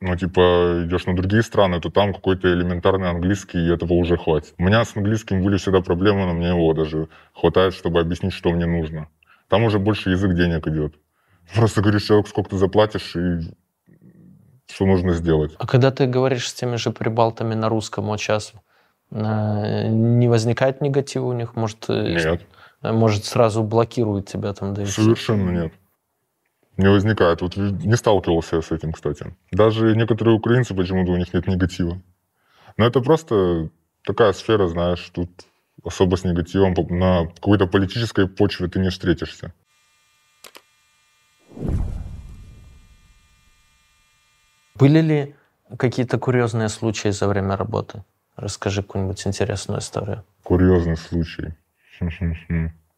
ну, 0.01 0.15
типа, 0.15 0.83
идешь 0.85 1.05
на 1.05 1.15
другие 1.15 1.43
страны, 1.43 1.79
то 1.79 1.89
там 1.89 2.13
какой-то 2.13 2.51
элементарный 2.51 3.09
английский, 3.09 3.59
и 3.59 3.71
этого 3.71 3.93
уже 3.93 4.17
хватит. 4.17 4.53
У 4.57 4.63
меня 4.63 4.83
с 4.83 4.97
английским 4.97 5.43
были 5.43 5.57
всегда 5.57 5.81
проблемы, 5.81 6.25
но 6.25 6.33
мне 6.33 6.47
его 6.47 6.73
даже 6.73 7.07
хватает, 7.33 7.73
чтобы 7.73 7.99
объяснить, 7.99 8.33
что 8.33 8.51
мне 8.51 8.65
нужно. 8.65 9.07
Там 9.47 9.63
уже 9.63 9.77
больше 9.77 10.09
язык 10.09 10.33
денег 10.33 10.67
идет. 10.67 10.95
Просто 11.53 11.81
говоришь 11.81 12.03
человеку, 12.03 12.29
сколько 12.29 12.49
ты 12.49 12.57
заплатишь, 12.57 13.15
и 13.15 13.53
что 14.71 14.85
нужно 14.85 15.13
сделать. 15.13 15.55
А 15.57 15.67
когда 15.67 15.91
ты 15.91 16.05
говоришь 16.07 16.49
с 16.49 16.53
теми 16.53 16.75
же 16.75 16.91
прибалтами 16.91 17.53
на 17.53 17.69
русском 17.69 18.05
вот 18.05 18.19
сейчас, 18.19 18.53
э, 19.11 19.87
не 19.87 20.27
возникает 20.27 20.81
негатива 20.81 21.25
у 21.25 21.33
них? 21.33 21.55
Может, 21.55 21.85
э, 21.89 22.13
Нет. 22.13 22.41
э, 22.81 22.91
может 22.91 23.25
сразу 23.25 23.63
блокируют 23.63 24.27
тебя 24.27 24.53
там? 24.53 24.73
Да? 24.73 24.85
Совершенно 24.85 25.49
нет. 25.49 25.73
Не 26.77 26.89
возникает. 26.89 27.41
Вот 27.41 27.55
не 27.55 27.95
сталкивался 27.95 28.57
я 28.57 28.61
с 28.61 28.71
этим, 28.71 28.91
кстати. 28.91 29.33
Даже 29.51 29.95
некоторые 29.95 30.35
украинцы 30.35 30.73
почему-то 30.73 31.11
у 31.11 31.17
них 31.17 31.33
нет 31.33 31.47
негатива. 31.47 32.01
Но 32.77 32.85
это 32.85 32.99
просто 32.99 33.69
такая 34.03 34.33
сфера, 34.33 34.67
знаешь, 34.67 35.09
тут 35.13 35.29
особо 35.83 36.15
с 36.17 36.23
негативом 36.23 36.73
на 36.89 37.27
какой-то 37.27 37.67
политической 37.67 38.27
почве 38.27 38.67
ты 38.67 38.79
не 38.79 38.89
встретишься. 38.89 39.53
Были 44.77 44.99
ли 45.01 45.35
какие-то 45.77 46.17
курьезные 46.17 46.69
случаи 46.69 47.09
за 47.09 47.27
время 47.27 47.55
работы? 47.55 48.03
Расскажи 48.35 48.81
какую-нибудь 48.81 49.25
интересную 49.25 49.79
историю. 49.79 50.23
Курьезный 50.43 50.97
случай. 50.97 51.53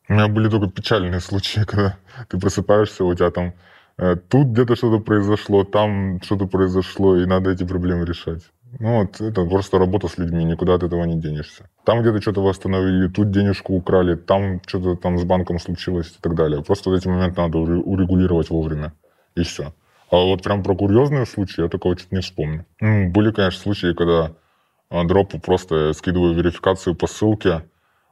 У 0.10 0.14
меня 0.14 0.28
были 0.28 0.50
только 0.50 0.68
печальные 0.68 1.20
случаи, 1.20 1.64
когда 1.66 1.98
ты 2.30 2.40
просыпаешься, 2.40 3.04
у 3.04 3.14
тебя 3.14 3.30
там 3.30 3.54
э, 3.98 4.16
тут 4.16 4.48
где-то 4.48 4.76
что-то 4.76 5.00
произошло, 5.04 5.64
там 5.66 6.20
что-то 6.24 6.48
произошло, 6.48 7.18
и 7.18 7.26
надо 7.26 7.52
эти 7.52 7.64
проблемы 7.64 8.06
решать. 8.06 8.42
Ну 8.80 9.00
вот, 9.00 9.22
это 9.22 9.46
просто 9.46 9.78
работа 9.78 10.08
с 10.08 10.18
людьми, 10.18 10.44
никуда 10.46 10.74
от 10.76 10.84
этого 10.84 11.04
не 11.06 11.22
денешься. 11.22 11.70
Там 11.86 12.02
где-то 12.02 12.22
что-то 12.22 12.42
восстановили, 12.42 13.08
тут 13.08 13.32
денежку 13.32 13.74
украли, 13.74 14.16
там 14.16 14.62
что-то 14.66 14.96
там 14.96 15.18
с 15.20 15.24
банком 15.24 15.60
случилось 15.60 16.10
и 16.10 16.22
так 16.22 16.36
далее. 16.36 16.64
Просто 16.64 16.90
вот 16.90 16.98
эти 16.98 17.08
моменты 17.08 17.42
надо 17.42 17.60
уре- 17.60 17.84
урегулировать 17.84 18.50
вовремя, 18.50 18.94
и 19.36 19.44
все. 19.44 19.74
А 20.10 20.16
вот 20.16 20.44
прям 20.44 20.64
про 20.64 20.76
курьезные 20.76 21.26
случаи 21.26 21.62
я 21.62 21.70
такого 21.70 21.98
что-то 21.98 22.16
не 22.16 22.22
вспомню. 22.22 22.66
М, 22.82 23.12
Были, 23.12 23.32
конечно, 23.32 23.62
случаи, 23.62 23.94
когда 23.94 24.32
а, 24.90 25.04
дропу 25.04 25.40
просто 25.40 25.94
скидываю 25.94 26.34
верификацию 26.34 26.96
по 26.96 27.08
ссылке, 27.08 27.64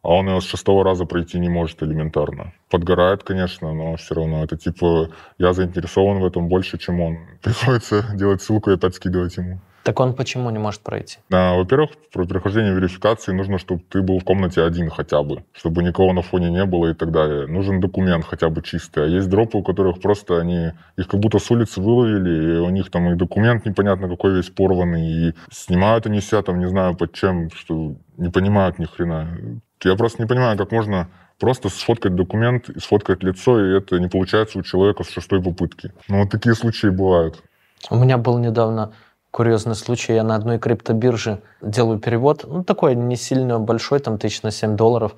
а 0.02 0.10
он 0.10 0.28
ее 0.28 0.42
с 0.42 0.46
шестого 0.46 0.84
раза 0.84 1.06
пройти 1.06 1.40
не 1.40 1.50
может 1.50 1.82
элементарно. 1.82 2.54
Подгорает, 2.70 3.24
конечно, 3.24 3.74
но 3.74 3.96
все 3.96 4.16
равно 4.16 4.44
это 4.44 4.58
типа 4.58 5.10
я 5.38 5.54
заинтересован 5.54 6.20
в 6.20 6.26
этом 6.26 6.48
больше, 6.50 6.78
чем 6.78 7.00
он. 7.00 7.18
Приходится 7.44 8.06
делать 8.14 8.42
ссылку 8.42 8.72
и 8.72 8.76
опять 8.76 8.96
скидывать 8.96 9.38
ему. 9.38 9.60
Так 9.86 10.00
он 10.00 10.16
почему 10.16 10.50
не 10.50 10.58
может 10.58 10.82
пройти? 10.82 11.20
А, 11.32 11.56
Во-первых, 11.56 11.92
при 12.12 12.26
прохождении 12.26 12.72
верификации 12.72 13.32
нужно, 13.34 13.60
чтобы 13.60 13.84
ты 13.88 14.02
был 14.02 14.18
в 14.18 14.24
комнате 14.24 14.64
один 14.64 14.90
хотя 14.90 15.22
бы, 15.22 15.44
чтобы 15.54 15.84
никого 15.84 16.12
на 16.12 16.24
фоне 16.24 16.50
не 16.50 16.66
было 16.66 16.88
и 16.88 16.94
так 16.96 17.12
далее. 17.12 17.46
Нужен 17.46 17.80
документ 17.80 18.26
хотя 18.26 18.50
бы 18.50 18.64
чистый. 18.64 19.04
А 19.04 19.08
есть 19.08 19.30
дропы, 19.30 19.60
у 19.60 19.64
которых 19.64 20.02
просто 20.02 20.40
они, 20.40 20.72
их 20.98 21.08
как 21.08 21.20
будто 21.20 21.38
с 21.38 21.52
улицы 21.52 21.82
выловили, 21.82 22.56
и 22.56 22.58
у 22.58 22.70
них 22.72 22.90
там 22.90 23.12
и 23.12 23.16
документ 23.16 23.64
непонятно 23.68 24.10
какой 24.10 24.34
весь 24.34 24.50
порванный, 24.50 25.08
и 25.08 25.34
снимают 25.52 26.08
они 26.08 26.20
себя 26.20 26.42
там 26.42 26.58
не 26.58 26.68
знаю 26.68 26.96
под 26.96 27.14
чем, 27.14 27.52
что 27.52 27.94
не 28.18 28.32
понимают 28.32 28.80
ни 28.80 28.86
хрена. 28.86 29.38
Я 29.84 29.96
просто 29.96 30.20
не 30.20 30.28
понимаю, 30.28 30.58
как 30.58 30.72
можно 30.72 31.10
просто 31.40 31.70
сфоткать 31.70 32.16
документ, 32.16 32.72
сфоткать 32.80 33.22
лицо, 33.22 33.64
и 33.64 33.78
это 33.78 34.00
не 34.00 34.08
получается 34.08 34.58
у 34.58 34.64
человека 34.64 35.04
с 35.04 35.12
шестой 35.12 35.44
попытки. 35.44 35.92
Ну, 36.08 36.22
вот 36.22 36.32
такие 36.32 36.56
случаи 36.56 36.88
бывают. 36.88 37.44
У 37.92 37.98
меня 37.98 38.18
был 38.18 38.40
недавно 38.40 38.94
курьезный 39.36 39.76
случай. 39.76 40.14
Я 40.14 40.24
на 40.24 40.36
одной 40.36 40.60
криптобирже 40.60 41.42
делаю 41.62 42.00
перевод, 42.00 42.46
ну, 42.48 42.64
такой 42.64 42.96
не 42.96 43.18
сильно 43.18 43.60
большой, 43.60 44.00
там 44.00 44.18
тысяч 44.18 44.44
на 44.44 44.52
7 44.52 44.78
долларов. 44.78 45.14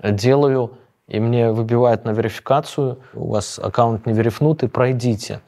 Делаю, 0.00 0.78
и 1.08 1.18
мне 1.18 1.50
выбивают 1.50 2.04
на 2.04 2.10
верификацию. 2.10 3.00
У 3.12 3.32
вас 3.32 3.58
аккаунт 3.58 4.06
не 4.06 4.12
верифнутый, 4.12 4.68
пройдите. 4.68 5.40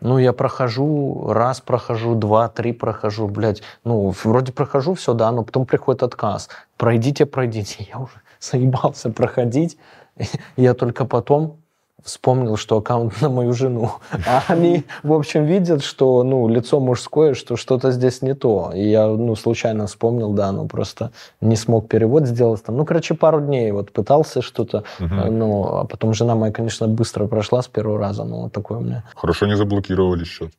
Ну, 0.00 0.18
я 0.18 0.32
прохожу, 0.32 1.28
раз 1.28 1.60
прохожу, 1.60 2.16
два, 2.16 2.48
три 2.48 2.72
прохожу, 2.72 3.28
блядь. 3.28 3.62
Ну, 3.84 4.12
вроде 4.24 4.50
прохожу 4.50 4.94
все, 4.94 5.14
да, 5.14 5.30
но 5.30 5.44
потом 5.44 5.64
приходит 5.64 6.02
отказ. 6.02 6.48
Пройдите, 6.76 7.24
пройдите. 7.24 7.86
Я 7.92 8.00
уже 8.00 8.20
заебался 8.40 9.10
проходить. 9.10 9.78
Я 10.56 10.74
только 10.74 11.04
потом 11.04 11.59
вспомнил, 12.04 12.56
что 12.56 12.76
аккаунт 12.78 13.20
на 13.20 13.28
мою 13.28 13.52
жену. 13.52 13.90
А 14.26 14.42
они, 14.48 14.84
в 15.02 15.12
общем, 15.12 15.44
видят, 15.44 15.82
что, 15.82 16.22
ну, 16.22 16.48
лицо 16.48 16.80
мужское, 16.80 17.34
что 17.34 17.56
что-то 17.56 17.90
здесь 17.90 18.22
не 18.22 18.34
то. 18.34 18.72
И 18.74 18.88
я, 18.88 19.06
ну, 19.06 19.34
случайно 19.36 19.86
вспомнил, 19.86 20.32
да, 20.32 20.52
ну, 20.52 20.66
просто 20.66 21.10
не 21.40 21.56
смог 21.56 21.88
перевод 21.88 22.26
сделать 22.26 22.62
там. 22.64 22.76
Ну, 22.76 22.84
короче, 22.84 23.14
пару 23.14 23.40
дней 23.40 23.70
вот 23.72 23.92
пытался 23.92 24.42
что-то, 24.42 24.84
э, 24.98 25.04
ну, 25.04 25.64
а 25.64 25.84
потом 25.84 26.14
жена 26.14 26.34
моя, 26.34 26.52
конечно, 26.52 26.88
быстро 26.88 27.26
прошла 27.26 27.62
с 27.62 27.68
первого 27.68 27.98
раза, 27.98 28.24
ну, 28.24 28.42
вот 28.42 28.52
такое 28.52 28.78
у 28.78 28.82
меня. 28.82 29.04
Хорошо 29.14 29.46
не 29.46 29.56
заблокировали 29.56 30.24
счет. 30.24 30.52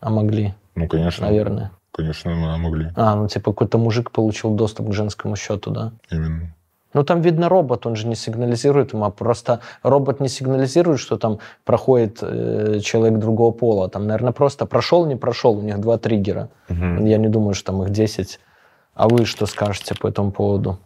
А 0.00 0.10
могли, 0.10 0.54
Ну, 0.74 0.88
конечно. 0.88 1.26
наверное. 1.26 1.72
Конечно, 1.92 2.30
мы 2.30 2.56
могли. 2.56 2.92
А, 2.96 3.16
ну, 3.16 3.28
типа, 3.28 3.52
какой-то 3.52 3.76
мужик 3.76 4.10
получил 4.12 4.50
доступ 4.50 4.88
к 4.90 4.92
женскому 4.92 5.36
счету, 5.36 5.70
да? 5.70 5.92
Именно. 6.10 6.54
Ну, 6.92 7.04
там 7.04 7.20
видно 7.20 7.48
робот, 7.48 7.86
он 7.86 7.94
же 7.94 8.06
не 8.08 8.16
сигнализирует 8.16 8.92
ему, 8.92 9.04
а 9.04 9.10
просто 9.10 9.60
робот 9.82 10.20
не 10.20 10.28
сигнализирует, 10.28 10.98
что 10.98 11.16
там 11.16 11.38
проходит 11.64 12.18
э, 12.20 12.80
человек 12.80 13.18
другого 13.18 13.52
пола. 13.52 13.88
Там, 13.88 14.06
наверное, 14.06 14.32
просто 14.32 14.66
прошел, 14.66 15.06
не 15.06 15.16
прошел, 15.16 15.56
у 15.56 15.62
них 15.62 15.78
два 15.80 15.98
триггера. 15.98 16.48
Я 16.68 17.18
не 17.18 17.28
думаю, 17.28 17.54
что 17.54 17.72
там 17.72 17.82
их 17.84 17.90
10. 17.90 18.40
А 18.94 19.08
вы 19.08 19.24
что 19.24 19.46
скажете 19.46 19.94
по 19.94 20.08
этому 20.08 20.32
поводу? 20.32 20.78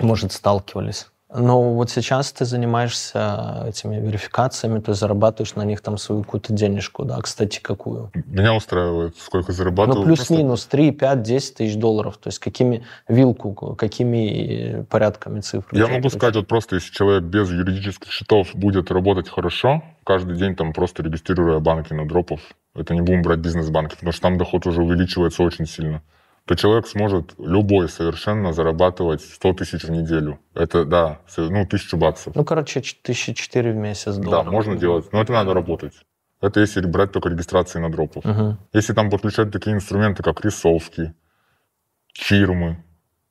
Может, 0.00 0.32
сталкивались? 0.32 1.08
Но 1.36 1.74
вот 1.74 1.90
сейчас 1.90 2.30
ты 2.32 2.44
занимаешься 2.44 3.64
этими 3.66 3.96
верификациями, 3.96 4.78
то 4.78 4.92
есть 4.92 5.00
зарабатываешь 5.00 5.56
на 5.56 5.64
них 5.64 5.80
там 5.80 5.98
свою 5.98 6.22
какую-то 6.22 6.52
денежку, 6.52 7.04
да, 7.04 7.20
кстати, 7.20 7.58
какую? 7.60 8.12
Меня 8.26 8.54
устраивает, 8.54 9.16
сколько 9.16 9.52
зарабатываю. 9.52 10.00
Ну, 10.00 10.06
плюс-минус 10.06 10.66
3, 10.66 10.92
5, 10.92 11.22
10 11.22 11.54
тысяч 11.56 11.76
долларов. 11.76 12.18
То 12.18 12.28
есть 12.28 12.38
какими 12.38 12.84
вилку, 13.08 13.74
какими 13.74 14.84
порядками 14.88 15.40
цифр? 15.40 15.66
Я 15.72 15.88
могу 15.88 16.08
сказать, 16.08 16.36
вот 16.36 16.46
просто 16.46 16.76
если 16.76 16.92
человек 16.92 17.24
без 17.24 17.50
юридических 17.50 18.12
счетов 18.12 18.50
будет 18.54 18.92
работать 18.92 19.28
хорошо, 19.28 19.82
каждый 20.04 20.36
день 20.36 20.54
там 20.54 20.72
просто 20.72 21.02
регистрируя 21.02 21.58
банки 21.58 21.92
на 21.92 22.06
дропов, 22.06 22.40
это 22.76 22.94
не 22.94 23.00
будем 23.00 23.22
брать 23.22 23.40
бизнес-банки, 23.40 23.94
потому 23.94 24.12
что 24.12 24.22
там 24.22 24.38
доход 24.38 24.66
уже 24.66 24.82
увеличивается 24.82 25.42
очень 25.42 25.66
сильно 25.66 26.00
то 26.46 26.54
человек 26.56 26.86
сможет 26.86 27.34
любой 27.38 27.88
совершенно 27.88 28.52
зарабатывать 28.52 29.22
100 29.22 29.52
тысяч 29.54 29.84
в 29.84 29.90
неделю. 29.90 30.38
Это, 30.54 30.84
да, 30.84 31.20
ну, 31.36 31.66
тысячу 31.66 31.96
баксов. 31.96 32.34
Ну, 32.34 32.44
короче, 32.44 32.80
тысячи 32.80 33.32
четыре 33.32 33.72
в 33.72 33.76
месяц 33.76 34.16
долларов. 34.16 34.44
Да, 34.44 34.50
можно 34.50 34.76
делать, 34.76 35.10
но 35.12 35.22
это 35.22 35.32
надо 35.32 35.54
работать. 35.54 35.94
Это 36.42 36.60
если 36.60 36.82
брать 36.82 37.12
только 37.12 37.30
регистрации 37.30 37.78
на 37.78 37.90
дропов. 37.90 38.24
Угу. 38.26 38.58
Если 38.74 38.92
там 38.92 39.08
подключать 39.08 39.50
такие 39.50 39.74
инструменты, 39.74 40.22
как 40.22 40.44
рисовки, 40.44 41.14
чирмы, 42.12 42.84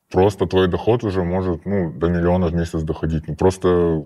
просто 0.09 0.47
твой 0.47 0.67
доход 0.67 1.03
уже 1.03 1.23
может 1.23 1.65
ну, 1.65 1.91
до 1.91 2.07
миллиона 2.07 2.47
в 2.47 2.55
месяц 2.55 2.81
доходить. 2.81 3.27
Ну, 3.27 3.35
просто 3.35 4.05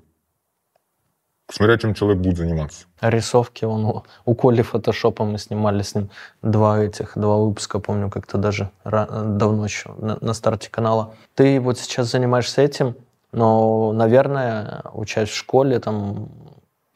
смотря 1.50 1.78
чем 1.78 1.94
человек 1.94 2.20
будет 2.20 2.38
заниматься. 2.38 2.86
Рисовки, 3.02 3.66
он 3.66 4.04
у, 4.26 4.36
Коли 4.36 4.62
фотошопа 4.62 5.24
мы 5.26 5.38
снимали 5.38 5.82
с 5.82 5.96
ним 5.96 6.10
два 6.42 6.84
этих, 6.84 7.14
два 7.16 7.38
выпуска, 7.38 7.80
помню, 7.80 8.10
как-то 8.10 8.38
даже 8.38 8.70
давно 8.84 9.66
еще 9.66 9.94
на, 9.98 10.18
на 10.22 10.34
старте 10.34 10.70
канала. 10.70 11.14
Ты 11.36 11.60
вот 11.60 11.80
сейчас 11.80 12.12
занимаешься 12.12 12.62
этим, 12.62 12.96
но, 13.32 13.92
наверное, 13.94 14.84
учась 14.94 15.30
в 15.30 15.36
школе, 15.36 15.80
там, 15.80 16.30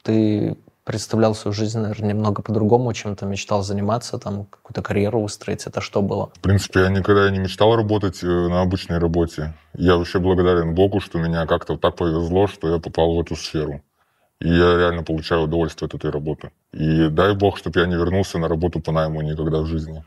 ты 0.02 0.56
представлял 0.84 1.34
свою 1.34 1.52
жизнь, 1.52 1.78
наверное, 1.78 2.10
немного 2.10 2.42
по-другому, 2.42 2.92
чем 2.92 3.14
ты 3.14 3.24
мечтал 3.24 3.62
заниматься, 3.62 4.18
там, 4.18 4.46
какую-то 4.46 4.82
карьеру 4.82 5.20
устроить. 5.20 5.66
Это 5.66 5.80
что 5.80 6.02
было? 6.02 6.30
В 6.34 6.40
принципе, 6.40 6.80
я 6.80 6.88
никогда 6.88 7.30
не 7.30 7.38
мечтал 7.38 7.76
работать 7.76 8.22
э, 8.24 8.26
на 8.26 8.62
обычной 8.62 8.98
работе. 8.98 9.54
Я 9.74 9.96
вообще 9.96 10.18
благодарен 10.18 10.74
Богу, 10.74 11.00
что 11.00 11.18
меня 11.18 11.46
как-то 11.46 11.76
так 11.76 11.94
повезло, 11.94 12.48
что 12.48 12.68
я 12.68 12.80
попал 12.80 13.14
в 13.14 13.20
эту 13.20 13.36
сферу. 13.36 13.80
И 14.42 14.48
я 14.48 14.76
реально 14.76 15.04
получаю 15.04 15.42
удовольствие 15.42 15.86
от 15.86 15.94
этой 15.94 16.10
работы. 16.10 16.50
И 16.72 17.08
дай 17.08 17.34
бог, 17.34 17.58
чтобы 17.58 17.78
я 17.78 17.86
не 17.86 17.94
вернулся 17.94 18.38
на 18.38 18.48
работу 18.48 18.80
по 18.80 18.90
найму 18.90 19.22
никогда 19.22 19.60
в 19.60 19.66
жизни. 19.66 20.02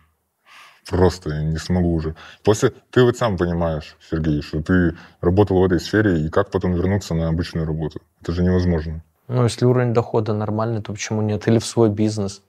Просто 0.89 1.29
не 1.41 1.57
смогу 1.57 1.93
уже. 1.93 2.15
После 2.43 2.73
ты 2.91 3.03
вот 3.03 3.17
сам 3.17 3.37
понимаешь, 3.37 3.95
Сергей, 4.11 4.41
что 4.41 4.61
ты 4.61 4.95
работал 5.21 5.59
в 5.59 5.63
этой 5.63 5.79
сфере, 5.79 6.19
и 6.19 6.29
как 6.29 6.51
потом 6.51 6.73
вернуться 6.73 7.13
на 7.15 7.29
обычную 7.29 7.65
работу? 7.65 8.01
Это 8.21 8.33
же 8.33 8.43
невозможно. 8.43 9.01
Ну, 9.29 9.43
если 9.43 9.65
уровень 9.65 9.93
дохода 9.93 10.33
нормальный, 10.33 10.81
то 10.81 10.91
почему 10.91 11.21
нет? 11.21 11.47
Или 11.47 11.57
в 11.57 11.65
свой 11.65 11.89
бизнес. 11.89 12.41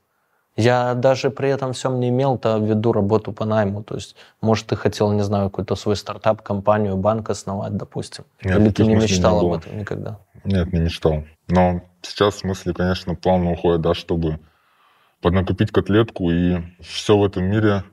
Я 0.57 0.95
даже 0.95 1.30
при 1.30 1.51
этом 1.51 1.72
всем 1.72 2.01
не 2.01 2.09
имел-то 2.09 2.59
в 2.59 2.64
виду 2.64 2.93
работу 2.93 3.32
по 3.32 3.45
найму. 3.45 3.82
То 3.82 3.95
есть, 3.95 4.16
может, 4.41 4.66
ты 4.66 4.76
хотел, 4.76 5.12
не 5.12 5.22
знаю, 5.22 5.51
какой-то 5.51 5.76
свой 5.76 5.97
стартап, 5.97 6.43
компанию, 6.43 6.97
банк 6.97 7.30
основать, 7.30 7.76
допустим. 7.76 8.24
Нет, 8.43 8.59
Или 8.59 8.70
ты 8.70 8.87
не 8.87 8.97
мечтал 8.97 9.41
не 9.41 9.47
об 9.47 9.61
этом 9.61 9.78
никогда? 9.78 10.18
Нет, 10.47 10.72
не 10.72 10.80
мечтал. 10.80 11.24
Но 11.49 11.82
сейчас 12.03 12.44
мысли, 12.44 12.72
конечно, 12.72 13.14
плавно 13.14 13.53
уходят, 13.53 13.80
да, 13.80 13.94
чтобы 13.94 14.38
поднакопить 15.20 15.72
котлетку, 15.72 16.30
и 16.30 16.59
все 16.80 17.18
в 17.18 17.24
этом 17.24 17.44
мире 17.44 17.84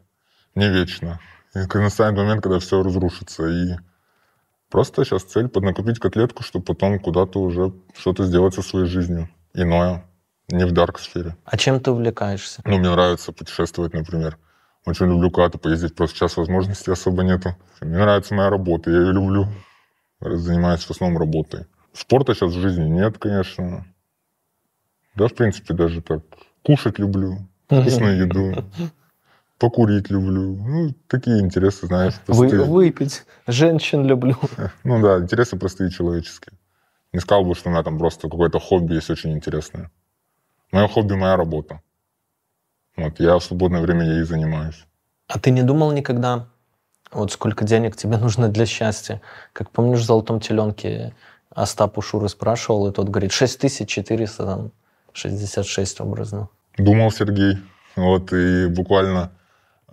не 0.55 0.69
вечно. 0.69 1.19
И 1.55 1.77
настанет 1.77 2.17
момент, 2.17 2.43
когда 2.43 2.59
все 2.59 2.83
разрушится. 2.83 3.47
И 3.47 3.75
просто 4.69 5.03
сейчас 5.03 5.23
цель 5.23 5.47
поднакопить 5.47 5.99
котлетку, 5.99 6.43
чтобы 6.43 6.65
потом 6.65 6.99
куда-то 6.99 7.39
уже 7.39 7.73
что-то 7.95 8.23
сделать 8.23 8.53
со 8.53 8.61
своей 8.61 8.85
жизнью. 8.85 9.29
Иное, 9.53 10.05
не 10.49 10.65
в 10.65 10.71
дарк-сфере. 10.71 11.35
А 11.45 11.57
чем 11.57 11.79
ты 11.79 11.91
увлекаешься? 11.91 12.61
Ну, 12.65 12.77
мне 12.77 12.89
нравится 12.89 13.31
путешествовать, 13.31 13.93
например. 13.93 14.37
Очень 14.85 15.07
люблю 15.07 15.31
куда-то 15.31 15.57
поездить, 15.57 15.95
просто 15.95 16.17
сейчас 16.17 16.37
возможностей 16.37 16.91
особо 16.91 17.23
нету. 17.23 17.55
Мне 17.81 17.97
нравится 17.97 18.35
моя 18.35 18.49
работа, 18.49 18.91
я 18.91 18.99
ее 18.99 19.13
люблю. 19.13 19.47
Занимаюсь 20.19 20.83
в 20.83 20.91
основном 20.91 21.19
работой. 21.19 21.65
Спорта 21.93 22.33
сейчас 22.33 22.51
в 22.51 22.59
жизни 22.59 22.85
нет, 22.89 23.17
конечно. 23.17 23.85
Да, 25.15 25.27
в 25.27 25.35
принципе, 25.35 25.73
даже 25.73 26.01
так. 26.01 26.21
Кушать 26.63 26.97
люблю, 26.97 27.47
вкусную 27.67 28.17
еду. 28.17 28.65
Покурить 29.59 30.09
люблю. 30.09 30.55
Ну, 30.55 30.93
такие 31.07 31.39
интересы, 31.39 31.85
знаешь, 31.85 32.15
Вы, 32.27 32.47
простые. 32.47 32.63
выпить. 32.63 33.25
Женщин 33.47 34.05
люблю. 34.05 34.35
Ну 34.83 35.01
да, 35.01 35.19
интересы 35.19 35.57
простые 35.57 35.91
человеческие. 35.91 36.53
Не 37.13 37.19
сказал 37.19 37.45
бы, 37.45 37.53
что 37.53 37.69
у 37.69 37.71
меня 37.71 37.83
там 37.83 37.99
просто 37.99 38.27
какое-то 38.27 38.59
хобби 38.59 38.95
есть 38.95 39.09
очень 39.09 39.31
интересное. 39.31 39.91
Мое 40.71 40.87
хобби– 40.87 41.13
моя 41.15 41.37
работа. 41.37 41.81
Вот, 42.97 43.19
я 43.19 43.37
в 43.37 43.43
свободное 43.43 43.81
время 43.81 44.03
ей 44.05 44.23
занимаюсь. 44.23 44.85
А 45.27 45.39
ты 45.39 45.51
не 45.51 45.61
думал 45.61 45.91
никогда, 45.91 46.47
вот 47.11 47.31
сколько 47.31 47.63
денег 47.63 47.95
тебе 47.95 48.17
нужно 48.17 48.49
для 48.49 48.65
счастья? 48.65 49.21
Как 49.53 49.69
помнишь, 49.69 49.99
в 49.99 50.05
«Золотом 50.05 50.39
теленке» 50.39 51.13
Остап 51.55 51.97
у 51.97 52.01
Шуры 52.01 52.29
спрашивал, 52.29 52.87
и 52.87 52.91
тот 52.91 53.09
говорит, 53.09 53.31
6400, 53.31 54.45
там, 54.45 54.71
66 55.13 56.01
образно. 56.01 56.49
Думал 56.77 57.11
Сергей. 57.11 57.57
Вот, 57.95 58.33
и 58.33 58.67
буквально 58.67 59.31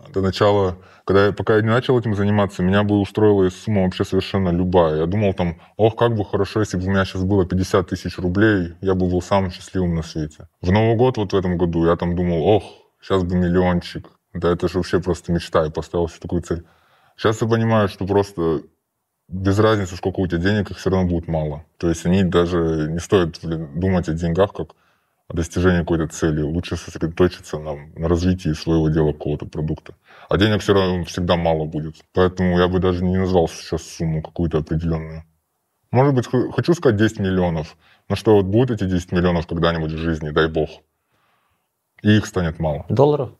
до 0.08 0.22
начала, 0.22 0.76
когда 1.04 1.26
я, 1.26 1.32
пока 1.32 1.56
я 1.56 1.62
не 1.62 1.68
начал 1.68 1.98
этим 1.98 2.14
заниматься, 2.14 2.62
меня 2.62 2.82
бы 2.82 2.98
устроила 2.98 3.48
сумма 3.50 3.82
вообще 3.84 4.04
совершенно 4.04 4.48
любая. 4.48 5.00
Я 5.00 5.06
думал 5.06 5.34
там, 5.34 5.60
ох, 5.76 5.96
как 5.96 6.14
бы 6.14 6.24
хорошо, 6.24 6.60
если 6.60 6.78
бы 6.78 6.86
у 6.86 6.90
меня 6.90 7.04
сейчас 7.04 7.24
было 7.24 7.44
50 7.46 7.88
тысяч 7.88 8.18
рублей, 8.18 8.74
я 8.80 8.94
бы 8.94 9.08
был 9.08 9.20
самым 9.20 9.50
счастливым 9.50 9.94
на 9.94 10.02
свете. 10.02 10.48
В 10.62 10.70
Новый 10.70 10.96
год 10.96 11.18
вот 11.18 11.32
в 11.32 11.36
этом 11.36 11.58
году 11.58 11.86
я 11.86 11.96
там 11.96 12.16
думал, 12.16 12.42
ох, 12.42 12.64
сейчас 13.02 13.22
бы 13.22 13.36
миллиончик. 13.36 14.08
Да 14.32 14.50
это 14.50 14.68
же 14.68 14.78
вообще 14.78 15.00
просто 15.00 15.32
мечта, 15.32 15.64
я 15.64 15.70
поставил 15.70 16.08
себе 16.08 16.20
такую 16.20 16.42
цель. 16.42 16.64
Сейчас 17.16 17.42
я 17.42 17.48
понимаю, 17.48 17.88
что 17.88 18.06
просто 18.06 18.62
без 19.30 19.58
разницы, 19.58 19.96
сколько 19.96 20.20
у 20.20 20.26
тебя 20.26 20.38
денег, 20.38 20.70
их 20.70 20.78
все 20.78 20.90
равно 20.90 21.08
будет 21.08 21.28
мало. 21.28 21.64
То 21.78 21.88
есть 21.88 22.04
они 22.04 22.24
даже 22.24 22.88
не 22.90 22.98
стоит 22.98 23.38
думать 23.42 24.08
о 24.08 24.12
деньгах 24.12 24.52
как 24.52 24.74
о 25.28 25.34
достижении 25.36 25.80
какой-то 25.80 26.08
цели. 26.08 26.42
Лучше 26.42 26.76
сосредоточиться 26.76 27.58
на, 27.58 27.76
на 27.94 28.08
развитии 28.08 28.52
своего 28.52 28.88
дела, 28.88 29.12
какого-то 29.12 29.46
продукта. 29.46 29.94
А 30.28 30.36
денег 30.36 30.60
все 30.60 30.74
равно 30.74 31.04
всегда 31.04 31.36
мало 31.36 31.64
будет. 31.64 31.96
Поэтому 32.12 32.58
я 32.58 32.66
бы 32.66 32.80
даже 32.80 33.04
не 33.04 33.16
назвал 33.16 33.48
сейчас 33.48 33.82
сумму 33.82 34.22
какую-то 34.22 34.58
определенную. 34.58 35.22
Может 35.92 36.14
быть, 36.14 36.26
хочу 36.52 36.74
сказать 36.74 36.98
10 36.98 37.20
миллионов. 37.20 37.76
Но 38.08 38.16
что 38.16 38.34
вот 38.34 38.46
будут 38.46 38.82
эти 38.82 38.90
10 38.90 39.12
миллионов 39.12 39.46
когда-нибудь 39.46 39.92
в 39.92 39.98
жизни, 39.98 40.30
дай 40.30 40.48
бог. 40.48 40.70
И 42.02 42.16
их 42.16 42.26
станет 42.26 42.58
мало. 42.58 42.84
Долларов? 42.88 43.30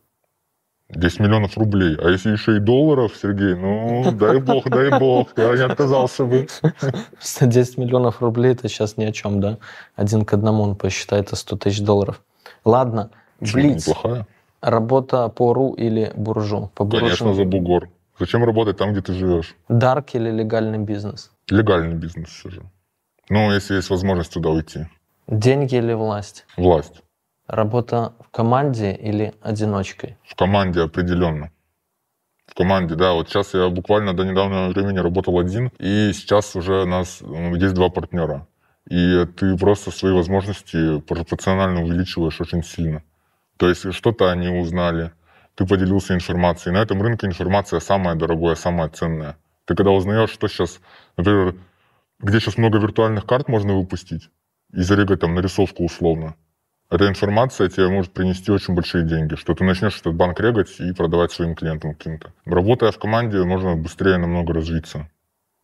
10 0.93 1.21
миллионов 1.21 1.57
рублей. 1.57 1.97
А 2.03 2.09
если 2.09 2.33
еще 2.33 2.57
и 2.57 2.61
долларов, 2.61 3.13
Сергей, 3.21 3.55
ну, 3.55 4.11
дай 4.13 4.41
бог, 4.41 4.69
дай 4.69 4.99
бог, 4.99 5.29
я 5.37 5.57
не 5.57 5.63
отказался 5.63 6.25
бы. 6.25 6.49
10 7.41 7.79
миллионов 7.79 8.21
рублей 8.21 8.53
это 8.53 8.69
сейчас 8.69 8.97
ни 8.97 9.05
о 9.05 9.13
чем, 9.13 9.41
да? 9.41 9.59
Один 9.97 10.25
к 10.25 10.33
одному 10.33 10.63
он 10.63 10.77
посчитает, 10.77 11.27
это 11.27 11.37
100 11.37 11.57
тысяч 11.57 11.81
долларов. 11.81 12.23
Ладно, 12.65 13.11
Почему? 13.39 13.63
Блиц. 13.63 13.87
Неплохая. 13.87 14.27
Работа 14.61 15.29
по 15.29 15.55
РУ 15.55 15.73
или 15.73 16.13
буржу? 16.15 16.71
По 16.75 16.87
Конечно, 16.87 17.35
за 17.35 17.45
бугор. 17.45 17.89
Зачем 18.19 18.45
работать 18.45 18.77
там, 18.77 18.93
где 18.93 19.01
ты 19.01 19.15
живешь? 19.15 19.57
Дарк 19.69 20.15
или 20.15 20.31
легальный 20.31 20.79
бизнес? 20.79 21.31
Легальный 21.49 21.97
бизнес 21.97 22.29
все 22.29 22.51
же. 22.51 22.63
Ну, 23.31 23.51
если 23.51 23.77
есть 23.77 23.89
возможность 23.89 24.35
туда 24.35 24.51
уйти. 24.51 24.87
Деньги 25.27 25.77
или 25.77 25.95
власть? 25.95 26.45
Власть. 26.57 27.03
Работа 27.51 28.13
в 28.21 28.31
команде 28.31 28.93
или 28.93 29.35
одиночкой? 29.43 30.17
В 30.25 30.37
команде 30.37 30.83
определенно. 30.83 31.51
В 32.47 32.55
команде, 32.55 32.95
да. 32.95 33.13
Вот 33.13 33.29
сейчас 33.29 33.55
я 33.55 33.69
буквально 33.69 34.15
до 34.15 34.23
недавнего 34.23 34.69
времени 34.69 34.99
работал 34.99 35.37
один, 35.37 35.73
и 35.81 36.13
сейчас 36.13 36.55
уже 36.55 36.83
у 36.83 36.87
нас 36.87 37.19
ну, 37.21 37.57
есть 37.57 37.75
два 37.75 37.89
партнера. 37.89 38.47
И 38.89 39.27
ты 39.37 39.57
просто 39.59 39.91
свои 39.91 40.13
возможности 40.13 41.01
пропорционально 41.01 41.83
увеличиваешь 41.83 42.41
очень 42.41 42.63
сильно. 42.63 43.03
То 43.57 43.69
есть 43.69 43.93
что-то 43.95 44.31
они 44.31 44.47
узнали, 44.47 45.11
ты 45.57 45.67
поделился 45.67 46.15
информацией. 46.15 46.73
На 46.73 46.83
этом 46.83 47.03
рынке 47.03 47.27
информация 47.27 47.81
самая 47.81 48.15
дорогая, 48.15 48.55
самая 48.55 48.91
ценная. 48.91 49.37
Ты 49.65 49.75
когда 49.75 49.91
узнаешь, 49.91 50.31
что 50.31 50.47
сейчас, 50.47 50.79
например, 51.17 51.57
где 52.21 52.39
сейчас 52.39 52.59
много 52.59 52.79
виртуальных 52.79 53.27
карт 53.27 53.49
можно 53.49 53.75
выпустить 53.75 54.31
и 54.73 54.83
зарегать 54.83 55.19
там 55.19 55.35
нарисовку 55.35 55.85
условно, 55.85 56.37
эта 56.91 57.09
информация 57.09 57.69
тебе 57.69 57.89
может 57.89 58.13
принести 58.13 58.51
очень 58.51 58.75
большие 58.75 59.05
деньги, 59.05 59.37
что 59.37 59.55
ты 59.55 59.65
начнешь 59.65 59.99
этот 60.01 60.15
банк 60.15 60.41
регать 60.41 60.81
и 60.81 60.93
продавать 60.93 61.31
своим 61.31 61.55
клиентам 61.55 61.95
каким-то. 61.95 62.33
Работая 62.45 62.91
в 62.91 62.99
команде, 62.99 63.43
можно 63.45 63.77
быстрее 63.77 64.19
намного 64.19 64.53
развиться. 64.53 65.09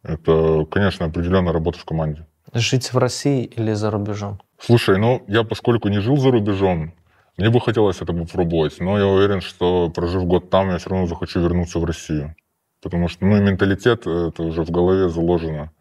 Это, 0.04 0.64
конечно, 0.70 1.06
определенная 1.06 1.52
работа 1.52 1.80
в 1.80 1.84
команде. 1.84 2.26
Жить 2.54 2.92
в 2.92 2.98
России 2.98 3.44
или 3.44 3.72
за 3.72 3.90
рубежом? 3.90 4.40
Слушай, 4.58 4.98
ну 4.98 5.24
я 5.26 5.42
поскольку 5.42 5.88
не 5.88 5.98
жил 5.98 6.16
за 6.16 6.30
рубежом, 6.30 6.94
мне 7.36 7.50
бы 7.50 7.60
хотелось 7.60 8.00
это 8.00 8.12
попробовать, 8.12 8.80
но 8.80 8.96
я 8.96 9.06
уверен, 9.06 9.40
что 9.40 9.90
прожив 9.90 10.24
год 10.24 10.48
там, 10.48 10.70
я 10.70 10.78
все 10.78 10.90
равно 10.90 11.06
захочу 11.06 11.40
вернуться 11.40 11.80
в 11.80 11.84
Россию. 11.84 12.34
Потому 12.82 13.08
что, 13.08 13.26
ну, 13.26 13.36
и 13.36 13.40
менталитет, 13.40 14.06
это 14.06 14.42
уже 14.42 14.62
в 14.62 14.70
голове 14.70 15.08
заложено. 15.08 15.72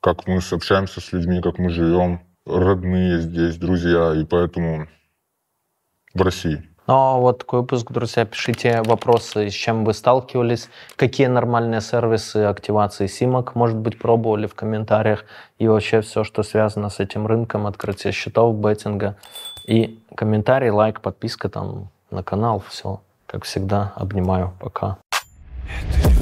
как 0.00 0.26
мы 0.26 0.40
общаемся 0.50 1.00
с 1.00 1.12
людьми, 1.12 1.40
как 1.40 1.58
мы 1.58 1.70
живем, 1.70 2.20
родные 2.46 3.20
здесь, 3.20 3.56
друзья, 3.56 4.14
и 4.14 4.24
поэтому 4.24 4.86
в 6.14 6.22
России. 6.22 6.68
Ну, 6.88 6.94
а 6.94 7.16
вот 7.16 7.38
такой 7.38 7.60
выпуск, 7.60 7.92
друзья. 7.92 8.24
Пишите 8.24 8.82
вопросы, 8.82 9.48
с 9.48 9.52
чем 9.52 9.84
вы 9.84 9.94
сталкивались, 9.94 10.68
какие 10.96 11.28
нормальные 11.28 11.80
сервисы 11.80 12.38
активации 12.38 13.06
симок, 13.06 13.54
может 13.54 13.76
быть, 13.76 13.98
пробовали 13.98 14.46
в 14.46 14.54
комментариях, 14.54 15.24
и 15.58 15.68
вообще 15.68 16.00
все, 16.00 16.24
что 16.24 16.42
связано 16.42 16.88
с 16.88 16.98
этим 16.98 17.26
рынком, 17.26 17.66
открытие 17.66 18.12
счетов, 18.12 18.56
беттинга. 18.56 19.16
И 19.64 20.02
комментарий, 20.16 20.70
лайк, 20.70 21.00
подписка 21.00 21.48
там 21.48 21.88
на 22.10 22.24
канал, 22.24 22.62
все. 22.68 23.00
Как 23.26 23.44
всегда, 23.44 23.92
обнимаю. 23.94 24.52
Пока. 24.58 24.98
Это. 25.88 26.21